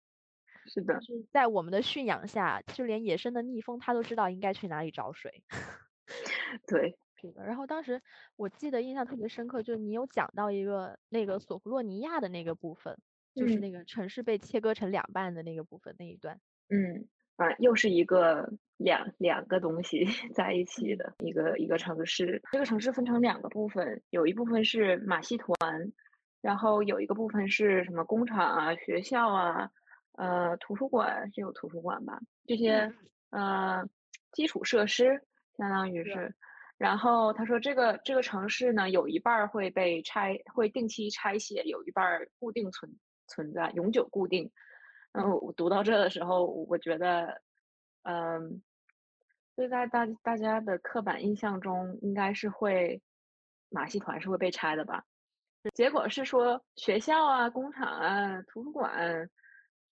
[0.67, 5.43] 是的，就是在我们的驯养下，就连野生的蜜蜂它都知道应该去哪里找水。
[6.67, 8.03] 对，是的，然后当时
[8.37, 12.99] 我记得印象特别深刻，就是你有讲到一个那个索弗洛尼亚的那个部分，
[13.39, 16.41] 就是嗯那个城市被切割成两半的那个部分那一段。
[16.71, 22.43] 嗯啊，又是一个两两个东西 在一起的一个一个城市。
[22.51, 25.57] 这个城市分成两个部分，有一部分是马戏团，
[26.43, 29.71] 然后有一个部分是什么工厂啊、学校啊、
[30.17, 32.21] 呃图书馆，是有图书馆吧？
[32.45, 32.93] 这些
[33.31, 33.89] 呃
[34.33, 35.23] 基础设施
[35.57, 36.35] 相当于是是。
[36.77, 42.93] 然后他说，这个这个城市呢，有一半儿会被拆，会定期拆卸，有一半儿固定存
[43.29, 44.51] 存在，永久固定。
[45.13, 47.41] 然后我读到这的时候，我觉得，
[48.03, 48.63] 嗯，
[49.57, 53.01] 就在大大家的刻板印象中，应该是会
[53.71, 55.05] 马戏团是会被拆的吧？
[55.75, 59.29] 结果是说学校啊、工厂啊、图书馆，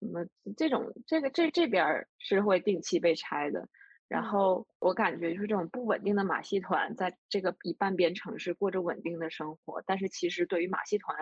[0.01, 0.25] 什么
[0.57, 3.69] 这种这个这这边儿是会定期被拆的。
[4.09, 11.17] 然嗯后我感觉就是这种不稳定的马戏团，在这个一半边城市过着稳定的生活，但是其实对于马戏团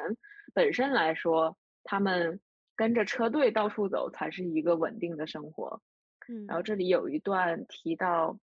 [0.52, 2.41] 本身来说，他们
[2.74, 5.80] 跟着车队到处走才是一个稳定的生活。
[6.26, 8.39] 嗯然后这里有一段提到，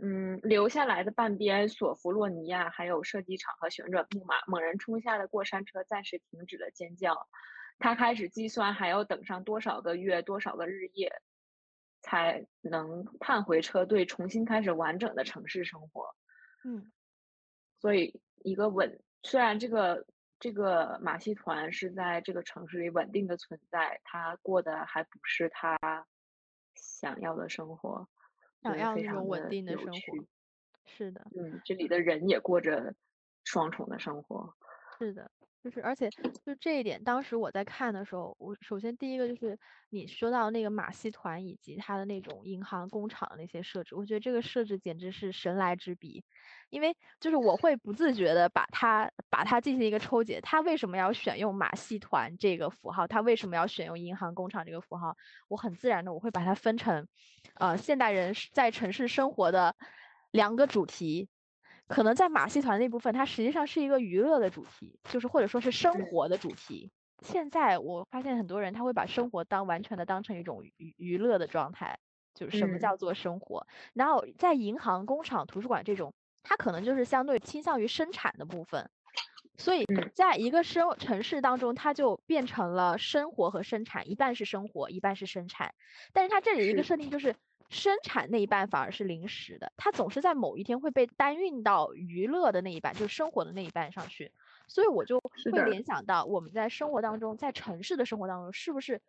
[0.00, 7.28] 嗯，留下来的半边索弗洛尼亚还有射击场和旋转木马，猛然冲下的过山车暂时停止了尖叫。
[7.78, 11.20] 他开始计算还要等上多少个月、多少个日夜，
[12.00, 16.14] 才能盼回车队，重新开始完整的城市生活。
[16.64, 16.90] 嗯
[17.78, 20.06] 所以，一个稳，虽然这个
[20.38, 25.78] 这个马戏团是在这个城市里稳定的存在，他过的还不是他
[26.74, 28.06] 想要的生活，
[28.62, 30.26] 想要非常那种稳定的生活。
[30.84, 32.94] 是的，嗯，这里的人也过着
[33.44, 34.54] 双重的生活。
[34.98, 35.30] 是的，
[35.66, 36.08] 就是而且
[36.44, 39.58] 就这一点，当时我在看的时候，我首先第一个就是
[39.90, 46.22] 你说到那个马戏团以及它的那种银行、工厂的那些设置，我觉得这个设置简直是神来之笔，
[46.70, 53.08] 因为就是我会不自觉的把它把它进行一个抽解，它为什么要选用马戏团这个符号？
[53.08, 55.16] 它为什么要选用银行、工厂这个符号？
[55.48, 57.08] 我很自然的我会把它分成，
[57.54, 59.74] 呃，现代人在城市生活的
[60.30, 61.28] 两个主题。
[61.88, 66.90] 可能在马戏团那部分，它实际上是一个娱乐的主题，就是或者说是生嗯活的主题。
[67.24, 71.98] 现在我发现很多人他会把生活当完全的当成一种娱娱乐的状态，
[72.34, 73.66] 就是什么嗯叫做生活。
[73.94, 76.12] 然后在银行、工厂、图书馆这种，
[76.42, 78.90] 它可能就是相对倾向于生产的部分。
[79.58, 85.74] 所以嗯在一个生城市当中，它就变成了生活和生产，一半是生活，一半是生产。
[86.12, 87.34] 但是它这里一个设定就是，
[87.68, 94.32] 生产那一半反而是临时的，它总是在某一天会被单运到娱乐的那一半，就是生活的那一半上去。
[94.68, 99.00] 所以我就会联想到我们在生活当中，在城市的生活当中，是不是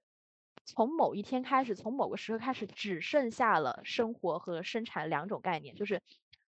[0.66, 6.02] 从某一天开始，从某个时刻开始，只剩下了生活和生产两种概念，就是。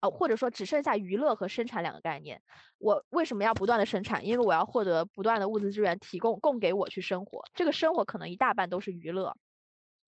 [0.01, 2.41] 呃，或者说只剩下娱乐和生产两个概念。
[2.79, 4.25] 我为什么要不断的生产？
[4.25, 7.43] 因为我要获得不断的物资资源，提供供给我去生活。
[7.53, 9.37] 这个生活可能一大半都是娱乐。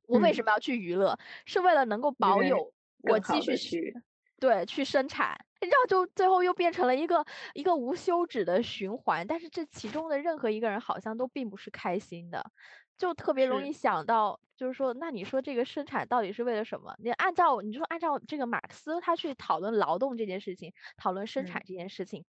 [0.07, 1.17] 我为嗯什么要去娱乐？
[1.45, 3.93] 是为了能够保有我继续去
[4.39, 9.25] 对去生产，你知道，就最后又变成了一个一个无休止的循环。
[9.25, 12.43] 但是这其中的任何一个人好像都并不是开心的，
[12.97, 16.93] 就特别容易想到，就是说，那你说这个生产到底是为了什么？
[16.99, 22.25] 你按照你就说按照这个马克思他去讨论劳动这件事情，讨论生产嗯这件事情，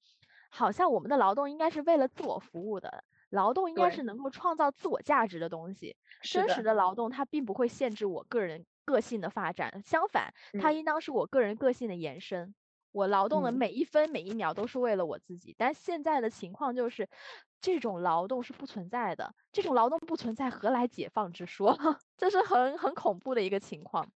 [0.51, 3.03] 好像我们的劳动应该是为了自我服务的，
[3.35, 5.97] 劳动应该是能够创造自我价值的东西。
[6.22, 12.55] 真实的，劳动它并不会限制我个人个性的发展，相反，它嗯应当是我个人个性的延伸。
[12.93, 17.09] 我劳动的嗯每一分每一秒都是为了我自己，但现在的情况就是，
[17.61, 21.76] 这种劳动是不存在的，这种劳动不存在，何来解放之说？
[22.16, 24.07] 这是很很恐怖的一个情况。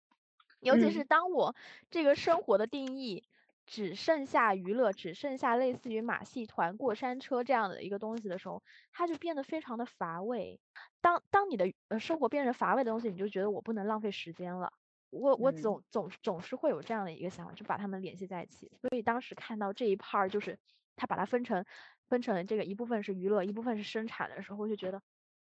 [0.61, 1.55] 尤其是嗯当我
[1.91, 3.23] 这个生活的定义
[3.69, 10.59] 只剩下娱乐，只剩下类似于马戏团、过山车这样的一个东西的时候，它就变得非常的乏味。
[11.01, 14.73] 当当你的呃生活变成乏味的东西，你就觉得我不能浪费时间了。
[15.11, 18.71] 我我嗯总总总是会有这样的一个想法，就把它们联系在一起。
[18.81, 20.57] 所以当时看到这一 part，就是
[20.95, 21.63] 他把它分成
[22.07, 24.99] 分成了这个一部分是娱乐，一部分是生产的时候，我就觉得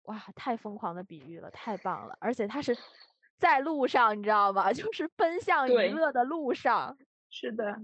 [0.03, 2.15] 哇，太疯狂的比喻了，太棒了！
[2.19, 2.77] 而且它是
[3.39, 4.71] 在路上，你知道吗？
[4.73, 6.97] 就是奔向娱乐的路上。
[7.29, 7.81] 是的，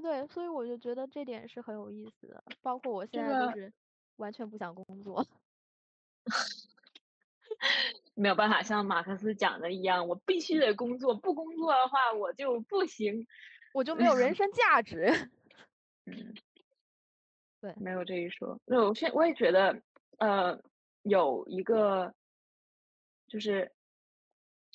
[0.00, 2.42] 对对，所以我就觉得这点是很有意思的。
[2.62, 3.72] 包括我现在就是
[4.16, 5.26] 完全不想工作。
[8.14, 13.26] 没有办法像马克思讲的一样，我必须得工作，不工作的话我就不行。
[13.74, 15.30] 我就没有人 生价值。
[16.06, 16.34] 嗯，
[17.60, 18.60] 对没有这一说。
[18.64, 19.82] 那我现我也觉得，
[20.18, 20.60] 呃，
[21.02, 22.14] 有一个，
[23.28, 23.72] 就是，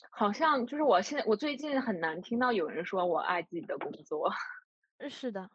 [0.10, 4.32] 好像就是我现在我最近很难听到有人说我爱自己的工作。
[5.00, 5.50] 呃是的，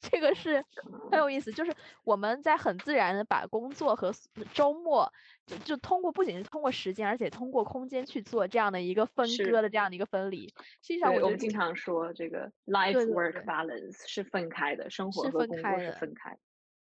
[0.00, 0.64] 这个是
[1.10, 1.74] 很有意思，就是
[2.04, 4.12] 我们在很自然的把工作和
[4.54, 5.12] 周末
[5.46, 10.48] 就就通过不仅是通过时间，而且通过空间去做这样的一个分割的这样的一个分离。
[10.82, 16.38] 实际上，我我们经常说这个 life 对对 work balance 是分开的，生活是和工作是分开的分开的。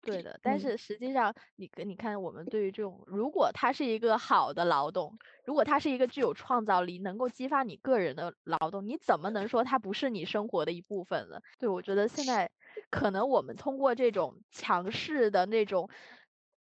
[0.05, 11.39] 对的，但嗯是实际上，你跟你看，我们对于这种，如果它是一个好的劳动，如果它是一个具有创造力、能够激发你个人的劳动，你怎么能说它不是你生活的一部分呢？
[11.57, 12.51] 对，我觉得现在
[12.91, 15.89] 可能我们通过这种强势的那种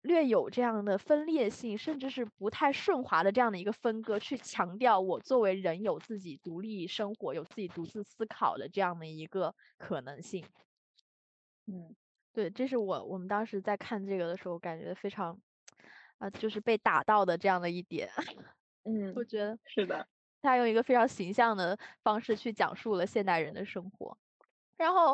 [0.00, 10.46] 略有这样的分裂性，甚至是不太顺滑的这样的一个分割，去强调我作为人有自己独立生活、有自己独自思考的这样的一个可能性。
[11.66, 11.94] 嗯，
[12.34, 15.40] 对，这是我我们当时在看这个的时候，感觉非常，
[16.18, 18.10] 啊、就是被打到的这样的一点。
[18.82, 20.06] 嗯，我觉得是的，
[20.42, 24.18] 他用一个非常形象的方式去讲述了现代人的生活。
[24.76, 25.12] 然后，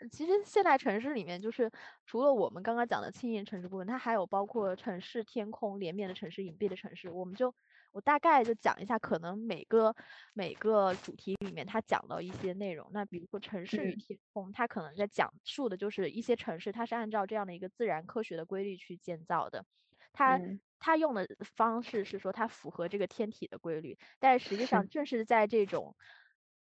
[0.00, 1.70] 呃其实现代城市里面，就是
[2.06, 7.10] 除了我们刚刚讲的轻盈城市部分，它还有包括城市天空、连绵的城市、隐蔽的城市。
[7.10, 7.54] 我们就
[7.92, 9.94] 我大概就讲一下，可能每个
[10.32, 12.88] 每个主题里面它讲到一些内容。
[12.92, 19.64] 那比如说城市与嗯天空，它可能在讲述的就是一些城市，它是按照这样的一个自然科学的规律去建造的。
[20.12, 21.26] 它嗯它用的
[21.56, 25.94] 方式是说它符合这个天体的规律，但是实际上正是在这种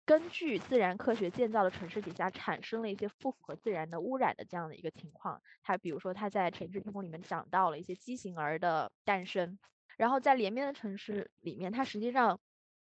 [0.05, 5.41] 根据自然科学建造的城市底下产生了一些不符合自然的污染的这样的一个情况。
[5.63, 9.57] 它比如说，它在城市天空里面讲到了一些畸形儿的诞生，
[9.97, 12.39] 然后在连绵的城市里面，它实际上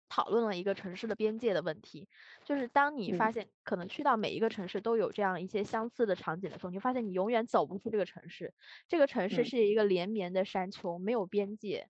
[0.08, 2.08] 讨论了一个城市的边界的问题，
[2.44, 8.54] 就是当你发现可能去到每一个城市都有这样一些相似的场景的时候，你就发现你永远走不出这个城市。
[8.88, 11.90] 这个城市是一个连绵的山丘，没有边界。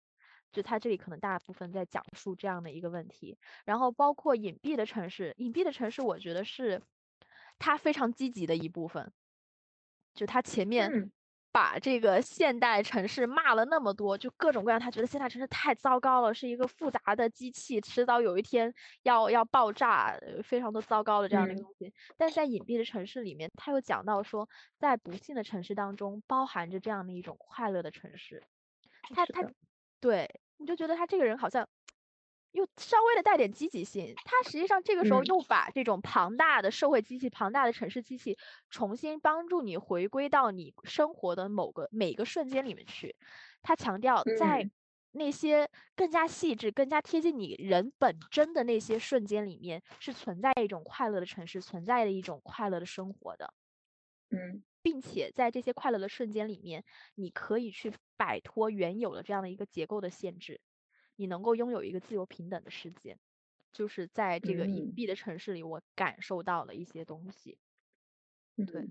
[0.52, 6.82] 就它这里可能大部分在讲述这样的一个问题，然后包括隐蔽的城市，隐蔽的城市，我觉得是
[7.60, 9.14] 它非常积极的一部分。
[10.16, 11.12] 就它前面
[11.52, 18.74] 把这个现代城市骂了那么多，就各种各样，他觉得现代城市太糟糕了，是一个复杂的机器，迟早有一天
[19.04, 21.94] 要要爆炸，非常的糟糕的这样的一个东西。
[22.18, 24.48] 但是在隐蔽的城市里面，他又讲到说，
[24.78, 28.44] 在不幸的城市当中，包含着这样的一种快乐的城市。
[29.16, 29.42] 他他。
[30.02, 31.68] 对，你就觉得他这个人好像
[32.52, 34.14] 又稍微的带点积极性。
[34.24, 38.38] 他实际上这个时候又把这种庞大的社会机器、庞大的城市机器，
[38.70, 43.16] 重新帮助你回归到你生活的某个每个瞬间里面去。
[43.62, 44.70] 他强调，在
[45.12, 53.54] 那些更加细致、更加贴近你人本真的那些瞬间里面，是存在一种快乐的城市，存在的一种快乐的生活的。
[54.32, 54.64] 嗯。
[54.82, 56.84] 并且在这些快乐的瞬间里面，
[57.16, 60.62] 你可以去摆脱原有的这样的一个结构的限制，
[61.20, 63.18] 你能够拥有一个自由平等的世界。
[63.72, 67.60] 就是在这个隐蔽的城市里，我感受到了一些东西。
[68.66, 68.90] 对，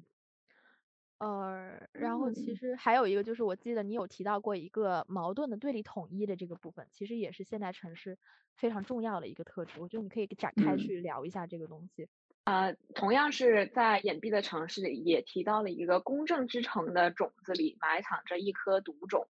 [1.19, 8.19] 呃，然后其实还有一个就是，我记得你有提到过一个矛盾的对立统一的这个部分，其实也是现代城市
[8.55, 9.81] 非常重要的一个特质。
[9.81, 12.09] 我觉得你可以展开去聊一下这个东西。
[12.45, 19.27] 呃，同样是在隐蔽的城市里，也提到了一个公正之城的种子里埋藏着一颗毒种。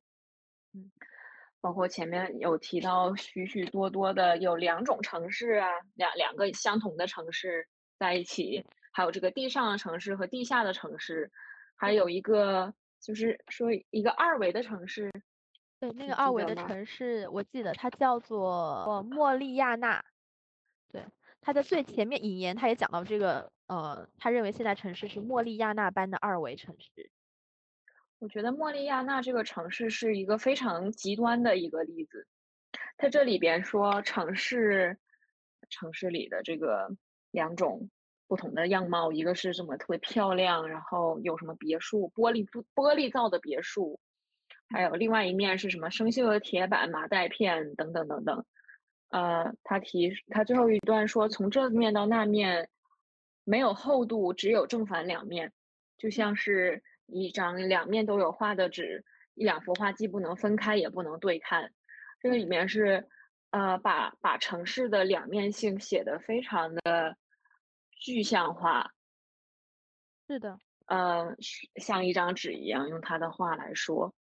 [0.74, 0.92] 嗯，
[1.60, 11.30] 包括前面有提到许许多多的有两种城市啊，两两个相同的城市在一起，还有这个地上的城市和地下的城市，
[11.76, 15.10] 还有一个就是说一个二维的城市。
[15.80, 20.04] 对，那个二维的城市，我记得它叫做莫利亚纳。
[20.90, 21.02] 对。
[21.40, 27.10] 它的最前面引言，他也讲到这个，呃，他认为现代城市是莫利亚纳般的二维城市。
[28.20, 32.26] 我觉得莫利亚纳这个城市是一个非常极端的一个例子。
[32.96, 34.98] 它这里边说城市，
[35.70, 36.90] 城市里的这个
[37.30, 37.90] 两种
[38.26, 42.44] 不同的样貌，一个是什么特别漂亮，然后有什么别墅，玻璃
[42.74, 44.00] 玻璃造的别墅，
[44.68, 48.44] 还有另外一面是什么生锈的铁板、麻袋片等等等等。
[49.10, 52.68] 呃，他提他最后一段说，从这面到那面，
[53.44, 55.52] 没有厚度，只有正反两面，
[55.96, 59.04] 就像是一张两面都有画的纸，
[59.34, 61.72] 一两幅画既不能分开，也不能对看。
[62.20, 63.08] 这个里面是，
[63.50, 67.16] 呃，把把城市的两面性写的非常的
[67.90, 68.92] 具象化。
[70.28, 71.34] 是的，呃，
[71.76, 74.14] 像一张纸一样，用他的话来说。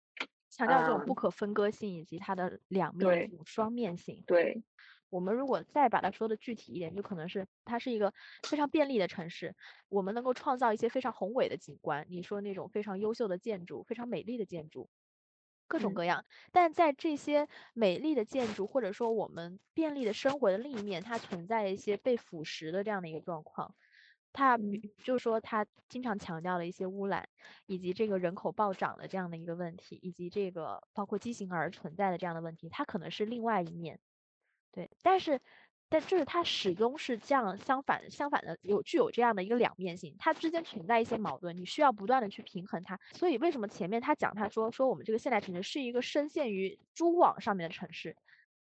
[0.48, 4.24] 强调这种不可分割性以及它的两面双面性。
[4.26, 4.62] 对，
[5.10, 9.54] 我们如果再把它说的具体一点，就可能是它是一个非常便利的城市，
[9.88, 12.06] 我们能够创造一些非常宏伟的景观。
[12.10, 14.88] 你说那种非常优秀的建筑，非常美丽的建筑，
[15.68, 16.24] 各种各样。
[16.52, 23.74] 但在这些美丽的建筑或者说我们便利的生活的另一面，它存在一些被腐蚀的这样的一个状况。
[24.32, 24.58] 它
[25.02, 27.26] 就是说，它经常强调了一些污染，
[27.64, 33.98] 以及这个人口暴涨的这样的一个问题，以及这个包括畸形儿存在的这样的问题，它可能是另外一面，
[34.76, 34.90] 对。
[35.02, 35.40] 但是，
[35.88, 43.00] 但就是它始终是这样相反相反的，有具有这样的一个两面性，它之间存在一些矛盾，你需要不断的去平衡它。
[43.14, 48.16] 所以为什么前面他讲他说说我们这个现代城市是一个深陷于蛛网上面的城市，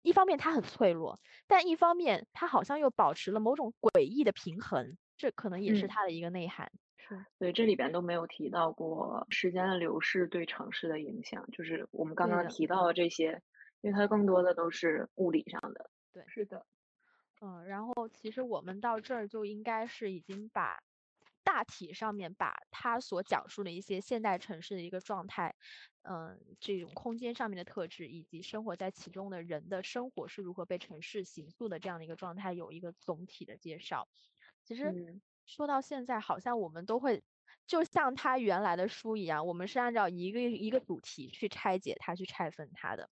[0.01, 4.97] 一方面它很脆弱，但一方面它好像又保持了某种诡异的平衡。
[5.17, 13.39] 这可能也是它的一个内涵，是对这里边都没有提到过时间的流逝对城市的影响，就是我们刚刚提到的这些，
[13.81, 15.91] 因为它更多的都是物理上的。
[16.13, 16.65] 对，是的，
[17.41, 20.79] 嗯，然后其实我们到这儿就应该是已经把
[21.43, 25.55] 大体上面把他所讲述的一些现代城市的一个状态，
[26.03, 34.09] 嗯，这种空间上面的特质，以及生活在其中的人的生活是如何被城市形塑的这样的一个状态，有一个总体的介绍。
[34.63, 34.93] 其实
[35.45, 37.23] 说到现在，好像我们都会
[37.65, 43.09] 就像他原来的书一样，我们是按照一个一个主题去拆解它、去拆分它的。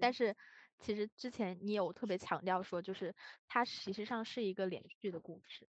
[0.00, 0.36] 但是
[0.80, 3.14] 其实之前你有特别强调说，就是
[3.46, 5.66] 它其实际上是一个连续的故事。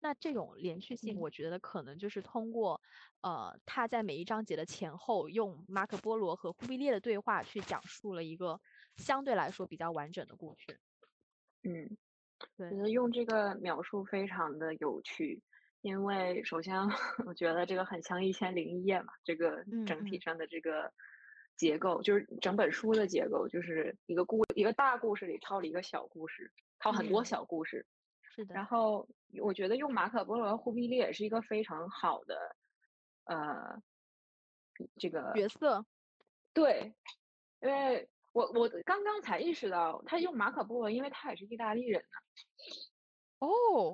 [0.00, 2.80] 那这种连续性，我觉得可能就是通过
[3.20, 8.60] 呃他在每一章节的前后，用马可波罗和忽必烈的对话去讲述了一个
[8.96, 10.78] 相对来说比较完整的故事。
[11.62, 11.96] 嗯。
[12.56, 15.42] 对觉得用这个描述非常的有趣，
[15.82, 16.74] 因为首先
[17.26, 20.90] 我觉得这个很像《一千零一夜》嘛，这个整体上的这个
[21.60, 27.84] 结构，就是整本书的结构，就是一个故一个大故事里套了一个小故事，套很多嗯小故事。
[28.34, 29.06] 是的，然后
[29.42, 32.56] 我觉得用马可波罗和忽必烈也是一个非常好的，
[33.24, 33.82] 呃，
[34.98, 35.84] 这个角色，
[36.54, 36.94] 对，
[37.60, 43.92] 因为我我刚刚才意识到他用马可波罗，因为他也是意大利人呢，哦，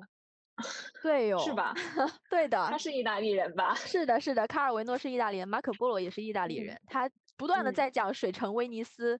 [1.03, 1.53] 对 哟，是？
[1.53, 1.73] 吧？
[2.31, 3.75] 对的，他是意大利人吧？
[3.75, 7.73] 是的，是的，卡尔维诺是意大利人，马可波罗也是意大利嗯人，他不断的嗯。
[7.73, 9.19] 在讲水城威尼斯，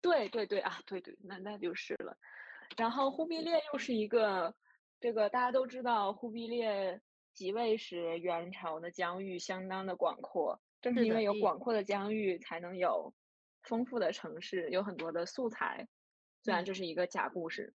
[0.00, 2.16] 对对对啊，对对，那那就是了。
[2.76, 4.54] 然后忽必烈又是一个，
[5.00, 7.00] 这个大家都知道，忽必烈
[7.34, 13.12] 即位时，元朝的疆域相当的广阔，正是因为有广阔的疆域，才能有
[13.62, 15.86] 丰富的城市，有很多的素材。
[16.42, 16.64] 虽然嗯。
[16.64, 17.74] 这是一个假故事，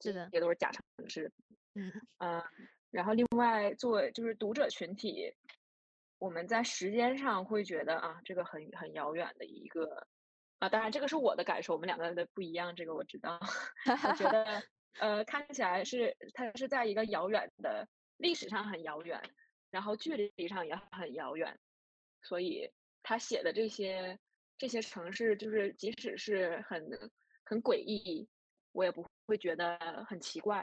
[0.00, 1.32] 是的，也都是假城市，
[1.74, 2.42] 嗯，嗯，
[2.90, 5.32] 然后另外作为就是读者群体，
[6.20, 10.06] 我们在时间上会觉得啊，这个很很遥远的一个
[10.58, 13.40] 啊，当然这个是我的感受，我们两个的不一样，这个我知道。
[14.06, 14.62] 我觉得
[15.00, 19.18] 呃，看起来是它是在一个遥远的历史上很遥远，
[19.70, 21.58] 然后距离上也很遥远，
[22.22, 22.70] 所以
[23.02, 24.18] 他写的这些
[24.58, 26.86] 这些城市，就是即使是很
[27.44, 28.28] 很诡异，
[28.72, 30.62] 我也不会觉得很奇怪。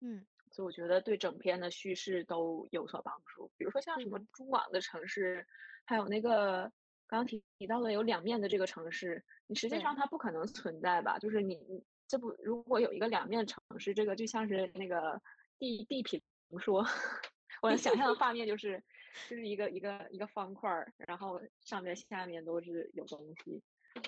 [0.00, 0.26] 嗯，
[0.56, 3.50] 所以我觉得对整篇的叙事都有所帮助。
[3.58, 5.46] 比如说像什么蛛网的城市，
[5.84, 6.62] 还有那个
[7.06, 11.18] 刚刚提提到的有两面的这个城市，你实际上它不可能存在吧？
[11.18, 15.20] 就是你你这不如果有一个两面城市，这个就像是那个
[15.58, 16.22] 地地平
[16.58, 16.82] 说，
[17.60, 18.82] 我想象的画面就是
[19.28, 23.62] 就是一个一个一个方块儿，然后上面下面都是有东西。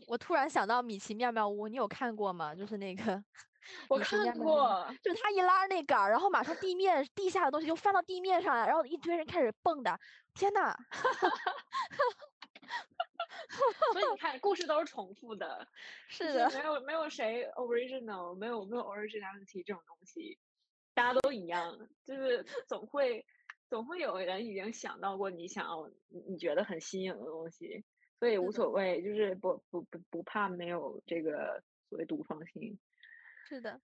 [0.06, 2.54] 我突然想到米奇妙妙屋，你有看过吗？
[2.54, 3.22] 就是那个
[3.88, 9.98] 我看，过，就是他一拉那杆儿，然后马上地面地下的东西就翻到地面上来，然后一堆人开始蹦跶，
[10.34, 10.74] 天呐！
[13.92, 15.66] 所以你看，故事都是重复的。
[16.08, 20.38] 是的，没有没有谁 original，没有没有 originality 这种东西，
[20.94, 23.26] 大家都一样，就是总会
[23.68, 27.84] 总会有人已经想到过你想要你你觉得很新颖的东西，
[28.18, 32.78] 所以无所谓，就是不不不不怕没有这个所谓独创性。
[33.48, 33.80] 是的，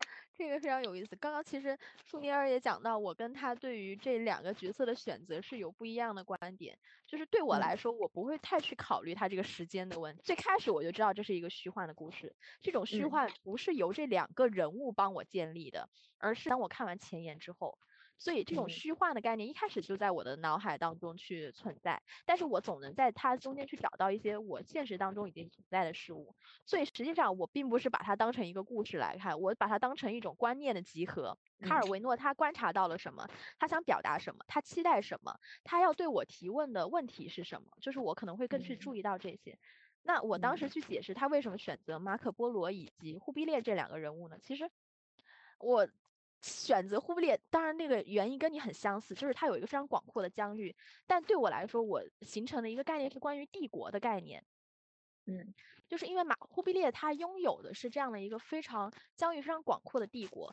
[0.34, 1.14] 这个非常有意思。
[1.16, 6.78] 刚刚其实舒尼尔也讲到，我跟他对于这两个角色的选择是有不一样的观点。
[7.06, 10.22] 就是对我嗯来说，我不会太去考虑他这个时间的问题。
[10.24, 17.78] 最开始我就知道这是一个虚幻的故事，这种虚嗯幻不是由这两个人物帮我建立的，而是当我看完前言之后。
[18.18, 26.34] 所以这种嗯虚幻的概念一开始就在我的脑海当中去存在，但是我总能在它中间去找到一些我现实当中已经存在的事物。
[26.64, 31.38] 所以实际上我并不是把它当成一个故事来看，我把它当成一种观念的集合。
[31.62, 39.58] 卡尔嗯维诺他观察到了什么，他想表达什么，他期待什么，他要对我提问的问题是什么，就是我可能会更去嗯注意到这些。
[40.02, 44.38] 那我当时嗯去解释他为什么选择马可波罗以及忽必烈这两个人物呢？
[44.42, 44.70] 其实
[45.58, 45.88] 我
[46.42, 50.76] 选择忽必烈，当然那个原因跟你很相似，就是它有一个非常广阔的疆域。
[51.06, 54.44] 但对我来说，我形成的一个概念是关于帝国的概念。
[55.26, 55.54] 嗯
[55.88, 60.52] 就是因为马忽必烈他拥有的是这样的一个非常疆域非常广阔的帝国，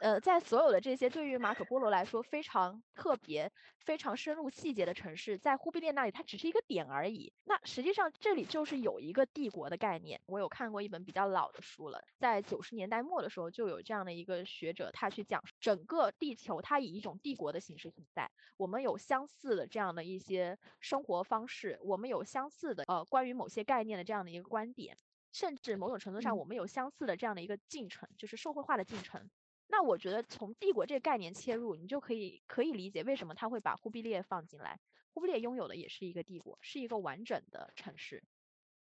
[0.00, 7.32] 呃，在所有的这些对于马可波罗来说非常特别、非常深入细节的城市，在忽必烈那里它只是一个点而已。
[7.44, 10.20] 那实际上这里就是有一个帝国的概念。
[10.26, 18.30] 我有看过一本比较老的书了，在九十年代末的时候就有这样的一个学者，他去讲整个地球它以一种帝国的形式存在。
[18.56, 24.96] 我们有相似的这样的一些生活方式，我们有相似的呃关于某些概念的这样的一个观点，
[25.32, 29.30] 甚至某种程度上嗯我们有相似的这样的一个进程，就是社会化的进程。
[29.76, 34.78] 那我觉得从帝国这个概念切入，你就可以可以理解为什么他会把忽必烈放进来。
[35.12, 38.22] 忽必烈拥有的也是一个帝国，是一个完整的城市，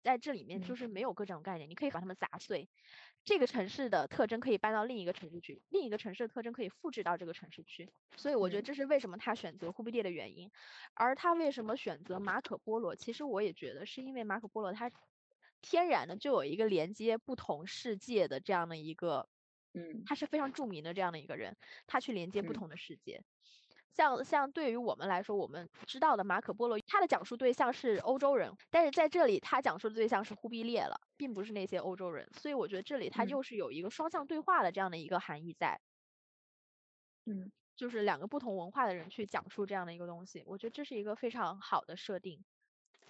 [0.01, 2.67] 在这里面就嗯是没有各种概念，你可以把它们砸碎。
[3.23, 7.89] 这个城市的特征可以搬到另一个城市去，另一个城市的特征可以复制到这个城市去。
[8.17, 10.51] 所以我觉得嗯这是为什么他选择忽必烈的原因。
[10.93, 12.97] 而他为什么选择马可波罗？
[12.97, 14.91] 其实我也觉得是因为马可波罗他
[15.61, 19.29] 天然的就有一个连接不同世界的这样的一个，
[19.73, 21.55] 嗯他是非常著名的这样的一个人，
[21.87, 23.23] 他去连接不嗯同的世界。
[23.93, 35.81] 像像对于我们来说，我们知道的马可波罗，他的讲述对象是欧洲人，但是在这里他讲述的对象是忽必烈了，并不是那些欧洲人，所以我觉得这里它嗯又是有一个双向对话的这样的一个含义在。
[37.25, 42.45] 嗯就是两个不同文化的人去讲述这样的一个东西，我觉得这是一个非常好的设定。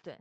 [0.01, 0.19] 对，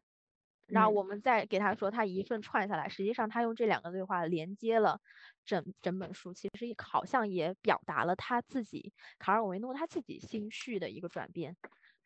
[0.72, 5.00] 然后我们再给他说，他一顺串下来，实际上他用这两个对话连接了
[5.44, 11.56] 整整本书，其实好像也表达了他自己卡尔维诺他自己心绪的一个转变。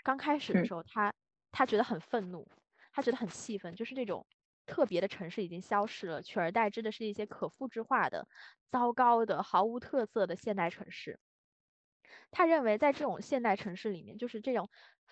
[0.02, 1.12] 刚开始的时候，他
[1.52, 2.48] 他觉得很愤怒，
[2.92, 4.26] 他觉得很气愤，就是那种
[4.66, 8.26] 特别的城市已经消失了，取而代之的是一些可复制化的、
[8.70, 11.18] 糟糕的、毫无特色的现代城市。
[12.30, 14.68] 他认为，在这种现代城市里面，就是这种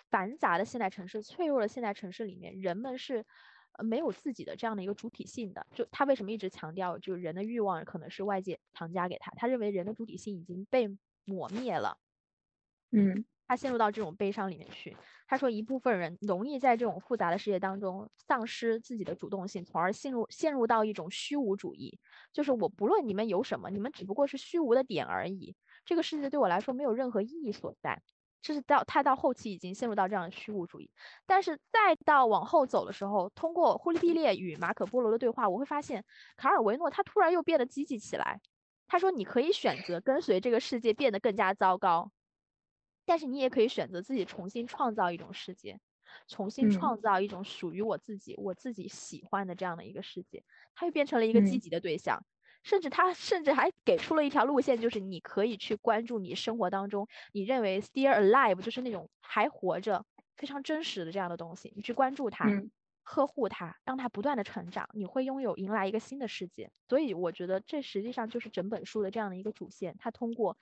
[0.09, 3.25] 繁杂的现代城市、脆弱的现代城市里面，人们是
[3.73, 5.65] 呃没有自己的这样的一个主体性的。
[5.73, 9.31] 就他为什么一直强调，就是人的欲望可能是外界强加给他？
[9.35, 10.87] 他认为人的主体性已经被
[11.25, 11.97] 磨灭了。
[12.91, 14.95] 嗯，他陷入到这种悲伤里面去。
[15.27, 21.99] 他说，一部分人容易在这种复杂的世界当中丧失自己的主动性，从而陷入陷入到一种虚无主义，
[22.31, 25.55] 就是我不论你们有什么，你们只不过是虚无的点而已。
[25.85, 28.01] 这个世界对我来说没有任何意义所在，
[28.41, 30.91] 这是到他到后期已经陷入到这样的虚无主义。
[31.25, 36.05] 但是再到往后走的时候，通过忽利毕列与马可波罗的对话，我会发现
[36.37, 38.41] 卡尔维诺他突然又变得积极起来。
[38.85, 42.11] 他说：“你可以选择跟随这个世界变得更加糟糕，
[43.05, 45.79] 但是你也可以选择自己重新创造一种世界，
[46.27, 50.43] 重新创造一种属于我自己、我自己喜欢的这样的一个世界。”
[50.75, 52.23] 他又变成了一个积极的对象。
[52.63, 60.05] 甚至他甚至还给出了一条路线，就是你可以去关注你生活当中你认为 still alive，就是那种还活着、
[60.37, 62.45] 非常真实的这样的东西，你去关注它，
[63.03, 66.71] 呵护它，让它不断的成长，你会拥有迎来一个新的世界。
[66.87, 70.57] 所以我觉得这实际上就是整本书的这样的一个主线，他通过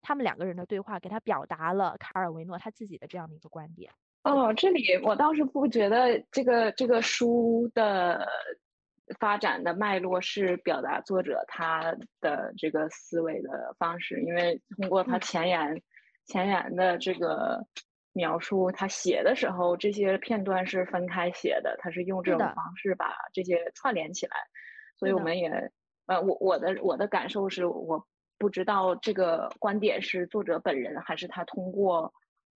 [0.00, 3.92] 他们两个人的对话，给他表达了卡尔维诺他自己的这样的一个观点。
[4.24, 8.26] 哦，这里我倒是不觉得这个这个书的。
[9.18, 15.82] 发展的脉络是表达作者他的这个思维的方式，因为通过他前言
[16.26, 17.66] 前言的这个
[18.12, 24.36] 描述，他写的时候这些片段是分开写的，他是用这种方式把这些串联起来，
[24.98, 25.70] 所以我们也
[26.06, 28.06] 呃，我我的我的感受是，我
[28.38, 32.12] 不知道这个观点是作者本人还是他通过，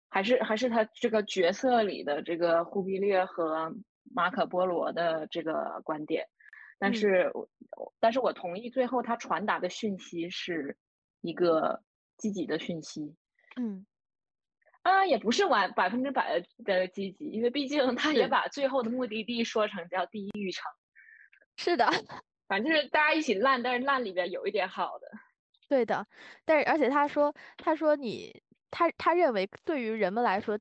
[0.08, 3.72] 还是还是他这个角色里的这个忽必烈和
[4.14, 6.26] 马可波罗的这个观点。
[6.78, 7.32] 但是，
[7.98, 10.76] 但是我同意，最后他传达的讯息是
[11.20, 11.82] 一个
[12.18, 13.16] 积极的讯息。
[13.56, 13.86] 嗯，
[14.82, 20.70] 啊，也不是完百分之百的积极，因为毕竟 他也把最后的目的地说成叫地狱城。
[21.56, 21.86] 是的，
[22.46, 25.08] 反正就是大家一起烂，但是烂里边有一点好的。
[25.68, 26.06] 对的，
[26.44, 30.58] 但是而且他说，他说你，他他认为对于人们来说。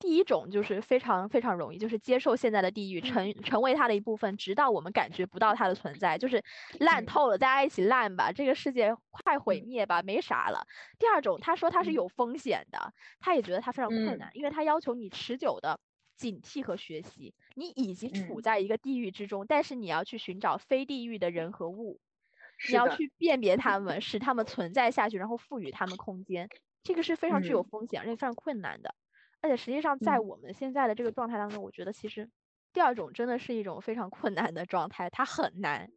[0.00, 6.42] 第一种就是非常非常容易，就是接受现在的地狱，成成为它的一部分，直到我们感觉不到它的存在，就是
[6.78, 10.66] 烂透了，大家一起烂吧，这个世界快毁灭吧，没啥了。
[10.98, 15.78] 第二种，他说他是有风险的，他也觉得他非常困难，因为他要求你持久的
[16.16, 17.34] 警惕和学习。
[17.54, 22.00] 你已经处在一个地狱之中，但是你要去寻找非地狱的人和物，
[22.66, 23.78] 你要去辨别他。
[23.78, 26.48] 们，使他们存在下去，然后赋予他们空间，
[26.82, 28.94] 这个是非常具有风险而且非常困难的。
[29.40, 32.30] 而且实际上，在我们现在的这个状态当中，我觉得其实
[32.72, 35.90] 第二种真的是一种非常困难的状态，它很难。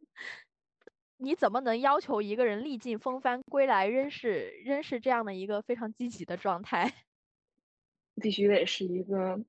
[1.16, 6.92] 你怎么能要求一个人历尽风帆归来，仍是仍是这样的一个非常积极的状态？
[8.20, 9.44] 必须得是一个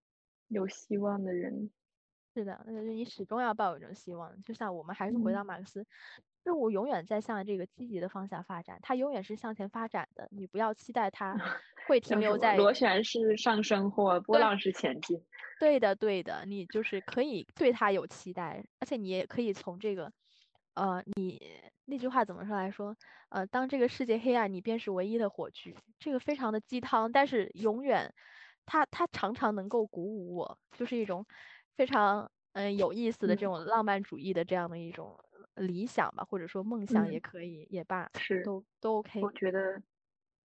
[0.47, 1.71] 有希望的人。
[2.35, 4.43] 是的，那你始终要抱有一种希望。
[4.43, 5.85] 就像我们还是回到马克思。
[6.45, 10.27] 事物永远在向这个积极的方向发展，它永远是向前发展的。
[10.31, 11.33] 你不要期待它
[11.87, 15.19] 会停留在螺旋式上升或波浪式前进。
[15.59, 20.11] 对的，对的，你就是可以对它有期待，而且你也可以从这个，
[20.75, 21.41] 呃，你
[21.85, 22.95] 那句话怎么说来说？
[23.29, 25.75] 呃，当这个世界黑暗，你便是唯一的火炬。
[25.97, 28.13] 这个非常的鸡汤，但是永远，
[28.67, 31.25] 它它常常能够鼓舞我，就是一种
[31.75, 35.17] 非常嗯有意思的这种浪漫主义的这样的一种。
[35.55, 39.21] 理想吧，或者说梦想也可以，也罢，是都都 OK。
[39.21, 39.81] 我觉得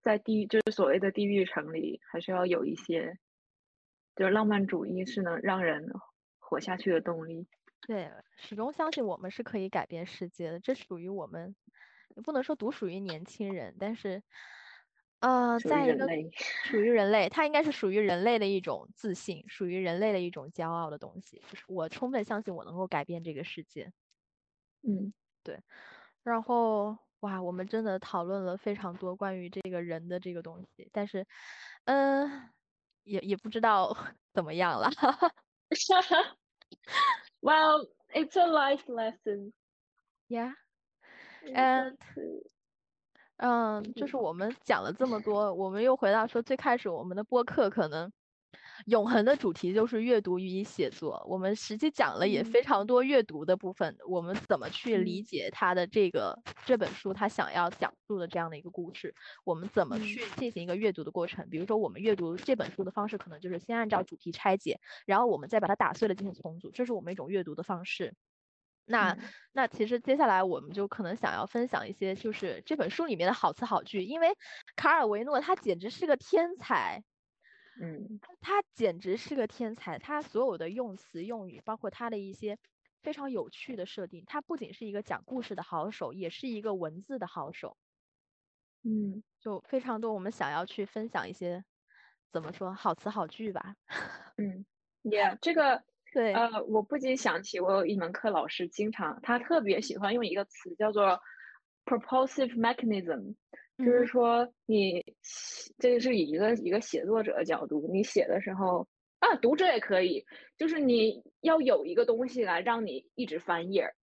[0.01, 3.17] 在地就是所谓的地狱城里，还是要有一些，
[4.15, 5.87] 就是浪漫主义是能让人
[6.39, 7.47] 活下去的动力。
[7.87, 11.55] 对，始终相信我们是可以改变世界的，这属于我们，
[12.23, 14.21] 不能说独属于年轻人，但是，
[15.19, 16.07] 呃，在一个
[16.65, 21.41] 属于人类，它应该是属于人类的一种自信，属于人类的一种骄傲的东西。
[21.49, 23.91] 就是我充分相信我能够改变这个世界。
[24.83, 25.13] 嗯，
[25.43, 25.61] 对，
[26.23, 31.25] 然后哇，我们真的讨论了非常多关于这个人的这个东西，但是，
[31.85, 32.49] 嗯，
[33.03, 33.95] 也也不知道
[34.33, 34.89] 怎么样了。
[37.41, 39.53] Well, it's a life lesson.
[40.27, 40.53] Yeah.
[41.43, 41.97] And
[43.37, 48.11] 嗯，就是我们讲了这么多，我们又回到说最开始我们的播客可能
[48.85, 51.23] 永恒的主题就是阅读与写作。
[51.27, 59.13] 我们实际讲了也嗯非常多阅读的部分，我们怎么去理嗯解他的这个这本书他想要讲述的这样的一个故事，
[59.43, 61.47] 我们怎么嗯去进行一个阅读的过程。
[61.49, 68.13] 比如说，我们阅读这本书的方式可能就是先按照主题拆解，然后我们再把它打碎了进行重组，这是我们一种阅读的方式。
[68.85, 69.19] 那嗯
[69.53, 74.29] 那其实接下来我们就可能想要分享一些，就是这本书里面的好词好句，因为
[74.75, 77.03] 卡尔维诺他简直是个天才，
[77.79, 78.19] 嗯。
[78.39, 82.57] 他简直是个天才，他所有的用词用语，包括他的一些
[83.01, 87.77] 非常有趣的设定，他不仅是一个讲故事的好手，也是一个文字的好手，
[88.83, 91.63] 嗯就非常多我们想要去分享一些
[92.31, 93.75] 怎么说好词好句吧。
[94.37, 94.65] 嗯
[95.03, 95.83] ，Yeah，这个
[96.13, 101.21] 对，呃，我不禁想起我有一门课老师经常他特别喜欢用一个词叫做
[101.85, 103.35] propulsive mechanism，
[103.85, 104.07] 就是嗯。
[104.07, 108.87] 说你写这个是以一个一个写作者的角度，你写的时候
[109.19, 110.23] 啊，读者也可以，
[110.57, 113.93] 就是你要有一个东西来让你一直翻页儿，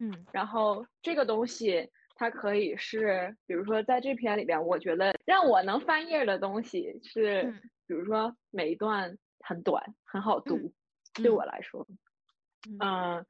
[0.00, 0.26] 嗯。
[0.32, 7.60] 然后这个东西它可以是，比如说在这篇里边，我觉得让我能翻页儿的东西是，嗯。
[7.86, 10.72] 比如说每一段很短，很好读，
[11.14, 11.34] 对嗯。
[11.34, 11.86] 我来说，
[12.68, 12.78] 嗯。
[12.80, 13.26] 嗯，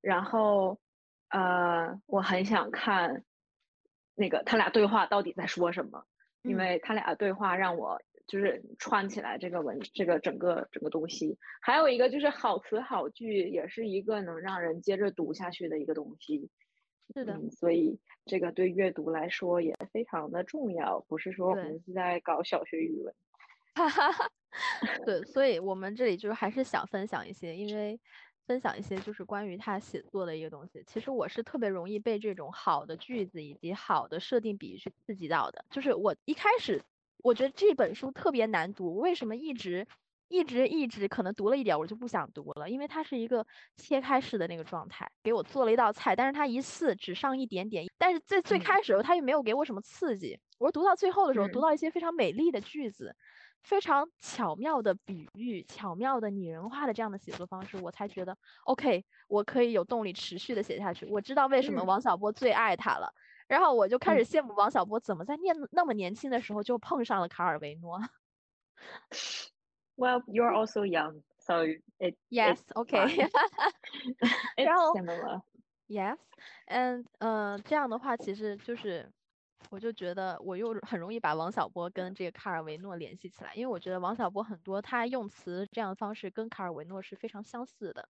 [0.00, 0.78] 然后
[1.30, 3.24] 呃，我很想看
[4.22, 6.04] 那个他俩对话到底在说什么，
[6.42, 11.36] 因嗯为他俩对话让我就是串起来这个文这个整个整个东西。
[11.60, 16.48] 还有一个就是好词好句，也是一个能让人接着读下去的一个东西。
[17.12, 23.12] 是的，嗯，所以这个对阅读来说也非常的重要，不是说我们是在搞小学语文。
[23.74, 24.30] 哈哈哈，
[25.04, 27.98] 对，所以我们这里就是还是想分享一些，因为
[28.46, 30.82] 分享一些就是关于他写作的一个东西。
[30.86, 35.64] 其实我是特别容易被这种好的句子以及好的设定比喻去刺激到的。
[35.70, 36.82] 就是我一开始
[37.18, 39.86] 我觉得这本书特别难读，为什么一直
[40.28, 42.68] 一直一直可能读了一点我就不想读了？
[42.70, 43.46] 因为它是一个
[43.76, 50.38] 切开式的那个状态，给我做了一道菜，但是它一次只上一点点，但是在最嗯开始的时候它又没有给我什么刺激。
[50.58, 53.14] 我读到最后的时候，读嗯到一些非常美丽的句子。
[53.62, 61.06] 非常巧妙的比喻，巧妙的拟人化的这样的写作方式，我才觉得 OK，我可以有动力持续的写下去。
[61.06, 63.12] 我知道为什么嗯王小波最爱他了，
[63.46, 68.00] 然后我就开始嗯羡慕王小波怎么在念那么年轻的时候就碰上了卡尔维诺。
[69.96, 71.64] Well, you're also young, so
[71.98, 73.28] it Yes, it's OK.
[74.56, 75.42] It's 然后 similar.
[75.86, 76.18] Yes,
[76.66, 79.12] and 呃，这样的话其实就是，
[79.70, 88.08] 我就觉得我又很容易把王小波跟这个卡尔维诺联系起来，因为我觉得王小波很多他用词这样的方式跟卡尔维诺是非常相似的。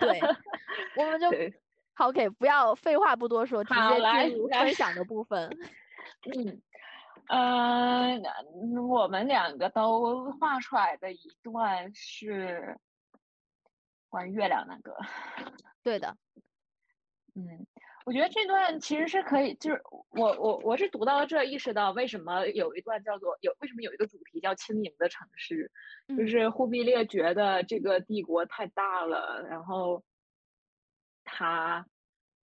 [0.00, 0.20] 对，
[0.98, 1.28] 我们就，
[1.94, 3.80] 好 OK，不要废话不多说，直接
[4.28, 5.48] 进入分享的部分。
[6.34, 6.62] 嗯，
[7.28, 8.20] 呃，
[8.88, 12.78] 我们两个都画出来的一段是
[14.08, 14.96] 关于月亮那个。
[15.82, 16.16] 对的，
[17.34, 17.66] 嗯，
[18.06, 25.72] 我觉得这段其实是可以，就是我我我是读到这意识到为什么有一段叫做有为什么有一个主题叫轻盈的城市，
[26.06, 30.04] 就嗯是忽必烈觉得这个帝国太大了，然后
[31.24, 31.84] 他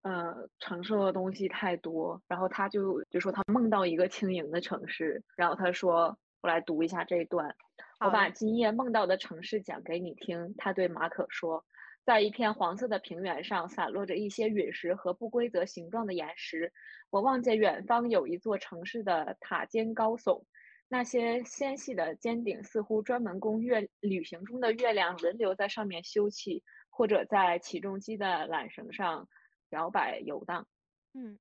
[0.03, 7.55] 呃承受的东西太多，然后他就就说他梦到一个轻盈的城市，然后他说我来读一下这一段，
[8.01, 10.57] 我把今夜梦到的城市讲给你听。
[10.59, 11.65] 他对马可说。
[12.05, 16.73] 在一片黄色的平原上，散落着一些陨石和不规则形状的岩石。
[17.11, 20.45] 我望见远方有一座城市的塔尖高耸，
[20.89, 29.29] 那些纤细的尖顶似乎专门供月旅行中的月亮轮流在上面休憩，或者在起重机的缆绳上
[29.71, 30.67] 摇摆游荡。
[31.15, 31.39] 嗯，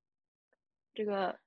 [0.94, 1.40] 这个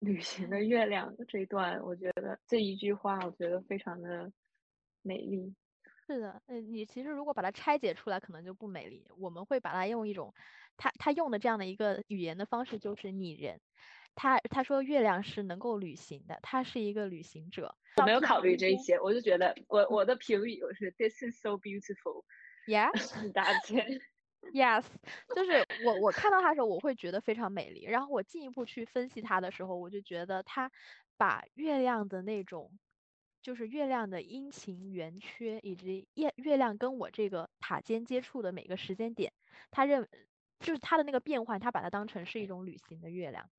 [0.00, 4.30] 旅行的月亮这一段，我觉得这一句话，我觉得非常的
[5.00, 5.54] 美丽。
[6.06, 9.06] 是的，呃，你其实如果把它拆解出来，可能就不美丽。
[9.16, 10.34] 我们会把它用一种，
[10.76, 13.60] 他他用的这样的一个语言的方式就是拟人。
[14.14, 17.74] 他他说月亮是能够旅行的，他是一个旅行者。
[17.96, 22.24] 我没有考虑这这些，我就觉得我我的评语我是 This is so beautiful。
[22.66, 24.02] Yes, That's it。
[24.52, 24.84] yes，
[25.34, 27.84] 就是我我看到它的时候，我会觉得非常美丽。
[27.84, 30.70] 然后我进一步去分析它的时候，我就觉得它
[31.16, 32.70] 把月亮的那种，
[33.42, 39.32] 就是月亮的阴晴圆缺，以及月月亮跟我这个塔尖接触的每个时间点，
[39.70, 40.08] 他认
[40.60, 43.50] 就是它的那个变换，他把它当成是一种旅行的月亮。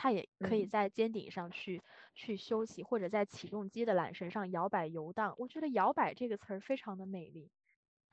[0.00, 1.82] 它也可以嗯在尖顶上去
[2.14, 5.34] 去休息，或者在起重机的缆绳上摇摆游荡。
[5.38, 7.50] 我觉得“摇摆”这个词儿非常的美丽。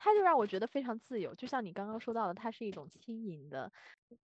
[0.06, 3.72] 它就让我觉得非常自由，就像你刚刚说到的，它是一种轻盈的。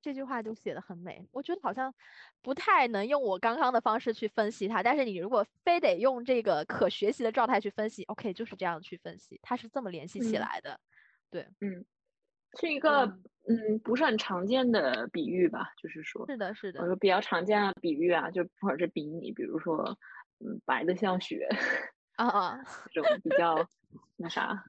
[0.00, 1.92] 这句话就写的很美，我觉得好像
[2.40, 10.78] 不太能用我刚刚的方式去分析它，但是你如果非得用这个可学习的状态去分析，OK，就是这样去分析，它是这么联系起来的。
[11.32, 11.84] 对，嗯，
[12.60, 13.18] 是一个
[13.48, 19.98] 嗯不是很常见的比喻吧，就是说，是的，是的，我说比较常见的比喻啊，就或者是比拟，比如说，
[20.38, 21.48] 嗯，白的像雪
[22.14, 22.64] 啊啊，
[22.94, 23.66] 这种比较
[24.14, 24.64] 那啥。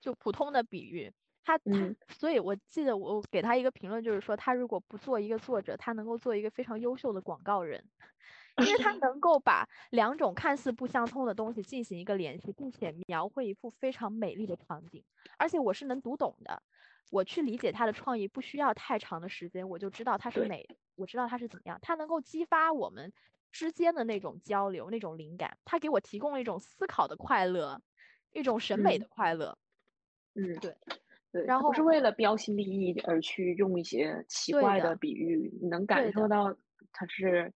[0.00, 1.12] 就普通的比喻，
[1.44, 7.84] 他他，所以我记得我给他一个评论，就是说他如果不做一个作者，他能够做一个非常优秀的广告人，
[8.58, 15.04] 因为他 能够把两种看似不相通的东西进行一个联系，并且描绘一幅非常美丽的场景，
[15.38, 16.62] 而且我是能读懂的，
[17.10, 20.64] 我去理解他的创意不需要太长的时间，我就知道他是美，
[20.96, 23.12] 我知道他是怎么样，他能够激发我们
[23.52, 27.80] 之间的那种交流，那种灵感，他给我提供了一种思考的快乐，
[28.32, 29.56] 一种审美的快乐。
[29.56, 29.67] 嗯，
[30.60, 30.76] 对，
[31.32, 36.56] 对，然后不是为了标新立异而去用一些奇怪的比喻，你能感受到
[36.92, 37.52] 它是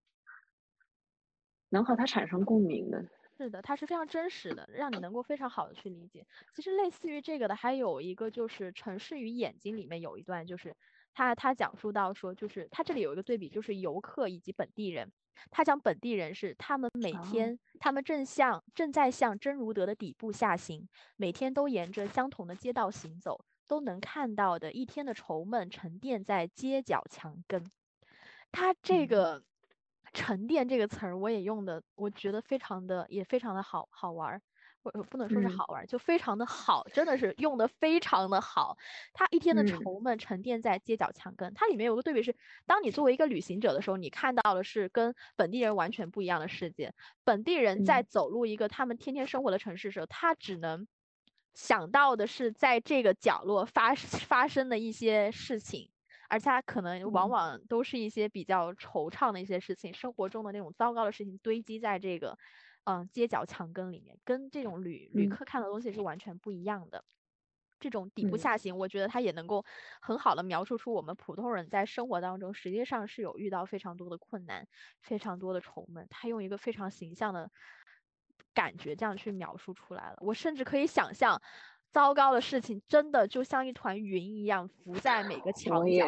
[1.68, 3.04] 能和它产生共鸣的。
[3.38, 6.26] 是的，它是非常真实的，让你能够非常好的去理解。
[6.54, 10.76] 其实类似于这个的还有一个就是《城市与眼睛》里面有一段，就是
[11.14, 15.12] 他他讲述到说，就是他这里有一个对比，就是游客以及本地人。
[15.50, 27.64] 他讲本地人是他们每天，他们正向正在向真如德的底部下行，每天都沿着相同的街道行走，都能看到的一天的愁闷沉淀在街角墙根。
[28.52, 29.42] 他这个
[30.12, 34.42] “沉淀”这个词儿，我也用的，我觉得非常的也非常的好好玩儿。
[34.82, 38.76] 不不能说是好玩，就非常的好，真的是用的非常的好。
[39.12, 42.34] 他一天的愁闷沉淀在街角墙根，它里面有个对比是，
[42.66, 46.94] 当你作为一个旅行者的时候，你看到的是跟本地人完全不一样的世界。
[47.24, 50.88] 本地人在走入一个他们天天生活的城市的时候，他只能
[51.54, 55.90] 想到的是在这个角落发发生的一些事情，
[56.28, 62.36] 而且他可能往往都是一些比较惆怅的一些事情，生活中的那种糟糕的事情堆积在这个。
[62.84, 67.04] 嗯，街角墙根里面，跟这种旅旅客看的东西是完全不一样的。
[67.78, 69.64] 这种底部下行，我觉得它也能够
[70.00, 74.66] 很好的描述出我们普通人在生活当中实际上是有遇到非常多的困难，
[75.00, 76.06] 非常多的愁闷。
[76.08, 77.50] 他用一个非常形象的
[78.54, 80.16] 感觉这样去描述出来了。
[80.20, 81.42] 我甚至可以想象，
[81.90, 86.06] 糟糕的事情真的就像一团云一样浮在每个墙角。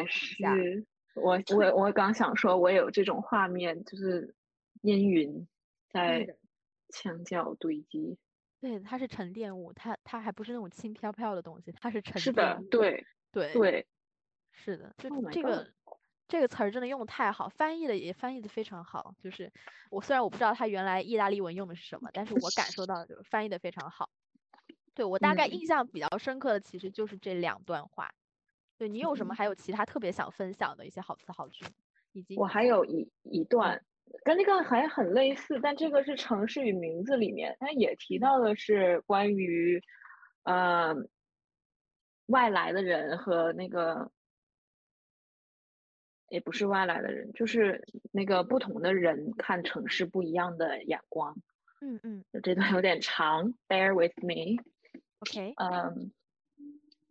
[1.15, 4.33] 我我我刚想说，我有这种画面，就是
[4.81, 5.45] 阴云
[5.89, 6.25] 在。
[6.95, 8.17] 墙角堆积，
[8.61, 12.23] 对，它是沉淀物，它它还不是那种轻飘飘的东西，它是沉淀。
[12.23, 13.87] 是的，对对对，
[14.53, 15.73] 是的，就这个
[16.25, 19.13] 这个词儿真的用的太好，翻译的也翻译的非常好。
[19.19, 19.51] 就是
[19.91, 24.09] 我虽然我不知道它原来意大利文用的是什么，但是我感受到就是翻译的非常好。
[24.93, 28.09] 对我大概印象比较深刻的其实就是这两段话。
[28.77, 31.65] 对你有什么还有其他特别想分享的一些好词好句？
[32.13, 33.83] 以及我还有一一段。
[34.23, 39.81] 跟那个还很类似，但这个是城市与名字里面，它也提到的是关于，
[40.43, 40.95] 呃，
[42.27, 44.11] 外来的人和那个，
[46.29, 51.35] 也不是外来的人，就是那个不同的人看城市不一样的眼光。
[51.81, 54.63] 嗯嗯，这段有点长，Bear with me。
[55.19, 55.53] OK。
[55.57, 56.11] 嗯。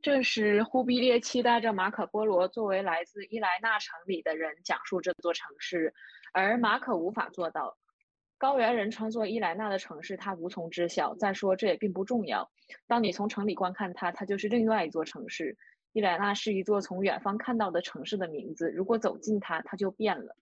[0.03, 5.95] 这时，忽必烈期待着马可·波罗作为来自伊莱纳城里的人讲述这座城市，
[6.35, 7.79] 而马可无法做到。
[8.39, 11.15] 高原人穿梭伊莱纳的城市，他无从知晓。
[11.15, 12.51] 再说，这也并不重要。
[12.89, 15.57] 当你从城里观看它，它就是另外一座城市。
[15.93, 18.73] 伊莱纳是一座从远方看到的城市的名字。
[18.73, 20.37] 如果走近它，它就变了。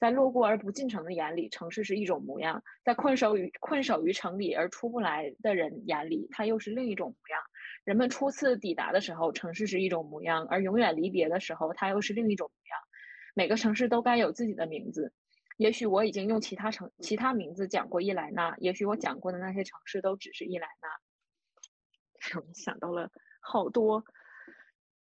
[0.00, 7.42] 在路过而不进城的眼里，城市是一种模样；在困守于困守于城里而出不来的人眼里，它又是另一种模样。
[7.84, 12.80] 人们初次抵达的时候，城市是一种模样；而永远离别的时候，它又是另一种模样。
[13.34, 15.12] 每个城市都该有自己的名字。
[15.56, 20.88] 也许我已经用其他城、其他名字讲过伊莱娜，也许我讲过的那些城市都只是伊莱娜。
[22.40, 23.10] 我想到了
[23.40, 24.04] 好多，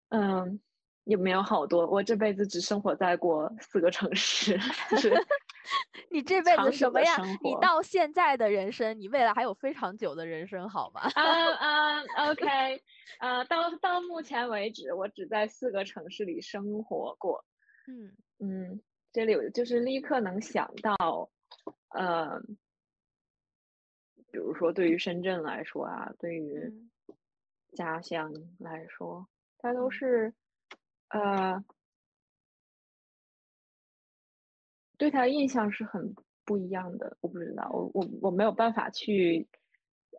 [0.10, 0.60] 嗯。
[1.08, 4.60] 也没有好多，我这辈子只生活在过四个城市。
[6.12, 7.16] 你这辈子什么呀？
[7.42, 11.00] 你到现在的人生，你未来还有非常久的人生，好吗？
[11.16, 12.84] 啊啊，OK，
[13.20, 17.46] 啊， 到到目前为止，我只在四个城市里生活过。
[17.88, 18.82] 嗯嗯，
[19.18, 21.28] 这里有就是立刻能想到，
[21.88, 22.40] 呃，
[24.32, 26.72] 比如说对于深圳来说啊，对于
[27.74, 29.28] 家乡来说，
[29.58, 30.32] 它都是。
[31.10, 31.64] 呃，
[35.00, 36.14] 对他的印象是很
[36.46, 37.18] 不一样的。
[37.22, 39.48] 我不知道，我我我没有办法去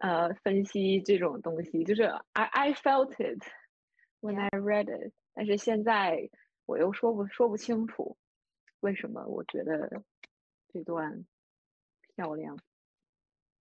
[0.01, 2.03] 呃分析这种东西，就是
[2.33, 3.45] I I felt it
[4.21, 6.29] when I read it，但是现在
[6.67, 8.17] 我又说不说不清楚
[8.81, 10.03] 为什么我觉得
[10.69, 11.27] 这段
[12.15, 12.57] 漂亮。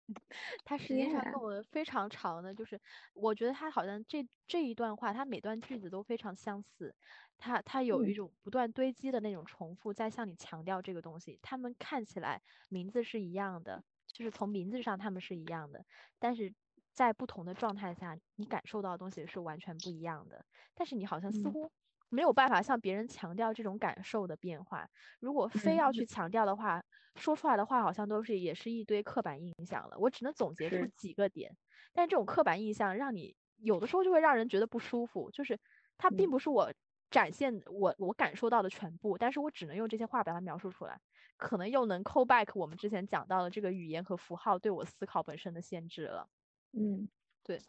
[0.64, 2.80] 它实际上跟我非常长的，就是
[3.12, 6.94] 我觉得它好像这这一段话，它每段句子都非常相似，
[7.36, 11.38] 它它有一嗯种不断堆积的那种重复，在向你强调这个东西。
[11.42, 15.84] 他们看起来名字是一样的，就是从名字上他们是一样的，
[16.18, 16.54] 但是
[16.94, 20.46] 在不同的状态下，你感受到的东西是完全不一样的。
[20.74, 21.70] 但是你好像似嗯乎
[22.08, 24.88] 没有办法向别人强调这种感受的变化。
[25.20, 26.82] 如果非嗯要去强调的话，
[27.16, 29.98] 说出来的话好像都是也是一堆刻板印象了。
[29.98, 31.56] 我只能总结出几个点，
[31.92, 35.58] 但这种刻板印象让你有的时候就会让人觉得不舒服，就是
[35.98, 36.72] 它并嗯不是我
[37.10, 41.00] 展现我我感受到的全部，但是我只能用这些话把它描述出来，
[41.36, 46.28] 可能又能 call back 我们之前讲到的这个语言和符号对我思考本身的限制了。
[46.72, 47.08] 嗯，
[47.42, 47.60] 对，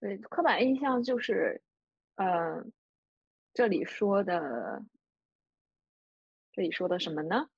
[0.00, 1.62] 对，刻板印象就是，
[2.16, 2.60] 呃，
[3.54, 4.84] 这里说的，
[6.52, 7.48] 这里说的什么呢？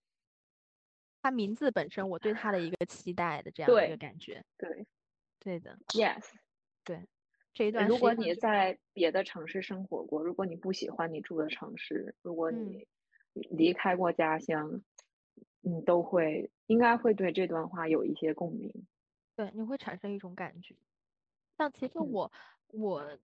[1.23, 4.87] 他名字本身，我对他的一个期待的这样的一个感觉，对
[5.39, 6.25] 对的，，yes
[6.85, 7.07] 对。
[7.55, 12.67] 这一段如果你在别的城市生活过，如果你不喜欢你住的城市，如果嗯
[13.33, 14.83] 你离开过家乡，
[15.61, 18.87] 你都会应该会对这段话有一些共鸣。
[19.37, 20.75] 对，你会产生一种感觉。
[21.57, 22.33] 像其实嗯我
[22.67, 23.19] 我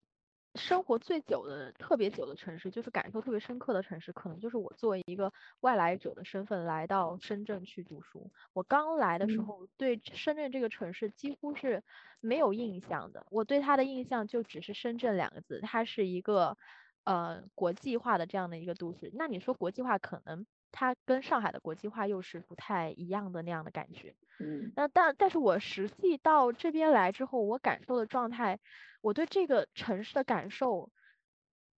[0.55, 5.31] 生活最久的、特别久的城市，就是感受特别深刻的城市，可能就是我作为一个
[5.61, 8.31] 外来者的身份来到深圳去读书。
[8.53, 11.83] 我刚来的时嗯候，对深圳这个城市几乎是
[12.19, 13.25] 没有印象的。
[13.29, 16.57] 我对它的印象就只是深圳两个字，它是一个
[17.03, 19.11] 呃国际化的这样的一个都市。
[19.13, 24.15] 那你说国际化，可能它跟上海的国际化又是不太一样的那样的感觉。
[24.39, 28.59] 嗯那但但是我实际到这边来之后，我感受的状态，
[29.01, 30.91] 我对这个城市的感受，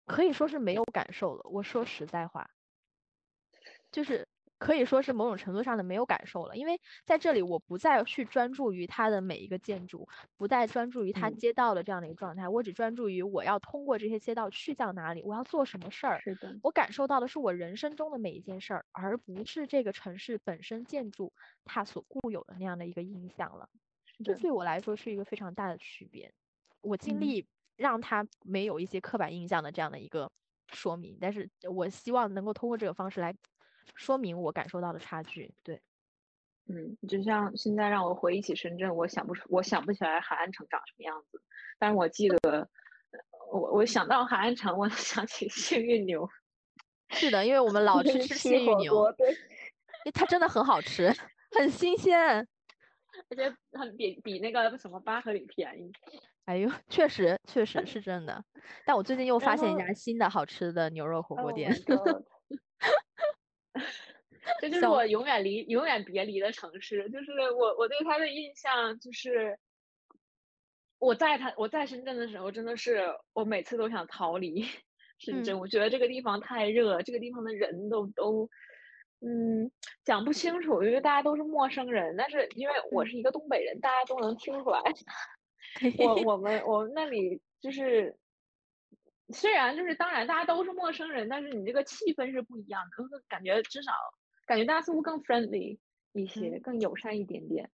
[0.05, 1.49] 可以说是没有感受了。
[1.49, 2.49] 我说实在话，
[3.91, 4.27] 就是
[4.59, 10.07] 可以说是某种程度上的没有感受了，因为在这里我不再去专注于它的每一个建筑，
[10.37, 16.23] 不再专注于它嗯街道的这样的一个状态，我只专注于我要通过这些街道去向哪里，我要做什么事儿。
[16.23, 21.33] 是的，我感受到的是我人生中的每一件事儿，而不是这个城市本身建筑
[21.63, 23.69] 它所固有的那样的一个印象了。
[24.23, 26.31] 这，对我来说是一个非常大的区别。
[26.81, 30.29] 我尽嗯力让它没有一些刻板印象的这样的一个
[30.73, 33.33] 说明，但是我希望能够通过这个方式来
[33.95, 35.53] 说明我感受到的差距。
[35.63, 35.81] 对，
[36.67, 41.41] 嗯，就像现在让我回忆起深圳，我想不出，我想不起来海岸城长什么样子，
[41.77, 42.67] 但是我记得，呃
[43.51, 46.27] 我我想到海岸城，我想起幸运牛，
[47.09, 49.35] 是的，因为我们老 吃吃吃幸运牛，对，因
[50.05, 51.13] 为它真的很好吃，
[51.57, 52.47] 很新鲜。
[53.29, 55.91] 而且很比比那个什么八合里便宜。
[56.45, 58.41] 哎呦，确实确实是真的。
[58.85, 61.71] 但我最近又发现一家新的好吃的牛肉火锅 Oh 店。
[64.61, 67.09] 这就是我永远离、永远别离的城市。
[67.09, 69.57] 就是我，我对它的印象就是，
[70.97, 74.65] 我在它我在深圳的时候，真的是我每次都想逃离
[75.19, 75.55] 深圳。
[75.55, 78.49] 嗯我觉得这个地方太热，这个地方的人都都，
[79.21, 79.69] 嗯，
[80.03, 82.15] 讲不清楚，因为大家都是陌生人。
[82.17, 84.81] 但是因为我嗯是一个东北人，大家都能听出来。
[85.99, 88.15] 我我们我们那里就是，
[89.31, 93.91] 虽然就是当然大家都是陌生人，但是你这个气氛是不一样的，就是感觉至少
[94.45, 95.77] 感觉大家似乎更 friendly
[96.13, 96.59] 一些，嗯。
[96.59, 97.69] 更友善一点点。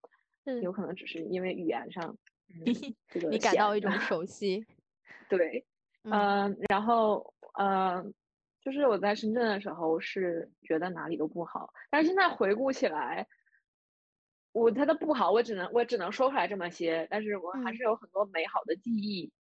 [0.48, 0.60] 嗯。
[0.60, 2.18] 有可能只是因为语言上，
[2.50, 4.66] 嗯， 这个你感到一种 熟悉。
[5.30, 5.66] 对，
[6.04, 6.30] 嗯。
[6.50, 8.04] 嗯，然后呃，
[8.62, 13.28] 就是我在深圳的时候是觉得哪里都不好，但是现在回顾起来，
[14.54, 17.76] 我它的不好，我只能我只能说出来这么些，但是我还嗯。
[17.76, 19.32] 是有很多美好的记忆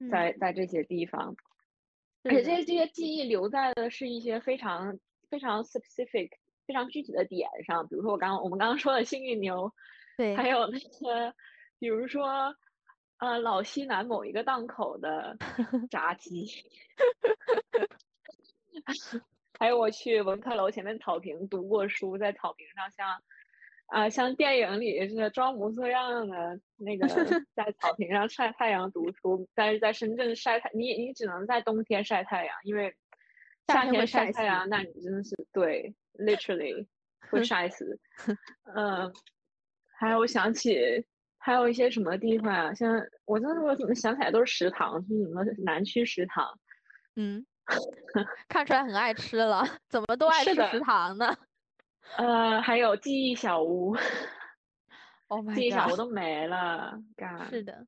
[0.00, 0.10] 嗯。
[0.10, 1.34] 在在这些地方，
[2.24, 4.98] 而且这些这些记忆留在的是一些非常
[5.30, 6.30] 非常 specific、
[6.66, 9.72] 非常具体的点上，比如说我刚刚我们刚刚说的幸运牛，
[10.16, 10.34] 对。
[10.34, 11.34] 还有那个，
[11.78, 12.54] 比如说，
[13.18, 15.36] 呃，老西南某一个档口的
[15.90, 16.46] 炸鸡，
[19.58, 23.22] 还有我去文科楼前面草坪读过书，在草坪上像，
[23.86, 27.06] 啊、像电影里似的装模作样的那个
[27.54, 32.96] 在草坪上晒太阳读书，但是在深圳晒太，你你只能在冬天晒太阳，因为
[33.68, 36.86] 夏夏天晒太阳，那你真的是对，literally
[37.30, 37.98] 会晒死。
[38.74, 39.12] 嗯，
[39.96, 41.06] 还有我想起
[41.38, 42.90] 还有一些什么地方啊，像
[43.26, 46.58] 我真的我怎么想起来都是食堂，是什么南区食堂。
[47.16, 47.46] 嗯，
[48.48, 51.36] 看出来很爱吃了，怎么都爱吃食堂呢？
[52.16, 53.96] 呃，还有记忆小屋，
[55.28, 57.48] Oh 记忆小屋都没了，干。
[57.50, 57.86] 是的，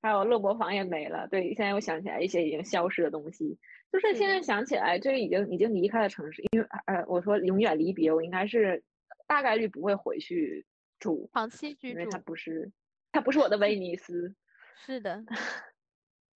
[0.00, 1.26] 还有乐博房也没了。
[1.28, 3.58] 对，现在又想起来一些已经消失的东西，
[3.92, 8.84] 就是是现在想起来，这已经已经离开了城市，因为呃，我说永远离别，我应该是
[9.26, 10.64] 大概率不会回去
[11.00, 12.70] 住，长期居因为它，不是
[13.10, 14.34] 它不是我的威尼斯。
[14.86, 15.24] 是的，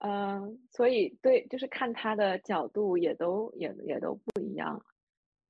[0.00, 4.84] 嗯， 所以对，就是看它的角度也都也也都不一样，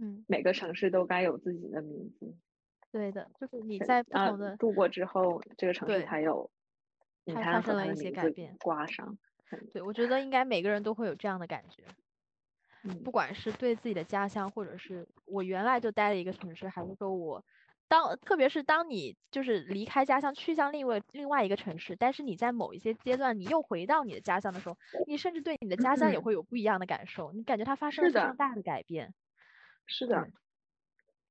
[0.02, 2.34] 嗯，每个城市都该有自己的名字。
[2.90, 6.50] 对的，就是你在不啊同的，度过之后，这个城市对才有，
[7.24, 9.16] 你才才能和发生了一些改变挂上。
[9.72, 11.84] 对，我觉得应该每个人都会有这样的感觉，
[12.82, 17.44] 嗯不管是对自己的家乡，或者是我原来就待的一个城市，还是说我
[17.88, 24.76] 当，特别是当你就是离开家乡去向另外另外一个城市，但是你在某一些阶段你又回到你的家乡的时候，
[25.06, 29.14] 你甚至对你的家乡也嗯会有不一样的感受，你感觉它发生了非常大的改变。
[29.86, 30.32] 是的，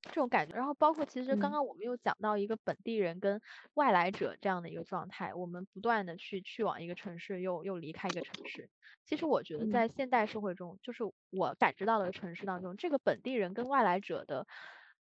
[0.01, 0.55] 这种感觉。
[0.55, 3.41] 然后包括其实刚嗯刚我们又讲到一个本地人跟
[3.75, 8.69] 外来者这样的一个状态，我们不断的去去往一个城市，又又离开一个城市。
[9.05, 14.45] 其实我觉得嗯在现代社会中，就是我感知到的城市当中，这个本地人跟外来者的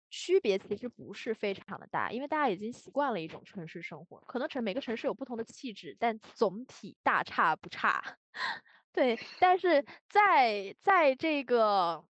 [0.09, 8.17] 区别其实不是非常的大，因为大家已经习惯了一种城市生活，可能城每个城市有不同的气质，但总体大差不差。
[8.93, 12.05] 对，但是在在这个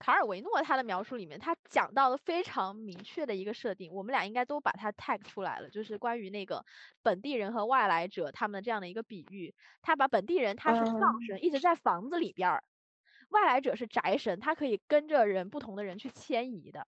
[0.00, 6.64] 卡尔维诺他的描述里面，他讲到了非常明确的一个设定，我们俩应该都把它 tag 出来了，就是关于那个
[7.02, 9.54] 本地人和外来者他们的这样的一个比喻。
[9.82, 12.60] 他把本地人他是灶嗯神，一直在房子里边儿；
[13.30, 16.86] 外来者是宅神，他可以跟着人不同的人去迁移的。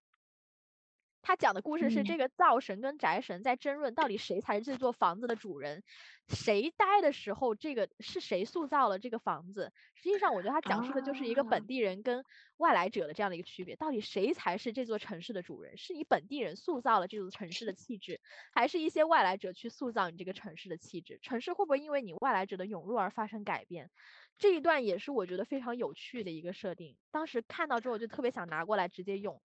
[1.20, 5.82] 他讲的故事是嗯这个灶神跟宅神在争论，到底谁才是这座房子的主人，
[6.28, 9.72] 谁待的时候，这个是谁塑造了这个房子。
[9.94, 12.24] 实际上，我觉得他讲述的就是一个啊本地人跟
[12.56, 15.76] 外来者的这样的一个区别，到底谁才是这座城市的主人？
[15.76, 18.20] 是你本地人塑造了这座城市的气质，
[18.52, 21.18] 还是一些外来者去塑造你这个城市的气质？
[21.20, 23.90] 城市会不会因为你外来者的涌入而发生改变？
[24.38, 26.96] 这一段也是我觉得非常有趣的一个设定。
[27.10, 29.42] 当时看到之后，就特别想拿过来直接用。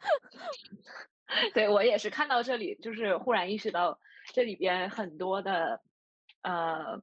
[1.54, 3.98] 对我也是看到这里，就是忽然意识到
[4.32, 5.82] 这里边很多的，
[6.42, 7.02] 呃，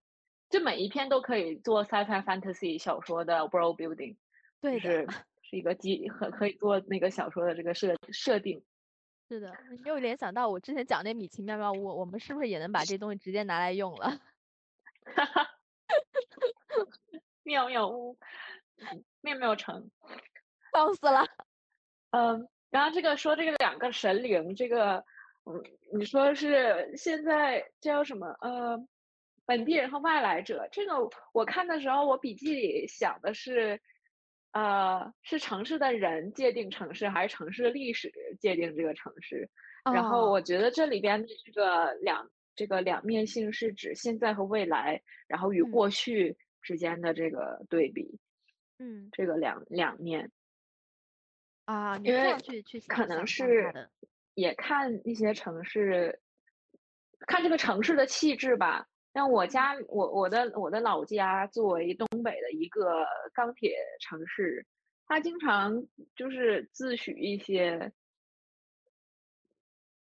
[0.50, 4.18] 就每一篇都可以做 sci-fi fantasy 小说的 world building，
[4.62, 5.08] 对的，就是
[5.42, 8.64] 是一个基很可以做那个小说的这个设设定。
[9.28, 14.20] 是的，你又联想到我之前讲那米奇妙妙屋，我们是不是也能把这东西直接拿来用了？
[17.44, 18.18] 妙妙屋，
[18.78, 19.90] 嗯妙妙城，
[20.74, 21.26] 笑死了。
[22.12, 25.04] 嗯，然后这个说这个两个神灵，这个，
[25.46, 25.62] 嗯，
[25.94, 28.28] 你说是现在这叫什么？
[28.40, 28.82] 呃，
[29.46, 30.94] 本地人和外来者，这个
[31.34, 33.82] 我看的时候，我笔记里想的是，
[34.54, 39.50] 呃，是城市的人界定城市，还是城市的历史界定这个城市？
[39.84, 48.18] 然后哦我觉得这里边的这个两这个两面性是指现在和未来，然后与嗯过去之间的这个对比，
[48.80, 50.32] 嗯这个两两面。
[51.72, 53.90] 啊，你因为样去去想可能想象它是的，
[54.34, 56.20] 也看一些城市，
[57.28, 58.88] 看这个城市的气质吧。
[59.14, 64.66] 像我家，我我的我的老家作为东北的一个钢铁城市，
[65.06, 67.94] 它经常就是自诩一些，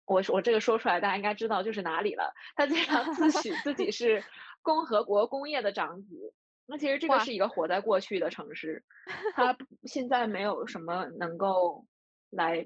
[0.06, 2.34] 我我这个说出来，大家应该知道就是哪里了。
[2.56, 4.24] 他经常自诩自己是
[4.62, 6.34] 共和国工业的长子。
[6.70, 8.84] 那其实这个是一个活在过去的城市，
[9.34, 11.84] 它现在没有什么能够
[12.30, 12.64] 来，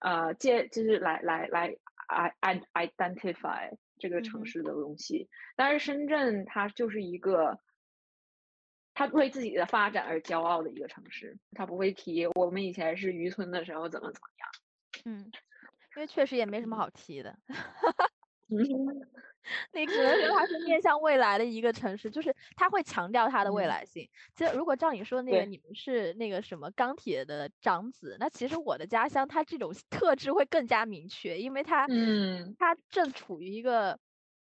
[0.00, 5.28] 呃，借就是来来来 i i identify 这个城市的东西。
[5.56, 7.58] 但是深圳它就是一个，
[8.94, 14.48] 它为自己的发展而骄傲的一个城市，它不会提我们以前是渔村的时候怎么怎么样。
[15.06, 15.32] 嗯，
[15.96, 17.36] 因为确实也没什么好提的。
[18.48, 18.60] 嗯
[19.72, 24.08] 你只能说它是面向未来的一个城市，就是它会强调它的未嗯来性。
[24.34, 33.98] 其实如果照你说那个，你们是那个什么钢铁的长子，那其实我的家乡它这种特质会更加明确，因为它嗯它正处于一个，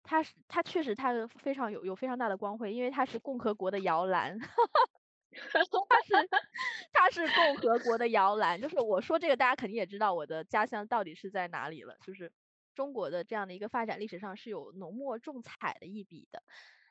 [0.02, 4.38] 它是它确实它非常有有非常大的光辉，因为它是共和国的摇篮。
[5.88, 6.30] 它是
[6.92, 11.96] 它是共和国的摇篮，就是我说这个，大家肯定也知道我的家乡到底是在哪里了。
[12.02, 12.32] 就是
[12.78, 16.44] 中国的这样的一个发展历史上是有浓墨重彩的一笔的。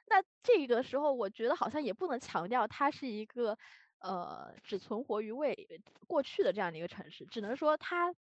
[0.05, 3.57] 那这个时候，我觉得好像也不能强调它是一个
[3.99, 5.55] 呃只存活于未
[6.05, 8.13] 过去的这样的一个城市，只能说它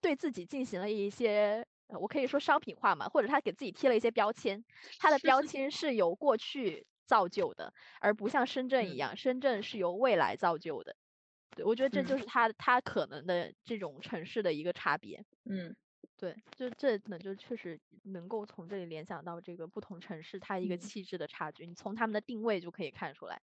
[0.00, 1.66] 对自己进行了一些。
[1.88, 4.64] 呃我可以说商品化嘛，或者他给自己贴了一些标签，
[4.98, 10.96] 它的标签是由过去造就的，而不像深圳一嗯样，深圳是由未来造就的。
[11.54, 15.22] 对，我觉得这就嗯是它它可能的这种城市的一个差别。
[15.44, 15.76] 嗯，
[16.22, 23.42] 对，就这可能就确实能够从这里联想到这个不同城市它一个嗯气质的差距，你从他们的定位就可以看出来。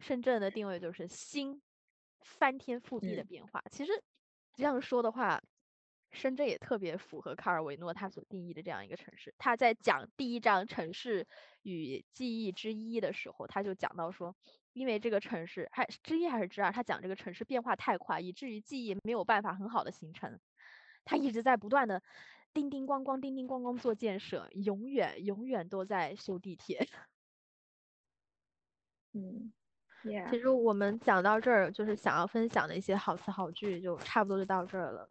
[0.00, 1.62] 深圳的定位就是新，
[2.20, 3.64] 翻天覆地的嗯变化。
[3.70, 3.92] 其实
[4.52, 5.40] 这样说的话，
[6.10, 9.34] 深圳也特别符合卡尔维诺他所定义的这样一个城市。
[9.38, 11.26] 他在讲第一章城市
[11.62, 14.36] 与记忆之一的时候，他就讲到说，
[14.74, 20.38] 因为这个城市还之一还是之二，他讲这个城市变化太快，以至于记忆没有办法很好的形成。
[21.04, 22.02] 他一直在不断的
[22.52, 26.86] 叮叮咣咣、叮叮咣咣做建设，永远永远都在修地铁。
[29.12, 29.52] 嗯
[30.30, 35.10] 其实我们讲到这儿，就是想要分享的一些好词好句，就差不多就到这儿了。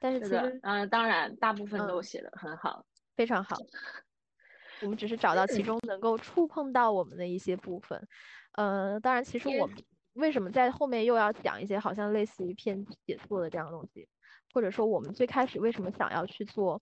[0.00, 2.84] 但是其实，嗯，当然大部分都嗯写的很好。
[3.14, 3.56] 非常好，
[4.82, 8.08] 我们只是找到其中能够触碰到我们的一些部分。
[8.52, 9.76] 呃，当然，其实我们
[10.14, 14.08] 为什么在后面又要讲一些好像类似于偏写作的这样的东西，
[14.56, 16.80] 或者说我们最开始为什么想要去做，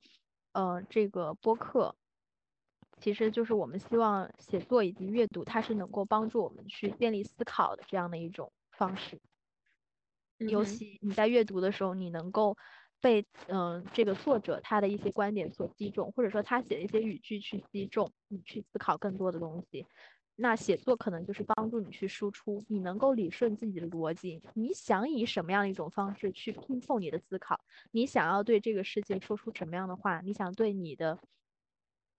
[0.53, 1.97] 呃，这个播客，
[3.01, 9.21] 其实就是我们希望写作以及阅读，它是能够帮助我们去建立思考的这样的一种方式。
[10.39, 12.57] 尤其你在阅读的时候，你能够
[13.01, 19.85] 被嗯、这个作者他的一些观点所击中，或者说他写的一些语句去击中，你去思考更多的东西。
[20.36, 27.61] 那写作可能就是帮助你去输出，你能够理顺自己的逻辑，你想以什么样的一种方式去拼凑你的思考，
[27.93, 31.19] 你想要对这个世界说出什么样的话，你想对你的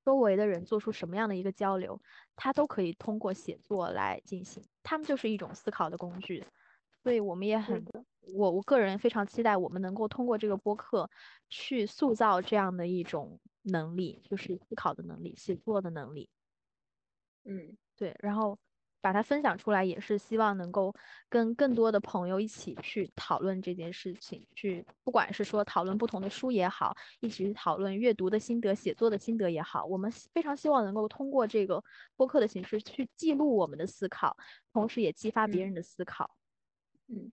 [0.06, 2.02] 周围的人做出什么样的一个交流，
[2.36, 6.46] 它都可以通过写作来进行，它们就是一种思考的工具。
[7.04, 7.86] 所以我们也很，
[8.34, 11.10] 我我个人非常期待我们能够通过这个播客
[11.50, 16.30] 去塑造这样的一种能力，就是思考的能力、写作的能力。
[17.44, 18.58] 嗯对，然后
[19.02, 20.94] 把它分享出来，也是希望能够
[21.30, 31.84] 跟更多的朋友一起去讨论这件事情，去不管是说讨论不同的书也好，一起去讨论阅读的心得、写作的心得也好，我们非常希望能够通过这个
[32.16, 34.36] 播客的形式去记录我们的思考，
[34.74, 36.36] 同时也激发别嗯人的思考。
[37.08, 37.32] 嗯，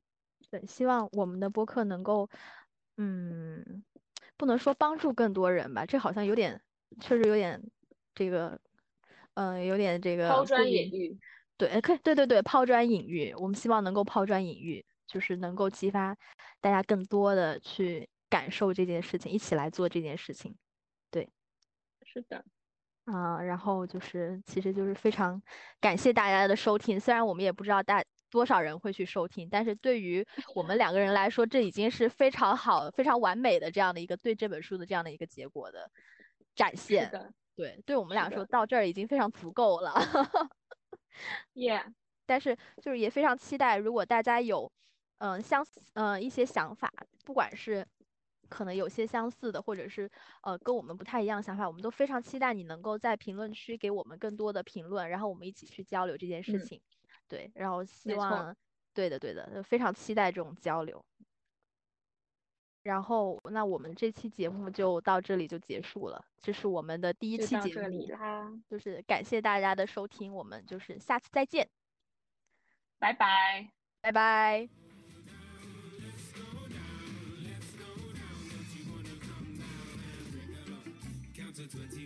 [0.50, 2.28] 对，希望我们的播客能够，
[2.98, 3.82] 嗯，
[4.36, 6.60] 不能说帮助更多人吧，这好像有点，
[7.00, 7.62] 确实有点
[8.14, 8.60] 这个，
[9.34, 11.18] 嗯、有点这个抛砖引玉。
[11.56, 16.16] 对，可以，对对对，抛砖引玉，我们希望能够抛砖引玉，就是能够激发
[16.60, 20.56] 大家更多的去感受这件事情，一起来做这件事情。
[21.10, 21.28] 对
[22.04, 22.44] 是的，
[23.04, 25.40] 啊、然后就是，其实就是非常
[25.80, 35.88] 感谢大家的收听，虽然我们也不知道大多少人会去收听，但是对于我们两个人来说，这已经是非常好、非常完美的这样的一个对这本书的这样的一个结果的
[36.56, 37.34] 展是现。
[37.56, 39.92] 的对，对我们俩说到这儿已经非常足够了。
[41.54, 41.94] Yeah，
[42.26, 44.72] 但是就是也非常期待，如果大家有
[45.18, 46.90] 嗯、相似嗯、一些想法，
[47.24, 47.86] 不管是
[48.48, 50.10] 可能有些相似的，或者是
[50.42, 56.80] 呃跟我们不太一样的想法，我们都非常期待你能够在评论区给我们更多的评论，然后我们一起去交流这件事嗯情。
[57.28, 58.54] 对，然后希望
[58.94, 61.04] 对的对的，非常期待这种交流。
[62.82, 67.88] 然后，那我们这期节目就到这里就结束了，这是我们的第一期节目。
[67.88, 71.68] 里啦，就是感谢大家的收听，我们就是下次再见，
[72.98, 73.70] 拜拜。
[74.00, 74.68] 拜拜。
[81.52, 82.01] To 20